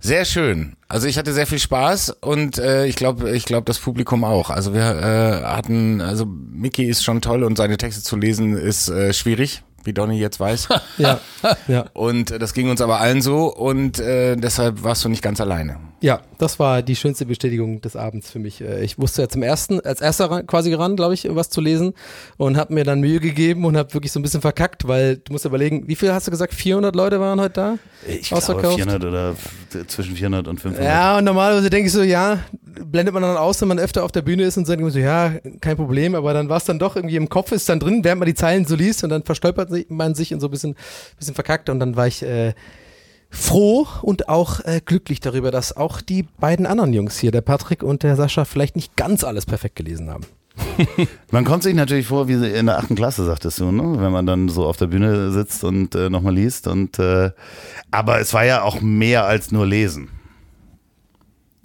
Sehr 0.00 0.24
schön. 0.24 0.76
Also 0.86 1.06
ich 1.06 1.18
hatte 1.18 1.32
sehr 1.32 1.46
viel 1.46 1.58
Spaß 1.58 2.10
und 2.20 2.58
äh, 2.58 2.86
ich 2.86 2.96
glaube, 2.96 3.30
ich 3.30 3.44
glaube 3.44 3.64
das 3.64 3.78
Publikum 3.78 4.24
auch. 4.24 4.50
Also 4.50 4.72
wir 4.72 4.82
äh, 4.82 5.44
hatten, 5.44 6.00
also 6.00 6.24
Mickey 6.26 6.84
ist 6.84 7.02
schon 7.02 7.20
toll 7.20 7.42
und 7.42 7.56
seine 7.56 7.76
Texte 7.76 8.02
zu 8.02 8.16
lesen 8.16 8.56
ist 8.56 8.88
äh, 8.88 9.12
schwierig. 9.12 9.62
Wie 9.84 9.92
Donny 9.92 10.18
jetzt 10.18 10.40
weiß. 10.40 10.68
Ja, 10.98 11.20
ja. 11.68 11.84
Und 11.92 12.32
äh, 12.32 12.38
das 12.40 12.52
ging 12.54 12.68
uns 12.70 12.80
aber 12.80 12.98
allen 13.00 13.22
so 13.22 13.54
und 13.54 14.00
äh, 14.00 14.34
deshalb 14.36 14.82
warst 14.82 15.04
du 15.04 15.08
nicht 15.08 15.22
ganz 15.22 15.40
alleine. 15.40 15.76
Ja, 16.00 16.20
das 16.38 16.58
war 16.58 16.82
die 16.82 16.96
schönste 16.96 17.24
Bestätigung 17.26 17.80
des 17.80 17.94
Abends 17.94 18.30
für 18.30 18.38
mich. 18.40 18.60
Äh, 18.60 18.82
Ich 18.84 18.98
wusste 18.98 19.22
ja 19.22 19.28
zum 19.28 19.42
ersten, 19.44 19.80
als 19.80 20.00
erster 20.00 20.42
quasi 20.42 20.74
ran, 20.74 20.96
glaube 20.96 21.14
ich, 21.14 21.28
was 21.30 21.50
zu 21.50 21.60
lesen 21.60 21.94
und 22.36 22.56
habe 22.56 22.74
mir 22.74 22.82
dann 22.84 23.00
Mühe 23.00 23.20
gegeben 23.20 23.64
und 23.64 23.76
habe 23.76 23.94
wirklich 23.94 24.10
so 24.12 24.18
ein 24.18 24.22
bisschen 24.22 24.40
verkackt, 24.40 24.88
weil 24.88 25.18
du 25.18 25.32
musst 25.32 25.44
überlegen, 25.44 25.86
wie 25.86 25.94
viel 25.96 26.12
hast 26.12 26.26
du 26.26 26.30
gesagt? 26.32 26.52
400 26.54 26.94
Leute 26.96 27.20
waren 27.20 27.40
heute 27.40 27.52
da? 27.54 27.74
Ich 28.06 28.28
glaube 28.28 28.38
Ausverkauft? 28.42 28.74
400 28.76 29.04
oder 29.04 29.34
zwischen 29.86 30.16
400 30.16 30.48
und 30.48 30.60
500. 30.60 30.84
Ja, 30.84 31.18
und 31.18 31.24
normalerweise 31.24 31.70
denke 31.70 31.86
ich 31.86 31.92
so, 31.92 32.02
ja, 32.02 32.38
blendet 32.84 33.14
man 33.14 33.22
dann 33.22 33.36
aus, 33.36 33.60
wenn 33.60 33.68
man 33.68 33.78
öfter 33.78 34.04
auf 34.04 34.12
der 34.12 34.22
Bühne 34.22 34.44
ist 34.44 34.56
und 34.56 34.68
man 34.68 34.90
so, 34.90 34.98
ja, 34.98 35.32
kein 35.60 35.76
Problem, 35.76 36.14
aber 36.14 36.32
dann 36.32 36.48
war 36.48 36.56
es 36.58 36.64
dann 36.64 36.78
doch 36.78 36.96
irgendwie 36.96 37.16
im 37.16 37.28
Kopf, 37.28 37.52
ist 37.52 37.68
dann 37.68 37.80
drin, 37.80 38.04
während 38.04 38.20
man 38.20 38.26
die 38.26 38.34
Zeilen 38.34 38.64
so 38.64 38.74
liest 38.74 39.04
und 39.04 39.10
dann 39.10 39.22
verstolpert 39.22 39.70
man 39.90 40.14
sich 40.14 40.32
und 40.32 40.40
so 40.40 40.48
ein 40.48 40.50
bisschen, 40.50 40.76
bisschen 41.18 41.34
verkackt 41.34 41.68
und 41.70 41.80
dann 41.80 41.96
war 41.96 42.06
ich 42.06 42.22
äh, 42.22 42.54
froh 43.30 43.86
und 44.02 44.28
auch 44.28 44.60
äh, 44.60 44.80
glücklich 44.84 45.20
darüber, 45.20 45.50
dass 45.50 45.76
auch 45.76 46.00
die 46.00 46.22
beiden 46.22 46.66
anderen 46.66 46.92
Jungs 46.92 47.18
hier, 47.18 47.30
der 47.30 47.42
Patrick 47.42 47.82
und 47.82 48.02
der 48.02 48.16
Sascha, 48.16 48.44
vielleicht 48.44 48.76
nicht 48.76 48.96
ganz 48.96 49.24
alles 49.24 49.46
perfekt 49.46 49.76
gelesen 49.76 50.10
haben. 50.10 50.24
Man 51.30 51.44
kommt 51.44 51.62
sich 51.62 51.74
natürlich 51.74 52.06
vor, 52.06 52.28
wie 52.28 52.34
in 52.34 52.66
der 52.66 52.78
achten 52.78 52.94
Klasse, 52.94 53.24
sagtest 53.24 53.60
du, 53.60 53.70
ne? 53.70 54.00
wenn 54.00 54.12
man 54.12 54.26
dann 54.26 54.48
so 54.48 54.66
auf 54.66 54.76
der 54.76 54.86
Bühne 54.86 55.30
sitzt 55.30 55.62
und 55.64 55.94
äh, 55.94 56.10
nochmal 56.10 56.34
liest. 56.34 56.66
Und, 56.66 56.98
äh, 56.98 57.30
aber 57.90 58.20
es 58.20 58.34
war 58.34 58.44
ja 58.44 58.62
auch 58.62 58.80
mehr 58.80 59.24
als 59.24 59.52
nur 59.52 59.66
lesen. 59.66 60.08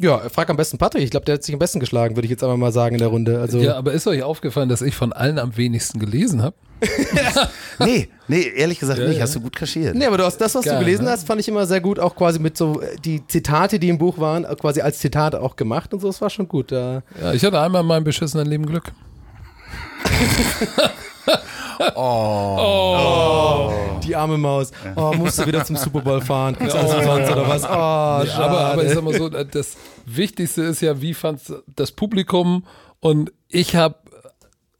Ja, 0.03 0.19
frag 0.29 0.49
am 0.49 0.57
besten 0.57 0.77
Patrick, 0.77 1.01
ich 1.03 1.09
glaube, 1.11 1.25
der 1.25 1.35
hat 1.35 1.43
sich 1.43 1.53
am 1.55 1.59
besten 1.59 1.79
geschlagen, 1.79 2.15
würde 2.15 2.25
ich 2.25 2.29
jetzt 2.31 2.43
einfach 2.43 2.57
mal 2.57 2.71
sagen 2.71 2.95
in 2.95 2.99
der 2.99 3.07
Runde. 3.07 3.39
Also, 3.39 3.59
Ja, 3.59 3.75
aber 3.75 3.93
ist 3.93 4.05
euch 4.05 4.21
aufgefallen, 4.21 4.67
dass 4.69 4.81
ich 4.81 4.95
von 4.95 5.13
allen 5.13 5.39
am 5.39 5.55
wenigsten 5.57 5.99
gelesen 5.99 6.41
habe? 6.43 6.55
Nee, 7.79 8.07
nee, 8.27 8.41
ehrlich 8.55 8.79
gesagt 8.79 8.99
Ja, 8.99 9.07
nicht. 9.07 9.17
ja. 9.17 9.23
Hast 9.23 9.33
du 9.35 9.39
gut 9.41 9.55
kaschiert. 9.55 9.95
Nee, 9.95 10.05
aber 10.05 10.17
du 10.17 10.25
hast 10.25 10.37
das, 10.37 10.53
was 10.53 10.63
Geil, 10.65 10.75
du 10.75 10.85
gelesen 10.85 11.05
ne? 11.05 11.11
hast, 11.11 11.25
fand 11.25 11.41
ich 11.41 11.47
immer 11.47 11.65
sehr 11.65 11.81
gut, 11.81 11.97
auch 11.99 12.15
quasi 12.15 12.37
mit 12.39 12.55
so 12.55 12.81
äh, 12.81 12.95
die 13.03 13.25
Zitate, 13.25 13.79
die 13.79 13.89
im 13.89 13.97
Buch 13.97 14.19
waren, 14.19 14.43
äh, 14.45 14.55
quasi 14.55 14.81
als 14.81 14.99
Zitate 14.99 15.41
auch 15.41 15.55
gemacht 15.55 15.91
und 15.93 16.01
so, 16.01 16.07
das 16.07 16.21
war 16.21 16.29
schon 16.29 16.47
gut. 16.47 16.71
Da 16.71 17.01
Ja, 17.21 17.33
ich 17.33 17.43
hatte 17.43 17.59
einmal 17.59 17.81
in 17.81 17.87
meinem 17.87 18.03
beschissenen 18.03 18.45
Leben 18.47 18.65
Glück. 18.65 18.91
Die 24.03 24.15
arme 24.15 24.37
Maus. 24.37 24.71
Oh, 24.95 25.13
musst 25.13 25.39
du 25.39 25.45
wieder 25.45 25.63
zum 25.65 25.75
Super 25.75 26.01
Bowl 26.01 26.21
fahren? 26.21 26.57
Kriegst 26.57 26.75
alles 26.75 26.93
umsonst 26.93 27.31
oder 27.31 27.47
was? 27.47 27.63
Oh, 27.63 27.67
schade. 27.67 28.33
aber, 28.37 28.59
aber 28.59 28.85
ich 28.85 28.93
sag 28.93 29.03
mal 29.03 29.13
so, 29.13 29.29
das 29.29 29.77
Wichtigste 30.05 30.63
ist 30.63 30.81
ja, 30.81 31.01
wie 31.01 31.13
fand 31.13 31.41
das 31.75 31.91
Publikum 31.91 32.65
und 32.99 33.31
ich 33.49 33.75
habe 33.75 33.95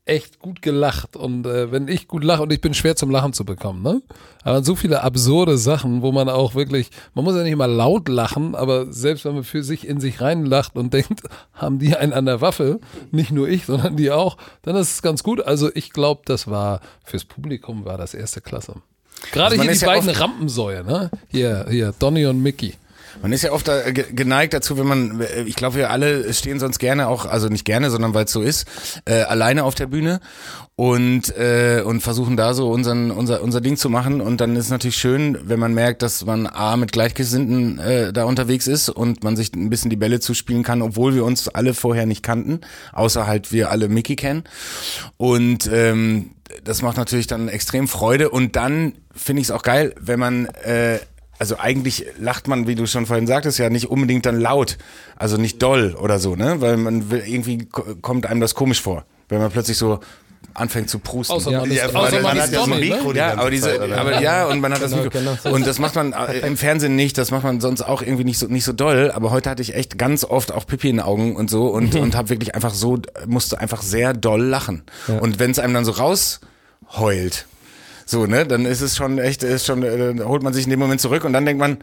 echt 0.06 0.40
gut 0.40 0.62
gelacht 0.62 1.16
und 1.16 1.46
äh, 1.46 1.72
wenn 1.72 1.88
ich 1.88 2.08
gut 2.10 2.24
lache 2.24 2.44
und 2.44 2.52
ich 2.52 2.60
bin 2.60 2.74
schwer 2.74 2.96
zum 2.96 3.10
Lachen 3.10 3.32
zu 3.32 3.46
bekommen, 3.46 3.82
ne? 3.82 4.02
Aber 4.44 4.62
so 4.62 4.76
viele 4.76 5.02
absurde 5.02 5.58
Sachen, 5.58 6.02
wo 6.02 6.12
man 6.12 6.28
auch 6.28 6.56
wirklich, 6.56 6.90
man 7.14 7.24
muss 7.24 7.36
ja 7.36 7.44
nicht 7.44 7.56
mal 7.56 7.72
laut 7.72 8.10
lachen, 8.10 8.54
aber 8.54 8.92
selbst 8.92 9.24
wenn 9.24 9.36
man 9.36 9.44
für 9.46 9.64
sich 9.64 9.88
in 9.88 10.02
sich 10.02 10.20
reinlacht 10.20 10.76
und 10.76 10.94
denkt, 10.94 11.22
haben 11.54 11.80
die 11.80 11.96
einen 11.96 12.12
an 12.12 12.26
der 12.26 12.42
Waffe, 12.42 12.82
nicht 13.12 13.32
nur 13.32 13.48
ich, 13.48 13.66
sondern 13.66 13.96
die 13.96 14.12
auch, 14.12 14.38
dann 14.64 14.76
ist 14.76 14.92
es 14.92 15.02
ganz 15.02 15.24
gut. 15.24 15.42
Also 15.42 15.72
ich 15.74 15.92
glaube, 15.92 16.22
das 16.26 16.48
war 16.50 16.82
fürs 17.06 17.24
Publikum 17.24 17.86
war 17.86 17.98
das 17.98 18.14
erste 18.14 18.42
Klasse. 18.42 18.76
Gerade 19.32 19.52
Also 19.52 19.64
hier 19.64 19.72
die 19.72 19.80
ja 19.80 19.88
beiden 19.88 20.10
Rampensäue, 20.10 20.84
ne? 20.84 21.12
Hier, 21.30 21.66
hier, 21.70 21.94
Donny 21.98 22.26
und 22.26 22.44
Mickey. 22.44 22.74
Man 23.22 23.32
ist 23.32 23.44
ja 23.44 23.52
oft 23.52 23.68
da, 23.68 23.92
ge- 23.92 24.12
geneigt 24.12 24.54
dazu, 24.54 24.78
wenn 24.78 24.88
man, 24.88 25.22
äh, 25.22 25.44
ich 25.44 25.56
glaube, 25.56 25.76
wir 25.78 25.90
alle 25.92 26.34
stehen 26.34 26.60
sonst 26.60 26.80
gerne 26.80 27.08
auch, 27.08 27.26
also 27.26 27.48
nicht 27.48 27.66
gerne, 27.66 27.90
sondern 27.92 28.14
weil 28.14 28.26
es 28.26 28.32
so 28.32 28.42
ist, 28.42 28.66
äh, 29.06 29.22
alleine 29.22 29.64
auf 29.64 29.76
der 29.76 29.88
Bühne 29.88 30.20
und 30.76 31.36
äh, 31.38 31.84
und 31.86 32.02
versuchen 32.02 32.36
da 32.36 32.54
so 32.56 32.72
unseren 32.72 33.12
unser 33.12 33.44
unser 33.44 33.62
Ding 33.62 33.78
zu 33.78 33.90
machen. 33.90 34.22
Und 34.22 34.42
dann 34.42 34.56
ist 34.56 34.66
es 34.66 34.72
natürlich 34.72 34.98
schön, 34.98 35.38
wenn 35.44 35.60
man 35.60 35.74
merkt, 35.74 36.02
dass 36.02 36.26
man 36.26 36.48
a 36.48 36.76
mit 36.78 36.92
Gleichgesinnten 36.92 37.80
äh, 37.80 38.12
da 38.14 38.24
unterwegs 38.24 38.66
ist 38.68 38.90
und 38.90 39.24
man 39.24 39.36
sich 39.36 39.54
ein 39.54 39.70
bisschen 39.70 39.90
die 39.92 39.96
Bälle 39.96 40.20
zuspielen 40.20 40.64
kann, 40.64 40.82
obwohl 40.82 41.14
wir 41.14 41.24
uns 41.26 41.48
alle 41.48 41.74
vorher 41.74 42.06
nicht 42.08 42.24
kannten, 42.24 42.62
außer 42.92 43.28
halt 43.28 43.52
wir 43.52 43.70
alle 43.70 43.88
Mickey 43.88 44.16
kennen. 44.16 44.44
Und 45.18 45.70
ähm, 45.72 46.32
das 46.64 46.82
macht 46.82 46.98
natürlich 46.98 47.28
dann 47.28 47.48
extrem 47.50 47.88
Freude. 47.88 48.30
Und 48.30 48.56
dann 48.56 48.94
finde 49.16 49.42
ich 49.42 49.48
es 49.48 49.52
auch 49.52 49.64
geil, 49.64 49.94
wenn 50.00 50.20
man 50.20 50.46
äh, 50.48 51.00
also 51.44 51.58
eigentlich 51.60 52.06
lacht 52.18 52.48
man, 52.48 52.68
wie 52.68 52.76
du 52.76 52.86
schon 52.88 53.06
vorhin 53.06 53.28
sagtest, 53.28 53.60
ja 53.60 53.70
nicht 53.70 53.90
unbedingt 53.90 54.26
dann 54.26 54.40
laut, 54.40 54.78
also 55.18 55.36
nicht 55.36 55.62
doll 55.62 55.94
oder 56.02 56.18
so, 56.18 56.38
ne? 56.38 56.62
Weil 56.62 56.78
man 56.78 57.12
will, 57.12 57.22
irgendwie 57.26 57.66
ko- 57.66 57.84
kommt 58.02 58.26
einem 58.28 58.40
das 58.40 58.56
komisch 58.56 58.80
vor, 58.82 59.04
wenn 59.28 59.40
man 59.40 59.52
plötzlich 59.52 59.78
so 59.78 60.00
anfängt 60.54 60.90
zu 60.90 61.00
prusten. 61.00 61.34
Außer 61.34 61.52
man 61.52 61.70
ist, 61.70 61.78
Ja, 61.78 61.88
außer 61.90 62.12
man 62.14 62.24
man 62.24 62.38
ist 62.38 62.44
hat 62.44 62.52
ja 62.54 62.60
so 62.60 62.64
ein 62.66 62.70
Donny, 62.72 62.90
Mikro 62.92 63.12
ne? 63.12 63.18
ja, 63.20 63.34
aber 63.34 63.52
diese, 63.52 63.78
Zeit, 63.78 63.92
aber 63.92 64.22
ja, 64.22 64.46
und 64.48 64.62
man 64.62 64.72
hat 64.74 64.82
das 64.82 64.92
Genau, 64.92 65.04
Mikro. 65.04 65.20
genau, 65.20 65.56
und 65.56 65.68
das 65.68 65.80
macht 65.80 65.96
man 65.96 66.14
äh, 66.14 66.40
im 66.48 66.56
Fernsehen 66.56 66.96
nicht, 66.96 67.18
das 67.18 67.32
macht 67.32 67.44
man 67.44 67.60
sonst 67.60 67.82
auch 67.82 68.02
irgendwie 68.02 68.24
nicht 68.24 68.40
so 68.40 68.48
nicht 68.48 68.64
so 68.64 68.72
doll. 68.72 69.12
Aber 69.14 69.32
heute 69.32 69.50
hatte 69.50 69.62
ich 69.62 69.76
echt 69.76 69.98
ganz 69.98 70.24
oft 70.24 70.54
auch 70.54 70.66
Pipi 70.66 70.90
in 70.90 70.98
den 70.98 71.06
Augen 71.06 71.36
und 71.36 71.50
so 71.50 71.68
und 71.68 71.94
und 72.04 72.16
habe 72.16 72.30
wirklich 72.30 72.56
einfach 72.56 72.74
so 72.74 73.00
musste 73.28 73.60
einfach 73.60 73.82
sehr 73.82 74.14
doll 74.14 74.44
lachen. 74.44 74.84
Und 75.20 75.40
wenn 75.40 75.52
es 75.52 75.60
einem 75.60 75.74
dann 75.74 75.84
so 75.86 75.92
rausheult, 75.92 77.46
so 78.06 78.26
ne, 78.26 78.46
dann 78.46 78.66
ist 78.66 78.82
es 78.82 78.96
schon 78.96 79.18
echt, 79.20 79.44
ist 79.44 79.66
schon 79.66 79.84
äh, 79.84 80.24
holt 80.24 80.44
man 80.44 80.54
sich 80.54 80.66
in 80.66 80.70
dem 80.70 80.80
Moment 80.80 81.02
zurück 81.02 81.24
und 81.24 81.34
dann 81.34 81.46
denkt 81.46 81.60
man 81.60 81.78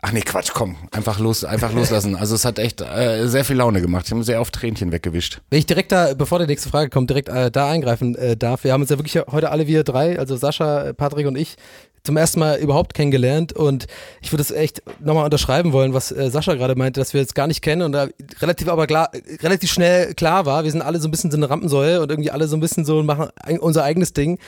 Ach 0.00 0.12
nee, 0.12 0.20
Quatsch, 0.20 0.50
komm, 0.54 0.76
einfach 0.92 1.18
los, 1.18 1.44
einfach 1.44 1.72
loslassen. 1.72 2.14
Also 2.14 2.36
es 2.36 2.44
hat 2.44 2.60
echt 2.60 2.80
äh, 2.80 3.26
sehr 3.26 3.44
viel 3.44 3.56
Laune 3.56 3.80
gemacht. 3.80 4.06
Ich 4.06 4.12
habe 4.12 4.22
sehr 4.22 4.40
oft 4.40 4.54
Tränchen 4.54 4.92
weggewischt. 4.92 5.40
Wenn 5.50 5.58
ich 5.58 5.66
direkt 5.66 5.90
da, 5.90 6.14
bevor 6.14 6.38
die 6.38 6.46
nächste 6.46 6.68
Frage 6.68 6.88
kommt, 6.88 7.10
direkt 7.10 7.28
äh, 7.28 7.50
da 7.50 7.68
eingreifen 7.68 8.14
äh, 8.14 8.36
darf. 8.36 8.62
Wir 8.62 8.72
haben 8.72 8.82
uns 8.82 8.90
ja 8.90 8.98
wirklich 8.98 9.20
heute 9.26 9.50
alle 9.50 9.66
wir 9.66 9.82
drei, 9.82 10.16
also 10.16 10.36
Sascha, 10.36 10.92
Patrick 10.92 11.26
und 11.26 11.36
ich, 11.36 11.56
zum 12.08 12.16
ersten 12.16 12.40
Mal 12.40 12.58
überhaupt 12.58 12.94
kennengelernt 12.94 13.52
und 13.52 13.86
ich 14.22 14.32
würde 14.32 14.40
es 14.40 14.50
echt 14.50 14.80
nochmal 14.98 15.26
unterschreiben 15.26 15.74
wollen, 15.74 15.92
was 15.92 16.10
äh, 16.10 16.30
Sascha 16.30 16.54
gerade 16.54 16.74
meinte, 16.74 17.00
dass 17.00 17.12
wir 17.12 17.20
jetzt 17.20 17.34
gar 17.34 17.46
nicht 17.46 17.60
kennen 17.60 17.82
und 17.82 17.92
da 17.92 18.08
relativ 18.40 18.68
aber 18.68 18.86
klar, 18.86 19.10
relativ 19.42 19.70
schnell 19.70 20.14
klar 20.14 20.46
war, 20.46 20.64
wir 20.64 20.70
sind 20.70 20.80
alle 20.80 21.00
so 21.00 21.08
ein 21.08 21.10
bisschen 21.10 21.30
so 21.30 21.36
eine 21.36 21.50
Rampensäule 21.50 22.00
und 22.00 22.10
irgendwie 22.10 22.30
alle 22.30 22.48
so 22.48 22.56
ein 22.56 22.60
bisschen 22.60 22.86
so 22.86 23.02
machen 23.02 23.28
unser 23.60 23.84
eigenes 23.84 24.14
Ding. 24.14 24.38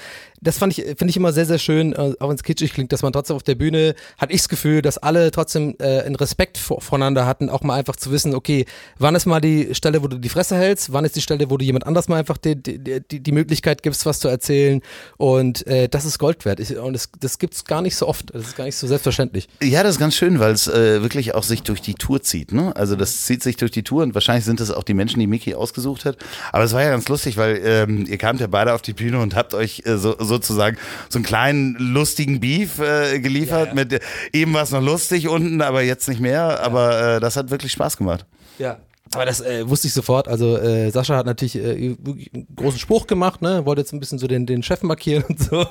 Das 0.40 0.57
fand 0.57 0.73
ich, 0.73 0.87
finde 0.87 1.11
ich 1.11 1.18
immer 1.18 1.35
sehr, 1.35 1.44
sehr 1.44 1.59
schön, 1.59 1.92
äh, 1.92 2.14
auch 2.18 2.31
wenn 2.31 2.37
es 2.37 2.42
kitschig 2.42 2.73
klingt, 2.73 2.92
dass 2.92 3.03
man 3.03 3.12
trotzdem 3.12 3.37
auf 3.37 3.42
der 3.42 3.57
Bühne, 3.57 3.94
hatte 4.16 4.33
ich 4.33 4.40
das 4.40 4.49
Gefühl, 4.49 4.81
dass 4.81 4.96
alle 4.96 5.31
trotzdem 5.31 5.75
äh, 5.81 6.01
einen 6.01 6.16
Respekt 6.16 6.57
vor, 6.57 6.81
voneinander 6.81 7.27
hatten, 7.27 7.51
auch 7.51 7.61
mal 7.61 7.75
einfach 7.75 7.96
zu 7.96 8.11
wissen, 8.11 8.35
okay, 8.35 8.64
wann 8.99 9.14
ist 9.14 9.27
mal 9.27 9.42
die 9.42 9.75
Stelle, 9.75 10.03
wo 10.03 10.09
du 10.09 10.16
die 10.16 10.31
Fresse 10.31 10.57
hältst, 10.57 10.94
wann 10.94 11.05
ist 11.05 11.14
die 11.14 11.20
Stelle, 11.20 11.51
wo 11.51 11.59
du 11.59 11.64
jemand 11.66 11.87
anders 11.87 12.09
mal 12.09 12.16
einfach 12.16 12.38
die, 12.38 12.57
die, 12.57 12.79
die, 13.03 13.20
die 13.20 13.33
Möglichkeit 13.33 13.83
gibst, 13.83 14.07
was 14.07 14.18
zu 14.18 14.29
erzählen 14.29 14.81
und 15.18 15.66
äh, 15.66 15.90
das 15.90 16.07
ist 16.07 16.18
Gold 16.18 16.46
wert. 16.46 16.59
Ich, 16.59 16.75
und 16.79 16.94
das, 16.94 17.11
das 17.20 17.38
gibt's 17.50 17.64
gar 17.64 17.82
nicht 17.82 17.96
so 17.96 18.06
oft, 18.06 18.32
das 18.32 18.46
ist 18.46 18.56
gar 18.56 18.62
nicht 18.62 18.76
so 18.76 18.86
selbstverständlich. 18.86 19.48
Ja, 19.60 19.82
das 19.82 19.96
ist 19.96 19.98
ganz 19.98 20.14
schön, 20.14 20.38
weil 20.38 20.52
es 20.52 20.68
äh, 20.68 21.02
wirklich 21.02 21.34
auch 21.34 21.42
sich 21.42 21.64
durch 21.64 21.82
die 21.82 21.94
Tour 21.94 22.22
zieht. 22.22 22.52
Ne? 22.52 22.74
Also 22.76 22.94
das 22.94 23.24
zieht 23.26 23.42
sich 23.42 23.56
durch 23.56 23.72
die 23.72 23.82
Tour 23.82 24.04
und 24.04 24.14
wahrscheinlich 24.14 24.44
sind 24.44 24.60
es 24.60 24.70
auch 24.70 24.84
die 24.84 24.94
Menschen, 24.94 25.18
die 25.18 25.26
Mickey 25.26 25.56
ausgesucht 25.56 26.04
hat. 26.04 26.16
Aber 26.52 26.62
es 26.62 26.72
war 26.74 26.82
ja 26.84 26.90
ganz 26.90 27.08
lustig, 27.08 27.36
weil 27.36 27.60
ähm, 27.64 28.06
ihr 28.06 28.18
kamt 28.18 28.38
ja 28.38 28.46
beide 28.46 28.72
auf 28.72 28.82
die 28.82 28.92
Bühne 28.92 29.18
und 29.18 29.34
habt 29.34 29.54
euch 29.54 29.82
äh, 29.84 29.96
so, 29.96 30.14
sozusagen 30.20 30.78
so 31.08 31.18
einen 31.18 31.24
kleinen 31.24 31.74
lustigen 31.74 32.38
Beef 32.38 32.78
äh, 32.78 33.18
geliefert. 33.18 33.74
Mit 33.74 33.94
äh, 33.94 34.00
eben 34.32 34.54
war 34.54 34.62
es 34.62 34.70
noch 34.70 34.82
lustig 34.82 35.26
unten, 35.26 35.60
aber 35.60 35.82
jetzt 35.82 36.08
nicht 36.08 36.20
mehr. 36.20 36.62
Aber 36.62 37.16
äh, 37.16 37.20
das 37.20 37.36
hat 37.36 37.50
wirklich 37.50 37.72
Spaß 37.72 37.96
gemacht. 37.96 38.26
Ja. 38.58 38.78
Aber 39.12 39.25
das 39.25 39.40
äh, 39.40 39.68
wusste 39.68 39.88
ich 39.88 39.92
sofort. 39.92 40.29
Also 40.29 40.57
äh, 40.57 40.90
Sascha 40.90 41.16
hat 41.16 41.27
natürlich 41.27 41.57
äh, 41.57 41.96
wirklich 42.01 42.31
einen 42.33 42.46
großen 42.55 42.79
Spruch 42.79 43.09
gemacht, 43.09 43.42
ne? 43.42 43.66
Wollte 43.66 43.81
jetzt 43.81 43.92
ein 43.92 43.99
bisschen 43.99 44.18
so 44.20 44.29
den, 44.29 44.46
den 44.46 44.62
Chef 44.62 44.83
markieren 44.83 45.25
und 45.29 45.42
so. 45.42 45.66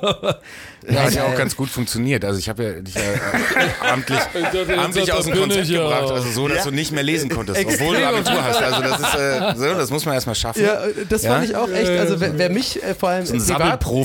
Ja, 0.90 1.04
hat 1.04 1.14
ja 1.14 1.24
auch 1.26 1.36
ganz 1.36 1.56
gut 1.56 1.70
funktioniert. 1.70 2.26
Also 2.26 2.38
ich 2.38 2.50
habe 2.50 2.64
ja 2.64 2.72
dich 2.82 2.96
ja 2.96 3.02
äh, 3.02 3.92
amtlich, 3.92 4.20
amtlich 4.78 5.14
aus 5.14 5.26
dem 5.26 5.38
Konzept 5.38 5.68
ja. 5.68 5.84
gebracht. 5.84 6.12
Also 6.12 6.30
so, 6.32 6.48
dass 6.50 6.66
du 6.66 6.72
nicht 6.72 6.92
mehr 6.92 7.04
lesen 7.04 7.30
konntest, 7.30 7.64
obwohl 7.66 7.96
du 7.96 8.06
Abitur 8.08 8.44
hast. 8.44 8.62
Also 8.62 8.82
das 8.82 9.00
ist, 9.00 9.16
äh, 9.16 9.56
so, 9.56 9.74
das 9.78 9.90
muss 9.92 10.06
man 10.06 10.16
erstmal 10.16 10.36
schaffen. 10.36 10.64
Ja, 10.64 10.82
das 11.10 11.24
Ja? 11.24 11.32
fand 11.36 11.46
ich 11.50 11.56
auch 11.56 11.70
echt. 11.70 11.92
Also 11.92 12.20
wer, 12.20 12.38
wer 12.38 12.50
mich 12.50 12.84
äh, 12.84 12.94
vor 12.94 13.10
allem 13.10 13.26
So 13.26 13.36
ein 13.36 13.40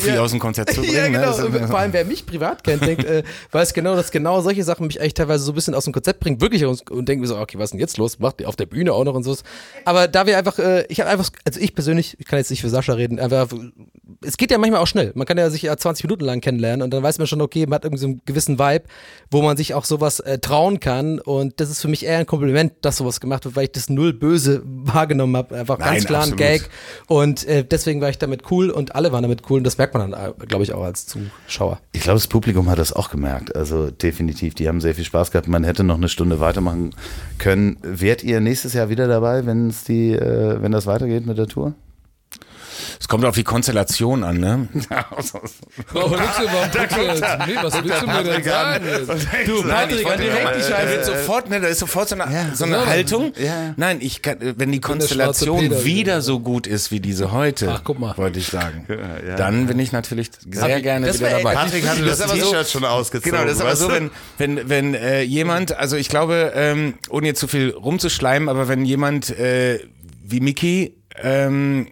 ja, 0.06 0.20
aus 0.20 0.30
dem 0.30 0.38
Konzept 0.40 0.74
zu 0.74 0.80
bringen. 0.82 0.94
ja, 0.94 1.02
ne? 1.08 1.10
genau. 1.10 1.26
Das 1.26 1.38
ist- 1.38 1.70
Vor 1.70 1.78
allem, 1.78 1.92
wer 1.92 2.04
mich 2.04 2.24
privat 2.26 2.62
kennt, 2.62 2.82
denkt, 2.86 3.04
äh, 3.04 3.24
weiß 3.50 3.74
genau, 3.74 3.96
dass 3.96 4.10
genau 4.12 4.40
solche 4.42 4.62
Sachen 4.62 4.86
mich 4.86 5.00
echt 5.00 5.16
teilweise 5.16 5.42
so 5.44 5.50
ein 5.52 5.54
bisschen 5.56 5.74
aus 5.74 5.84
dem 5.84 5.92
Konzept 5.92 6.20
bringen, 6.20 6.40
wirklich 6.40 6.64
und, 6.64 6.88
und 6.90 7.08
denken 7.08 7.22
mir 7.22 7.26
so, 7.26 7.36
okay, 7.38 7.58
was 7.58 7.64
ist 7.64 7.70
denn 7.72 7.80
jetzt 7.80 7.96
los? 7.96 8.18
Macht 8.20 8.40
ihr 8.40 8.48
auf 8.48 8.56
der 8.56 8.66
Bühne 8.66 8.92
auch 8.92 9.02
noch 9.04 9.23
und 9.26 9.36
so. 9.36 9.42
Aber 9.84 10.08
da 10.08 10.26
wir 10.26 10.38
einfach, 10.38 10.58
äh, 10.58 10.84
ich 10.88 11.00
habe 11.00 11.10
einfach, 11.10 11.30
also 11.44 11.60
ich 11.60 11.74
persönlich, 11.74 12.16
ich 12.18 12.26
kann 12.26 12.38
jetzt 12.38 12.50
nicht 12.50 12.62
für 12.62 12.68
Sascha 12.68 12.94
reden, 12.94 13.18
einfach, 13.18 13.48
es 14.22 14.36
geht 14.36 14.50
ja 14.50 14.58
manchmal 14.58 14.80
auch 14.80 14.86
schnell. 14.86 15.12
Man 15.14 15.26
kann 15.26 15.38
ja 15.38 15.50
sich 15.50 15.62
ja 15.62 15.76
20 15.76 16.04
Minuten 16.04 16.24
lang 16.24 16.40
kennenlernen 16.40 16.82
und 16.82 16.92
dann 16.92 17.02
weiß 17.02 17.18
man 17.18 17.26
schon, 17.26 17.40
okay, 17.40 17.66
man 17.66 17.74
hat 17.74 17.84
irgendwie 17.84 18.00
so 18.00 18.06
einen 18.06 18.22
gewissen 18.24 18.58
Vibe, 18.58 18.84
wo 19.30 19.42
man 19.42 19.56
sich 19.56 19.74
auch 19.74 19.84
sowas 19.84 20.20
äh, 20.20 20.38
trauen 20.38 20.80
kann 20.80 21.18
und 21.18 21.60
das 21.60 21.70
ist 21.70 21.80
für 21.80 21.88
mich 21.88 22.04
eher 22.04 22.18
ein 22.18 22.26
Kompliment, 22.26 22.72
dass 22.82 22.96
sowas 22.96 23.20
gemacht 23.20 23.44
wird, 23.44 23.56
weil 23.56 23.64
ich 23.64 23.72
das 23.72 23.88
null 23.90 24.12
böse 24.12 24.62
wahrgenommen 24.64 25.36
habe. 25.36 25.54
Einfach 25.56 25.78
ganz 25.78 25.90
Nein, 25.90 26.04
klar 26.04 26.22
ein 26.22 26.32
absolut. 26.32 26.38
Gag 26.38 26.70
und 27.06 27.46
äh, 27.46 27.64
deswegen 27.64 28.00
war 28.00 28.10
ich 28.10 28.18
damit 28.18 28.50
cool 28.50 28.70
und 28.70 28.94
alle 28.94 29.12
waren 29.12 29.22
damit 29.22 29.42
cool 29.50 29.58
und 29.58 29.64
das 29.64 29.78
merkt 29.78 29.94
man 29.94 30.10
dann, 30.10 30.30
äh, 30.30 30.46
glaube 30.46 30.64
ich, 30.64 30.72
auch 30.72 30.82
als 30.82 31.06
Zuschauer. 31.06 31.80
Ich 31.92 32.02
glaube, 32.02 32.18
das 32.18 32.28
Publikum 32.28 32.68
hat 32.70 32.78
das 32.78 32.92
auch 32.92 33.10
gemerkt. 33.10 33.54
Also 33.54 33.90
definitiv, 33.90 34.54
die 34.54 34.68
haben 34.68 34.80
sehr 34.80 34.94
viel 34.94 35.04
Spaß 35.04 35.30
gehabt. 35.30 35.48
Man 35.48 35.64
hätte 35.64 35.84
noch 35.84 35.96
eine 35.96 36.08
Stunde 36.08 36.40
weitermachen 36.40 36.94
können. 37.38 37.78
Wärt 37.82 38.22
ihr 38.22 38.40
nächstes 38.40 38.74
Jahr 38.74 38.88
wieder 38.88 39.06
dabei, 39.14 39.46
wenn 39.46 39.68
es 39.68 39.84
die, 39.84 40.12
äh, 40.12 40.60
wenn 40.60 40.72
das 40.72 40.86
weitergeht 40.86 41.26
mit 41.26 41.38
der 41.38 41.46
Tour? 41.46 41.74
Es 43.00 43.08
Kommt 43.08 43.24
auf 43.24 43.34
die 43.34 43.44
Konstellation 43.44 44.24
an, 44.24 44.38
ne? 44.38 44.68
Warum 45.92 46.10
willst 46.12 46.38
du? 46.38 46.44
Nee, 47.46 47.56
was 47.62 47.74
willst 47.82 48.02
du 48.02 48.06
mir 48.06 48.22
denn 48.24 48.42
sagen? 48.44 48.84
Du, 49.46 49.62
Patrick, 49.62 50.06
an 50.06 50.18
direkt 50.20 50.56
die 50.56 50.62
Scheiße. 50.62 51.04
Sofort, 51.04 51.50
ne, 51.50 51.60
da 51.60 51.68
ist 51.68 51.78
sofort 51.78 52.08
so 52.08 52.16
eine, 52.16 52.52
so 52.54 52.64
eine 52.64 52.76
Ja. 52.76 52.86
Haltung. 52.86 53.32
Ja. 53.38 53.74
Nein, 53.76 53.98
ich 54.00 54.22
kann, 54.22 54.38
wenn 54.40 54.72
die 54.72 54.80
Konstellation 54.80 55.84
wieder. 55.84 56.20
so 56.22 56.40
gut 56.40 56.66
ist 56.66 56.90
wie 56.90 57.00
diese 57.00 57.32
heute, 57.32 57.70
Ach, 57.72 57.82
guck 57.84 57.98
mal. 57.98 58.16
wollte 58.16 58.38
ich 58.38 58.48
sagen, 58.48 58.86
ja. 58.88 59.36
dann 59.36 59.66
bin 59.66 59.78
ich 59.78 59.92
natürlich 59.92 60.30
sehr 60.50 60.80
gerne 60.80 61.06
das 61.06 61.18
wieder 61.20 61.30
dabei. 61.30 61.54
Patrick 61.54 61.86
hatte 61.88 62.04
das 62.04 62.18
so- 62.18 62.34
T-Shirt 62.34 62.68
schon 62.68 62.84
ausgezogen. 62.84 63.32
Genau, 63.32 63.44
das 63.44 63.56
ist 63.56 63.60
aber 63.60 63.76
so, 63.76 63.90
wenn, 63.90 64.10
wenn, 64.38 64.68
wenn 64.68 64.94
äh, 64.94 65.22
jemand, 65.22 65.76
also 65.76 65.96
ich 65.96 66.08
glaube, 66.08 66.52
ähm, 66.54 66.94
ohne 67.10 67.26
jetzt 67.28 67.40
zu 67.40 67.48
viel 67.48 67.70
rumzuschleimen, 67.70 68.48
aber 68.48 68.68
wenn 68.68 68.84
jemand 68.84 69.30
äh, 69.38 69.80
wie 70.24 70.40
Mickey 70.40 70.96
ähm, 71.22 71.88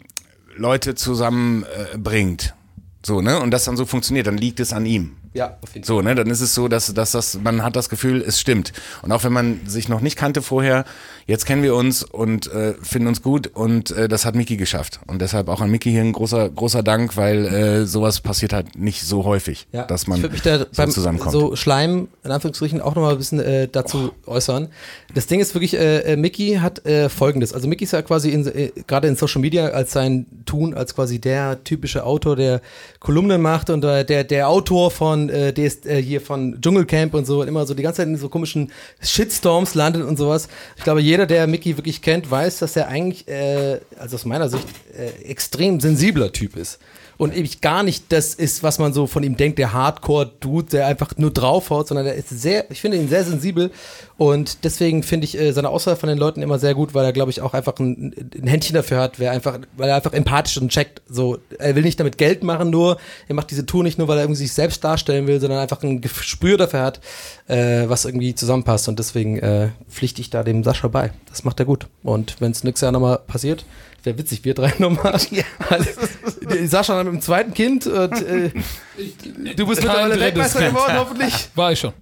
Leute 0.56 0.94
zusammenbringt, 0.94 2.44
äh, 2.46 2.82
so, 3.04 3.20
ne, 3.20 3.40
und 3.40 3.50
das 3.50 3.64
dann 3.64 3.76
so 3.76 3.84
funktioniert, 3.84 4.26
dann 4.26 4.36
liegt 4.36 4.60
es 4.60 4.72
an 4.72 4.86
ihm. 4.86 5.16
Ja, 5.34 5.56
auf 5.62 5.74
jeden 5.74 5.84
Fall. 5.86 5.96
So, 5.96 6.02
ne, 6.02 6.14
dann 6.14 6.28
ist 6.28 6.40
es 6.40 6.54
so, 6.54 6.68
dass, 6.68 6.92
dass 6.92 7.12
das, 7.12 7.38
man 7.42 7.62
hat 7.62 7.74
das 7.76 7.88
Gefühl, 7.88 8.22
es 8.26 8.38
stimmt. 8.40 8.72
Und 9.02 9.12
auch 9.12 9.24
wenn 9.24 9.32
man 9.32 9.60
sich 9.66 9.88
noch 9.88 10.00
nicht 10.00 10.16
kannte 10.16 10.42
vorher, 10.42 10.84
jetzt 11.26 11.46
kennen 11.46 11.62
wir 11.62 11.74
uns 11.74 12.02
und 12.02 12.52
äh, 12.52 12.74
finden 12.82 13.08
uns 13.08 13.22
gut 13.22 13.46
und 13.54 13.90
äh, 13.92 14.08
das 14.08 14.24
hat 14.26 14.34
Miki 14.34 14.56
geschafft. 14.56 15.00
Und 15.06 15.22
deshalb 15.22 15.48
auch 15.48 15.60
an 15.60 15.70
Miki 15.70 15.90
hier 15.90 16.02
ein 16.02 16.12
großer, 16.12 16.50
großer 16.50 16.82
Dank, 16.82 17.16
weil 17.16 17.46
äh, 17.46 17.86
sowas 17.86 18.20
passiert 18.20 18.52
halt 18.52 18.78
nicht 18.78 19.02
so 19.02 19.24
häufig, 19.24 19.66
Ja, 19.72 19.84
dass 19.84 20.02
ich 20.02 20.08
man 20.08 20.20
würde 20.22 20.32
mich 20.34 20.42
da 20.42 20.58
so 20.58 20.66
beim 20.76 20.90
zusammenkommt. 20.90 21.32
so 21.32 21.56
Schleim, 21.56 22.08
in 22.24 22.30
Anführungsstrichen, 22.30 22.80
auch 22.80 22.94
nochmal 22.94 23.12
ein 23.12 23.18
bisschen 23.18 23.40
äh, 23.40 23.68
dazu 23.70 24.12
äußern. 24.26 24.68
Das 25.14 25.26
Ding 25.26 25.40
ist 25.40 25.54
wirklich, 25.54 25.74
äh, 25.74 26.00
äh, 26.12 26.16
Mickey 26.16 26.58
hat 26.60 26.84
äh, 26.86 27.08
folgendes. 27.08 27.52
Also 27.52 27.68
Mickey 27.68 27.84
ist 27.84 27.92
ja 27.92 28.02
quasi 28.02 28.30
in, 28.30 28.46
äh, 28.46 28.72
gerade 28.86 29.08
in 29.08 29.16
Social 29.16 29.40
Media 29.40 29.68
als 29.68 29.92
sein 29.92 30.26
Tun, 30.44 30.74
als 30.74 30.94
quasi 30.94 31.20
der 31.20 31.62
typische 31.64 32.04
Autor, 32.04 32.36
der 32.36 32.60
Kolumnen 33.00 33.40
macht 33.40 33.70
und 33.70 33.84
äh, 33.84 34.04
der, 34.04 34.24
der 34.24 34.48
Autor 34.48 34.90
von 34.90 35.21
äh, 35.28 35.52
DS, 35.52 35.84
äh, 35.86 36.02
hier 36.02 36.20
von 36.20 36.60
Dschungelcamp 36.60 37.14
und 37.14 37.26
so 37.26 37.40
und 37.40 37.48
immer 37.48 37.66
so 37.66 37.74
die 37.74 37.82
ganze 37.82 37.98
Zeit 37.98 38.08
in 38.08 38.16
so 38.16 38.28
komischen 38.28 38.72
Shitstorms 39.00 39.74
landet 39.74 40.04
und 40.04 40.16
sowas. 40.16 40.48
Ich 40.76 40.84
glaube, 40.84 41.00
jeder, 41.00 41.26
der 41.26 41.46
Mickey 41.46 41.76
wirklich 41.76 42.02
kennt, 42.02 42.30
weiß, 42.30 42.58
dass 42.58 42.76
er 42.76 42.88
eigentlich, 42.88 43.28
äh, 43.28 43.80
also 43.98 44.16
aus 44.16 44.24
meiner 44.24 44.48
Sicht, 44.48 44.66
äh, 44.96 45.24
extrem 45.24 45.80
sensibler 45.80 46.32
Typ 46.32 46.56
ist 46.56 46.78
und 47.22 47.36
eben 47.36 47.48
gar 47.60 47.84
nicht 47.84 48.10
das 48.10 48.34
ist, 48.34 48.64
was 48.64 48.80
man 48.80 48.92
so 48.92 49.06
von 49.06 49.22
ihm 49.22 49.36
denkt, 49.36 49.60
der 49.60 49.72
Hardcore-Dude, 49.72 50.70
der 50.70 50.88
einfach 50.88 51.16
nur 51.18 51.30
draufhaut, 51.30 51.86
sondern 51.86 52.04
der 52.04 52.16
ist 52.16 52.30
sehr, 52.30 52.68
ich 52.68 52.80
finde 52.80 52.96
ihn 52.96 53.08
sehr 53.08 53.22
sensibel. 53.22 53.70
Und 54.18 54.64
deswegen 54.64 55.04
finde 55.04 55.26
ich 55.26 55.38
äh, 55.38 55.52
seine 55.52 55.68
Aussage 55.68 55.96
von 55.96 56.08
den 56.08 56.18
Leuten 56.18 56.42
immer 56.42 56.58
sehr 56.58 56.74
gut, 56.74 56.94
weil 56.94 57.04
er, 57.04 57.12
glaube 57.12 57.30
ich, 57.30 57.40
auch 57.40 57.54
einfach 57.54 57.78
ein, 57.78 58.12
ein 58.36 58.48
Händchen 58.48 58.74
dafür 58.74 58.98
hat, 58.98 59.20
wer 59.20 59.30
einfach, 59.30 59.60
weil 59.76 59.88
er 59.88 59.94
einfach 59.94 60.14
empathisch 60.14 60.58
und 60.58 60.70
checkt, 60.70 61.00
so, 61.08 61.38
er 61.60 61.76
will 61.76 61.84
nicht 61.84 62.00
damit 62.00 62.18
Geld 62.18 62.42
machen 62.42 62.70
nur, 62.70 62.96
er 63.28 63.36
macht 63.36 63.52
diese 63.52 63.66
Tour 63.66 63.84
nicht 63.84 63.98
nur, 63.98 64.08
weil 64.08 64.18
er 64.18 64.24
irgendwie 64.24 64.40
sich 64.40 64.52
selbst 64.52 64.82
darstellen 64.82 65.28
will, 65.28 65.38
sondern 65.38 65.60
einfach 65.60 65.80
ein 65.84 66.00
Gespür 66.00 66.56
dafür 66.56 66.80
hat, 66.80 67.00
äh, 67.46 67.84
was 67.86 68.04
irgendwie 68.04 68.34
zusammenpasst. 68.34 68.88
Und 68.88 68.98
deswegen 68.98 69.38
äh, 69.38 69.68
pflichte 69.88 70.20
ich 70.20 70.30
da 70.30 70.42
dem 70.42 70.64
Sascha 70.64 70.88
bei. 70.88 71.12
Das 71.28 71.44
macht 71.44 71.60
er 71.60 71.66
gut. 71.66 71.86
Und 72.02 72.40
wenn 72.40 72.50
es 72.50 72.64
nächstes 72.64 72.82
Jahr 72.84 72.90
nochmal 72.90 73.18
passiert, 73.18 73.64
wäre 74.04 74.18
witzig, 74.18 74.44
wir 74.44 74.54
drei 74.54 74.72
nochmal. 74.78 75.12
Also, 75.68 75.86
die 76.26 76.31
Sascha 76.66 77.02
mit 77.04 77.12
dem 77.12 77.20
zweiten 77.20 77.54
Kind 77.54 77.86
und 77.86 78.12
äh, 78.22 78.50
du 79.56 79.66
bist 79.66 79.82
mittlerweile 79.82 80.18
Weltmeister 80.20 80.60
Kind. 80.60 80.74
geworden, 80.74 80.96
hoffentlich. 80.98 81.48
War 81.54 81.72
ich 81.72 81.80
schon. 81.80 81.92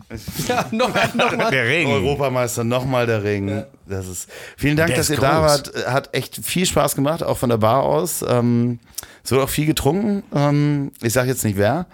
Ja, 0.49 0.67
noch, 0.71 0.89
noch 1.15 1.37
mal. 1.37 1.51
der 1.51 1.67
Ring. 1.67 1.89
Europameister, 1.89 2.65
nochmal 2.65 3.07
der 3.07 3.23
Ring. 3.23 3.65
Das 3.87 4.07
ist, 4.09 4.29
vielen 4.57 4.77
Dank, 4.77 4.89
Der 4.89 4.99
dass 4.99 5.11
ist 5.11 5.17
ihr 5.17 5.21
da 5.21 5.41
groß. 5.41 5.51
wart. 5.75 5.87
Hat 5.87 6.09
echt 6.15 6.37
viel 6.45 6.67
Spaß 6.67 6.95
gemacht, 6.97 7.23
auch 7.23 7.39
von 7.39 7.49
der 7.51 7.59
Bar 7.59 7.83
aus. 7.83 8.25
Ähm, 8.29 8.79
es 9.25 9.31
wird 9.31 9.43
auch 9.43 9.49
viel 9.49 9.67
getrunken. 9.67 10.23
Ähm, 10.35 10.93
ich 11.03 11.13
sage 11.13 11.29
jetzt 11.29 11.45
nicht 11.45 11.57
wer, 11.59 11.87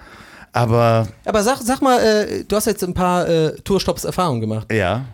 aber 0.53 1.09
Aber 1.25 1.43
sag, 1.43 1.59
sag 1.63 1.81
mal, 1.83 1.99
äh, 2.01 2.45
du 2.45 2.57
hast 2.57 2.67
jetzt 2.67 2.83
ein 2.85 2.95
paar 2.95 3.29
äh, 3.29 3.53
Tourstops 3.63 4.05
Erfahrungen 4.05 4.41
gemacht. 4.41 4.73
ja. 4.73 5.05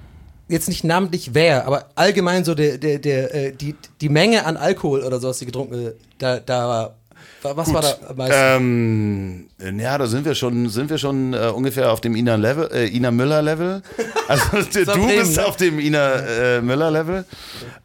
Jetzt 0.48 0.68
nicht 0.68 0.84
namentlich 0.84 1.30
wer, 1.32 1.66
aber 1.66 1.86
allgemein 1.94 2.44
so 2.44 2.54
der, 2.54 2.76
der, 2.76 2.98
der, 2.98 3.34
äh, 3.34 3.52
die, 3.52 3.74
die 4.02 4.08
Menge 4.10 4.44
an 4.44 4.58
Alkohol 4.58 5.02
oder 5.02 5.18
so, 5.18 5.28
was 5.28 5.38
die 5.38 5.46
getrunken 5.46 5.86
äh, 5.86 5.92
da, 6.18 6.40
da 6.40 6.68
war. 6.68 6.94
Wa- 7.42 7.56
Was 7.56 7.72
war 7.74 7.82
da 7.82 7.94
am 8.08 8.16
meisten? 8.16 9.46
Ähm, 9.62 9.78
ja, 9.80 9.98
da 9.98 10.06
sind 10.06 10.24
wir 10.24 10.34
schon, 10.34 10.68
sind 10.68 10.90
wir 10.90 10.98
schon 10.98 11.34
äh, 11.34 11.48
ungefähr 11.54 11.92
auf 11.92 12.00
dem 12.00 12.14
Ina 12.16 12.36
Level, 12.36 12.68
äh, 12.72 12.86
Ina 12.88 13.10
Müller 13.10 13.42
Level. 13.42 13.82
Also 14.28 14.44
du 14.62 14.84
Bremen, 14.86 15.08
bist 15.18 15.36
ne? 15.36 15.44
auf 15.46 15.56
dem 15.56 15.78
Ina 15.78 16.12
äh, 16.14 16.60
Müller 16.62 16.90
Level. 16.90 17.24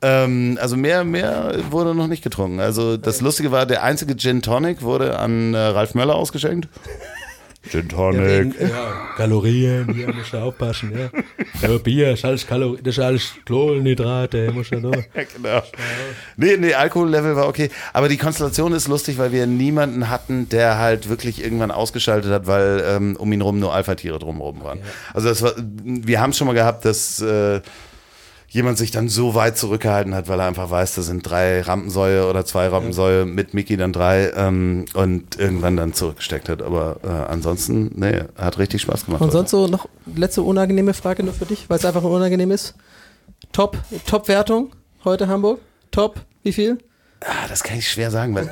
Ähm, 0.01 0.58
also 0.62 0.78
mehr, 0.78 1.03
mehr 1.03 1.55
wurde 1.72 1.93
noch 1.95 2.08
nicht 2.08 2.24
getrunken. 2.24 2.60
Also 2.60 2.95
das 2.95 3.20
Lustige 3.22 3.51
war, 3.51 3.66
der 3.66 3.84
einzige 3.84 4.16
Gin 4.16 4.41
Tonic 4.41 4.82
wurde 4.82 5.18
an 5.20 5.53
äh, 5.53 5.58
Ralf 5.58 5.93
Möller 5.95 6.16
ausgeschenkt. 6.16 6.70
Gin 7.70 7.89
Tonic. 7.89 8.53
Kalorien, 9.15 9.93
hier 9.93 10.13
musst 10.13 10.34
du 10.34 10.38
aufpassen, 10.38 10.91
ja. 10.97 11.09
ja 11.68 11.78
Bier, 11.78 12.13
ist 12.13 12.26
alles 12.26 12.45
Kalorien, 12.45 12.84
das 12.84 12.97
ist 12.97 13.03
alles 13.03 13.34
Kohlenhydrate, 13.47 14.51
musst 14.51 14.72
du 14.72 14.80
nur. 14.80 14.97
Ja, 15.13 15.24
genau. 15.36 15.61
Nee, 16.36 16.57
nee, 16.57 16.74
Alkohollevel 16.74 17.36
war 17.36 17.47
okay. 17.47 17.70
Aber 17.93 18.07
die 18.09 18.18
Konstellation 18.18 18.74
ist 18.74 18.88
lustig, 18.88 19.18
weil 19.18 19.32
wir 19.32 19.47
niemanden 19.47 20.09
hatten, 20.09 20.47
der 20.49 20.78
halt 20.78 21.09
wirklich 21.09 21.43
irgendwann 21.43 21.72
ausgeschaltet 21.72 22.32
hat, 22.32 22.45
weil 22.45 22.84
ähm, 22.86 23.15
um 23.18 23.32
ihn 23.32 23.41
rum 23.41 23.59
nur 23.59 23.74
Alpha-Tiere 23.74 24.20
drumherum 24.20 24.63
waren. 24.63 24.80
Also 25.13 25.30
das 25.30 25.41
war, 25.41 25.53
wir 25.57 26.22
haben 26.22 26.32
es 26.32 26.38
schon 26.38 26.47
mal 26.47 26.53
gehabt, 26.53 26.86
dass 26.86 27.22
äh, 27.22 27.61
jemand 28.49 28.77
sich 28.77 28.91
dann 28.91 29.09
so 29.09 29.35
weit 29.35 29.57
zurückgehalten 29.57 30.15
hat, 30.15 30.27
weil 30.27 30.39
er 30.39 30.47
einfach 30.47 30.69
weiß, 30.69 30.95
da 30.95 31.01
sind 31.01 31.29
drei 31.29 31.61
Rampensäue 31.61 32.27
oder 32.27 32.45
zwei 32.45 32.67
Rampensäue, 32.67 33.25
mit 33.25 33.53
Mickey 33.53 33.77
dann 33.77 33.93
drei 33.93 34.31
ähm, 34.35 34.85
und 34.93 35.37
irgendwann 35.37 35.75
dann 35.77 35.93
zurückgesteckt 35.93 36.49
hat. 36.49 36.61
Aber 36.61 36.97
äh, 37.03 37.07
ansonsten, 37.07 37.91
nee, 37.95 38.23
hat 38.37 38.57
richtig 38.57 38.81
Spaß 38.83 39.05
gemacht. 39.05 39.21
Und 39.21 39.31
sonst 39.31 39.51
so 39.51 39.67
noch 39.67 39.87
letzte 40.15 40.41
unangenehme 40.41 40.93
Frage 40.93 41.23
nur 41.23 41.33
für 41.33 41.45
dich, 41.45 41.69
weil 41.69 41.77
es 41.77 41.85
einfach 41.85 42.03
unangenehm 42.03 42.51
ist. 42.51 42.75
Top, 43.51 43.77
Top-Wertung 44.05 44.71
heute 45.03 45.27
Hamburg. 45.27 45.59
Top, 45.91 46.21
wie 46.43 46.53
viel? 46.53 46.77
Ah, 47.22 47.47
das 47.49 47.63
kann 47.63 47.78
ich 47.80 47.89
schwer 47.89 48.11
sagen, 48.11 48.36
weil 48.36 48.47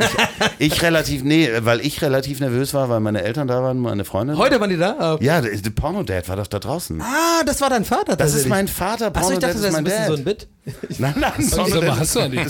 ich, 0.57 0.74
ich 0.74 0.82
relativ, 0.82 1.24
nee, 1.24 1.49
weil 1.59 1.82
ich 1.82 2.01
relativ 2.01 2.39
nervös 2.39 2.74
war, 2.74 2.89
weil 2.89 2.99
meine 2.99 3.24
Eltern 3.24 3.47
da 3.47 3.61
waren, 3.61 3.78
meine 3.80 4.05
Freundin. 4.05 4.38
Heute 4.38 4.59
waren 4.59 4.70
die 4.72 4.78
da? 4.78 4.95
Ah, 4.97 5.18
Ja, 5.22 5.39
der, 5.39 5.55
der 5.55 5.70
Porno-Dad 5.70 6.28
war 6.30 6.36
doch 6.38 6.47
da 6.47 6.57
draußen. 6.59 6.99
Ah, 7.01 7.43
das 7.45 7.61
war 7.61 7.70
dein 7.70 7.86
Vater 7.86 8.16
Das 8.16 8.34
ist 8.34 8.47
mein 8.47 8.68
Vater, 8.68 9.07
Achso, 9.16 9.34
ich 9.34 9.39
Porno-Dad 9.39 9.43
dachte, 9.43 9.53
das 9.53 9.61
ist 9.61 9.66
ist 9.68 9.72
mein 9.72 9.82
ein 9.82 9.84
bisschen 9.84 9.99
Dad. 9.99 10.07
so 10.07 10.13
ein 10.16 10.24
Bit. 10.24 10.47
Nein, 10.97 11.13
nein, 11.20 11.32
Sag 11.38 11.57
mal, 11.59 11.70
Porno-Dad 11.70 11.99
hast 11.99 12.16
du 12.16 12.20
eigentlich 12.22 12.45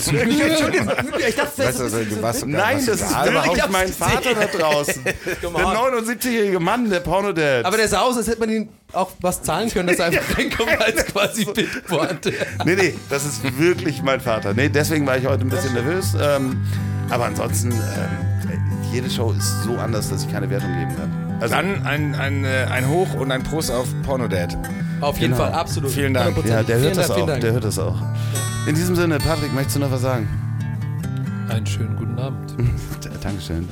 Ich 1.28 1.34
dachte, 1.36 1.64
Weißt 1.66 1.78
du, 1.80 1.82
also, 1.84 1.98
was, 2.22 2.46
Nein, 2.46 2.76
das 2.86 3.00
ist 3.02 3.10
wirklich 3.10 3.68
mein 3.70 3.88
Vater 3.92 4.34
da 4.34 4.46
draußen. 4.58 5.04
Der 5.42 5.50
79-jährige 5.50 6.60
Mann, 6.60 6.88
der 6.88 7.00
Porno-Dad. 7.00 7.64
Aber 7.66 7.76
der 7.76 7.88
sah 7.88 8.00
aus, 8.00 8.16
als 8.16 8.26
hätte 8.26 8.40
man 8.40 8.50
ihm 8.50 8.68
auch 8.92 9.10
was 9.20 9.42
zahlen 9.42 9.68
können, 9.70 9.88
dass 9.88 9.98
er 9.98 10.06
einfach 10.06 10.38
reinkommt 10.38 10.80
als 10.80 11.04
quasi 11.06 11.44
Bitpointe. 11.44 12.32
Nee, 12.64 12.76
nee, 12.76 12.94
das 13.10 13.24
ist 13.26 13.58
wirklich 13.58 14.02
mein 14.02 14.20
Vater. 14.20 14.54
Nee, 14.54 14.68
deswegen 14.70 15.06
war 15.06 15.18
ich 15.18 15.26
heute 15.26 15.42
ein 15.42 15.50
bisschen 15.50 15.74
nervös. 15.74 16.05
Ähm, 16.20 16.60
aber 17.10 17.26
ansonsten, 17.26 17.72
ähm, 17.72 18.60
jede 18.92 19.10
Show 19.10 19.32
ist 19.32 19.62
so 19.64 19.76
anders, 19.76 20.10
dass 20.10 20.24
ich 20.24 20.30
keine 20.32 20.48
Wertung 20.50 20.70
geben 20.78 20.96
kann. 20.96 21.38
Also, 21.40 21.54
Dann 21.54 21.84
ein, 21.86 22.14
ein, 22.14 22.44
äh, 22.44 22.66
ein 22.70 22.88
Hoch 22.88 23.14
und 23.14 23.30
ein 23.30 23.42
Prost 23.42 23.70
auf 23.70 23.86
Pornodad. 24.02 24.56
Auf 25.00 25.18
jeden 25.18 25.34
Fall, 25.34 25.52
absolut. 25.52 25.90
Vielen 25.90 26.14
Dank. 26.14 26.36
100%. 26.36 26.48
ja, 26.48 26.62
der 26.62 26.76
hört 26.78 26.84
vielen 26.84 26.96
das 26.96 27.08
Dank, 27.08 27.20
auch. 27.30 27.38
Der 27.38 27.52
hört 27.52 27.64
das 27.64 27.78
auch. 27.78 27.96
In 28.66 28.74
diesem 28.74 28.96
Sinne, 28.96 29.18
Patrick, 29.18 29.52
möchtest 29.52 29.76
du 29.76 29.80
noch 29.80 29.90
was 29.90 30.00
sagen? 30.00 30.28
Einen 31.48 31.66
schönen 31.66 31.96
guten 31.96 32.18
Abend. 32.18 32.54
Dankeschön. 33.22 33.68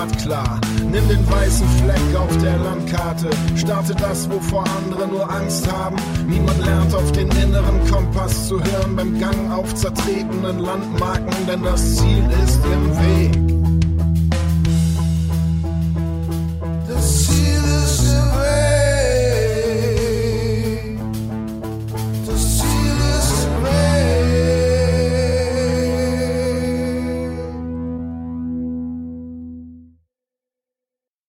Startklar. 0.00 0.60
Nimm 0.90 1.08
den 1.08 1.30
weißen 1.30 1.68
Fleck 1.82 2.18
auf 2.18 2.36
der 2.38 2.56
Landkarte. 2.58 3.30
Starte 3.56 3.94
das, 3.94 4.30
wovor 4.30 4.64
andere 4.78 5.06
nur 5.06 5.30
Angst 5.30 5.70
haben. 5.70 5.96
Niemand 6.26 6.64
lernt 6.64 6.94
auf 6.94 7.12
den 7.12 7.28
inneren 7.30 7.80
Kompass 7.90 8.48
zu 8.48 8.62
hören 8.62 8.96
beim 8.96 9.18
Gang 9.18 9.52
auf 9.52 9.74
zertretenen 9.74 10.60
Landmarken, 10.60 11.46
denn 11.46 11.62
das 11.62 11.96
Ziel 11.96 12.24
ist 12.44 12.60
im 12.64 12.98
Weg. 12.98 13.49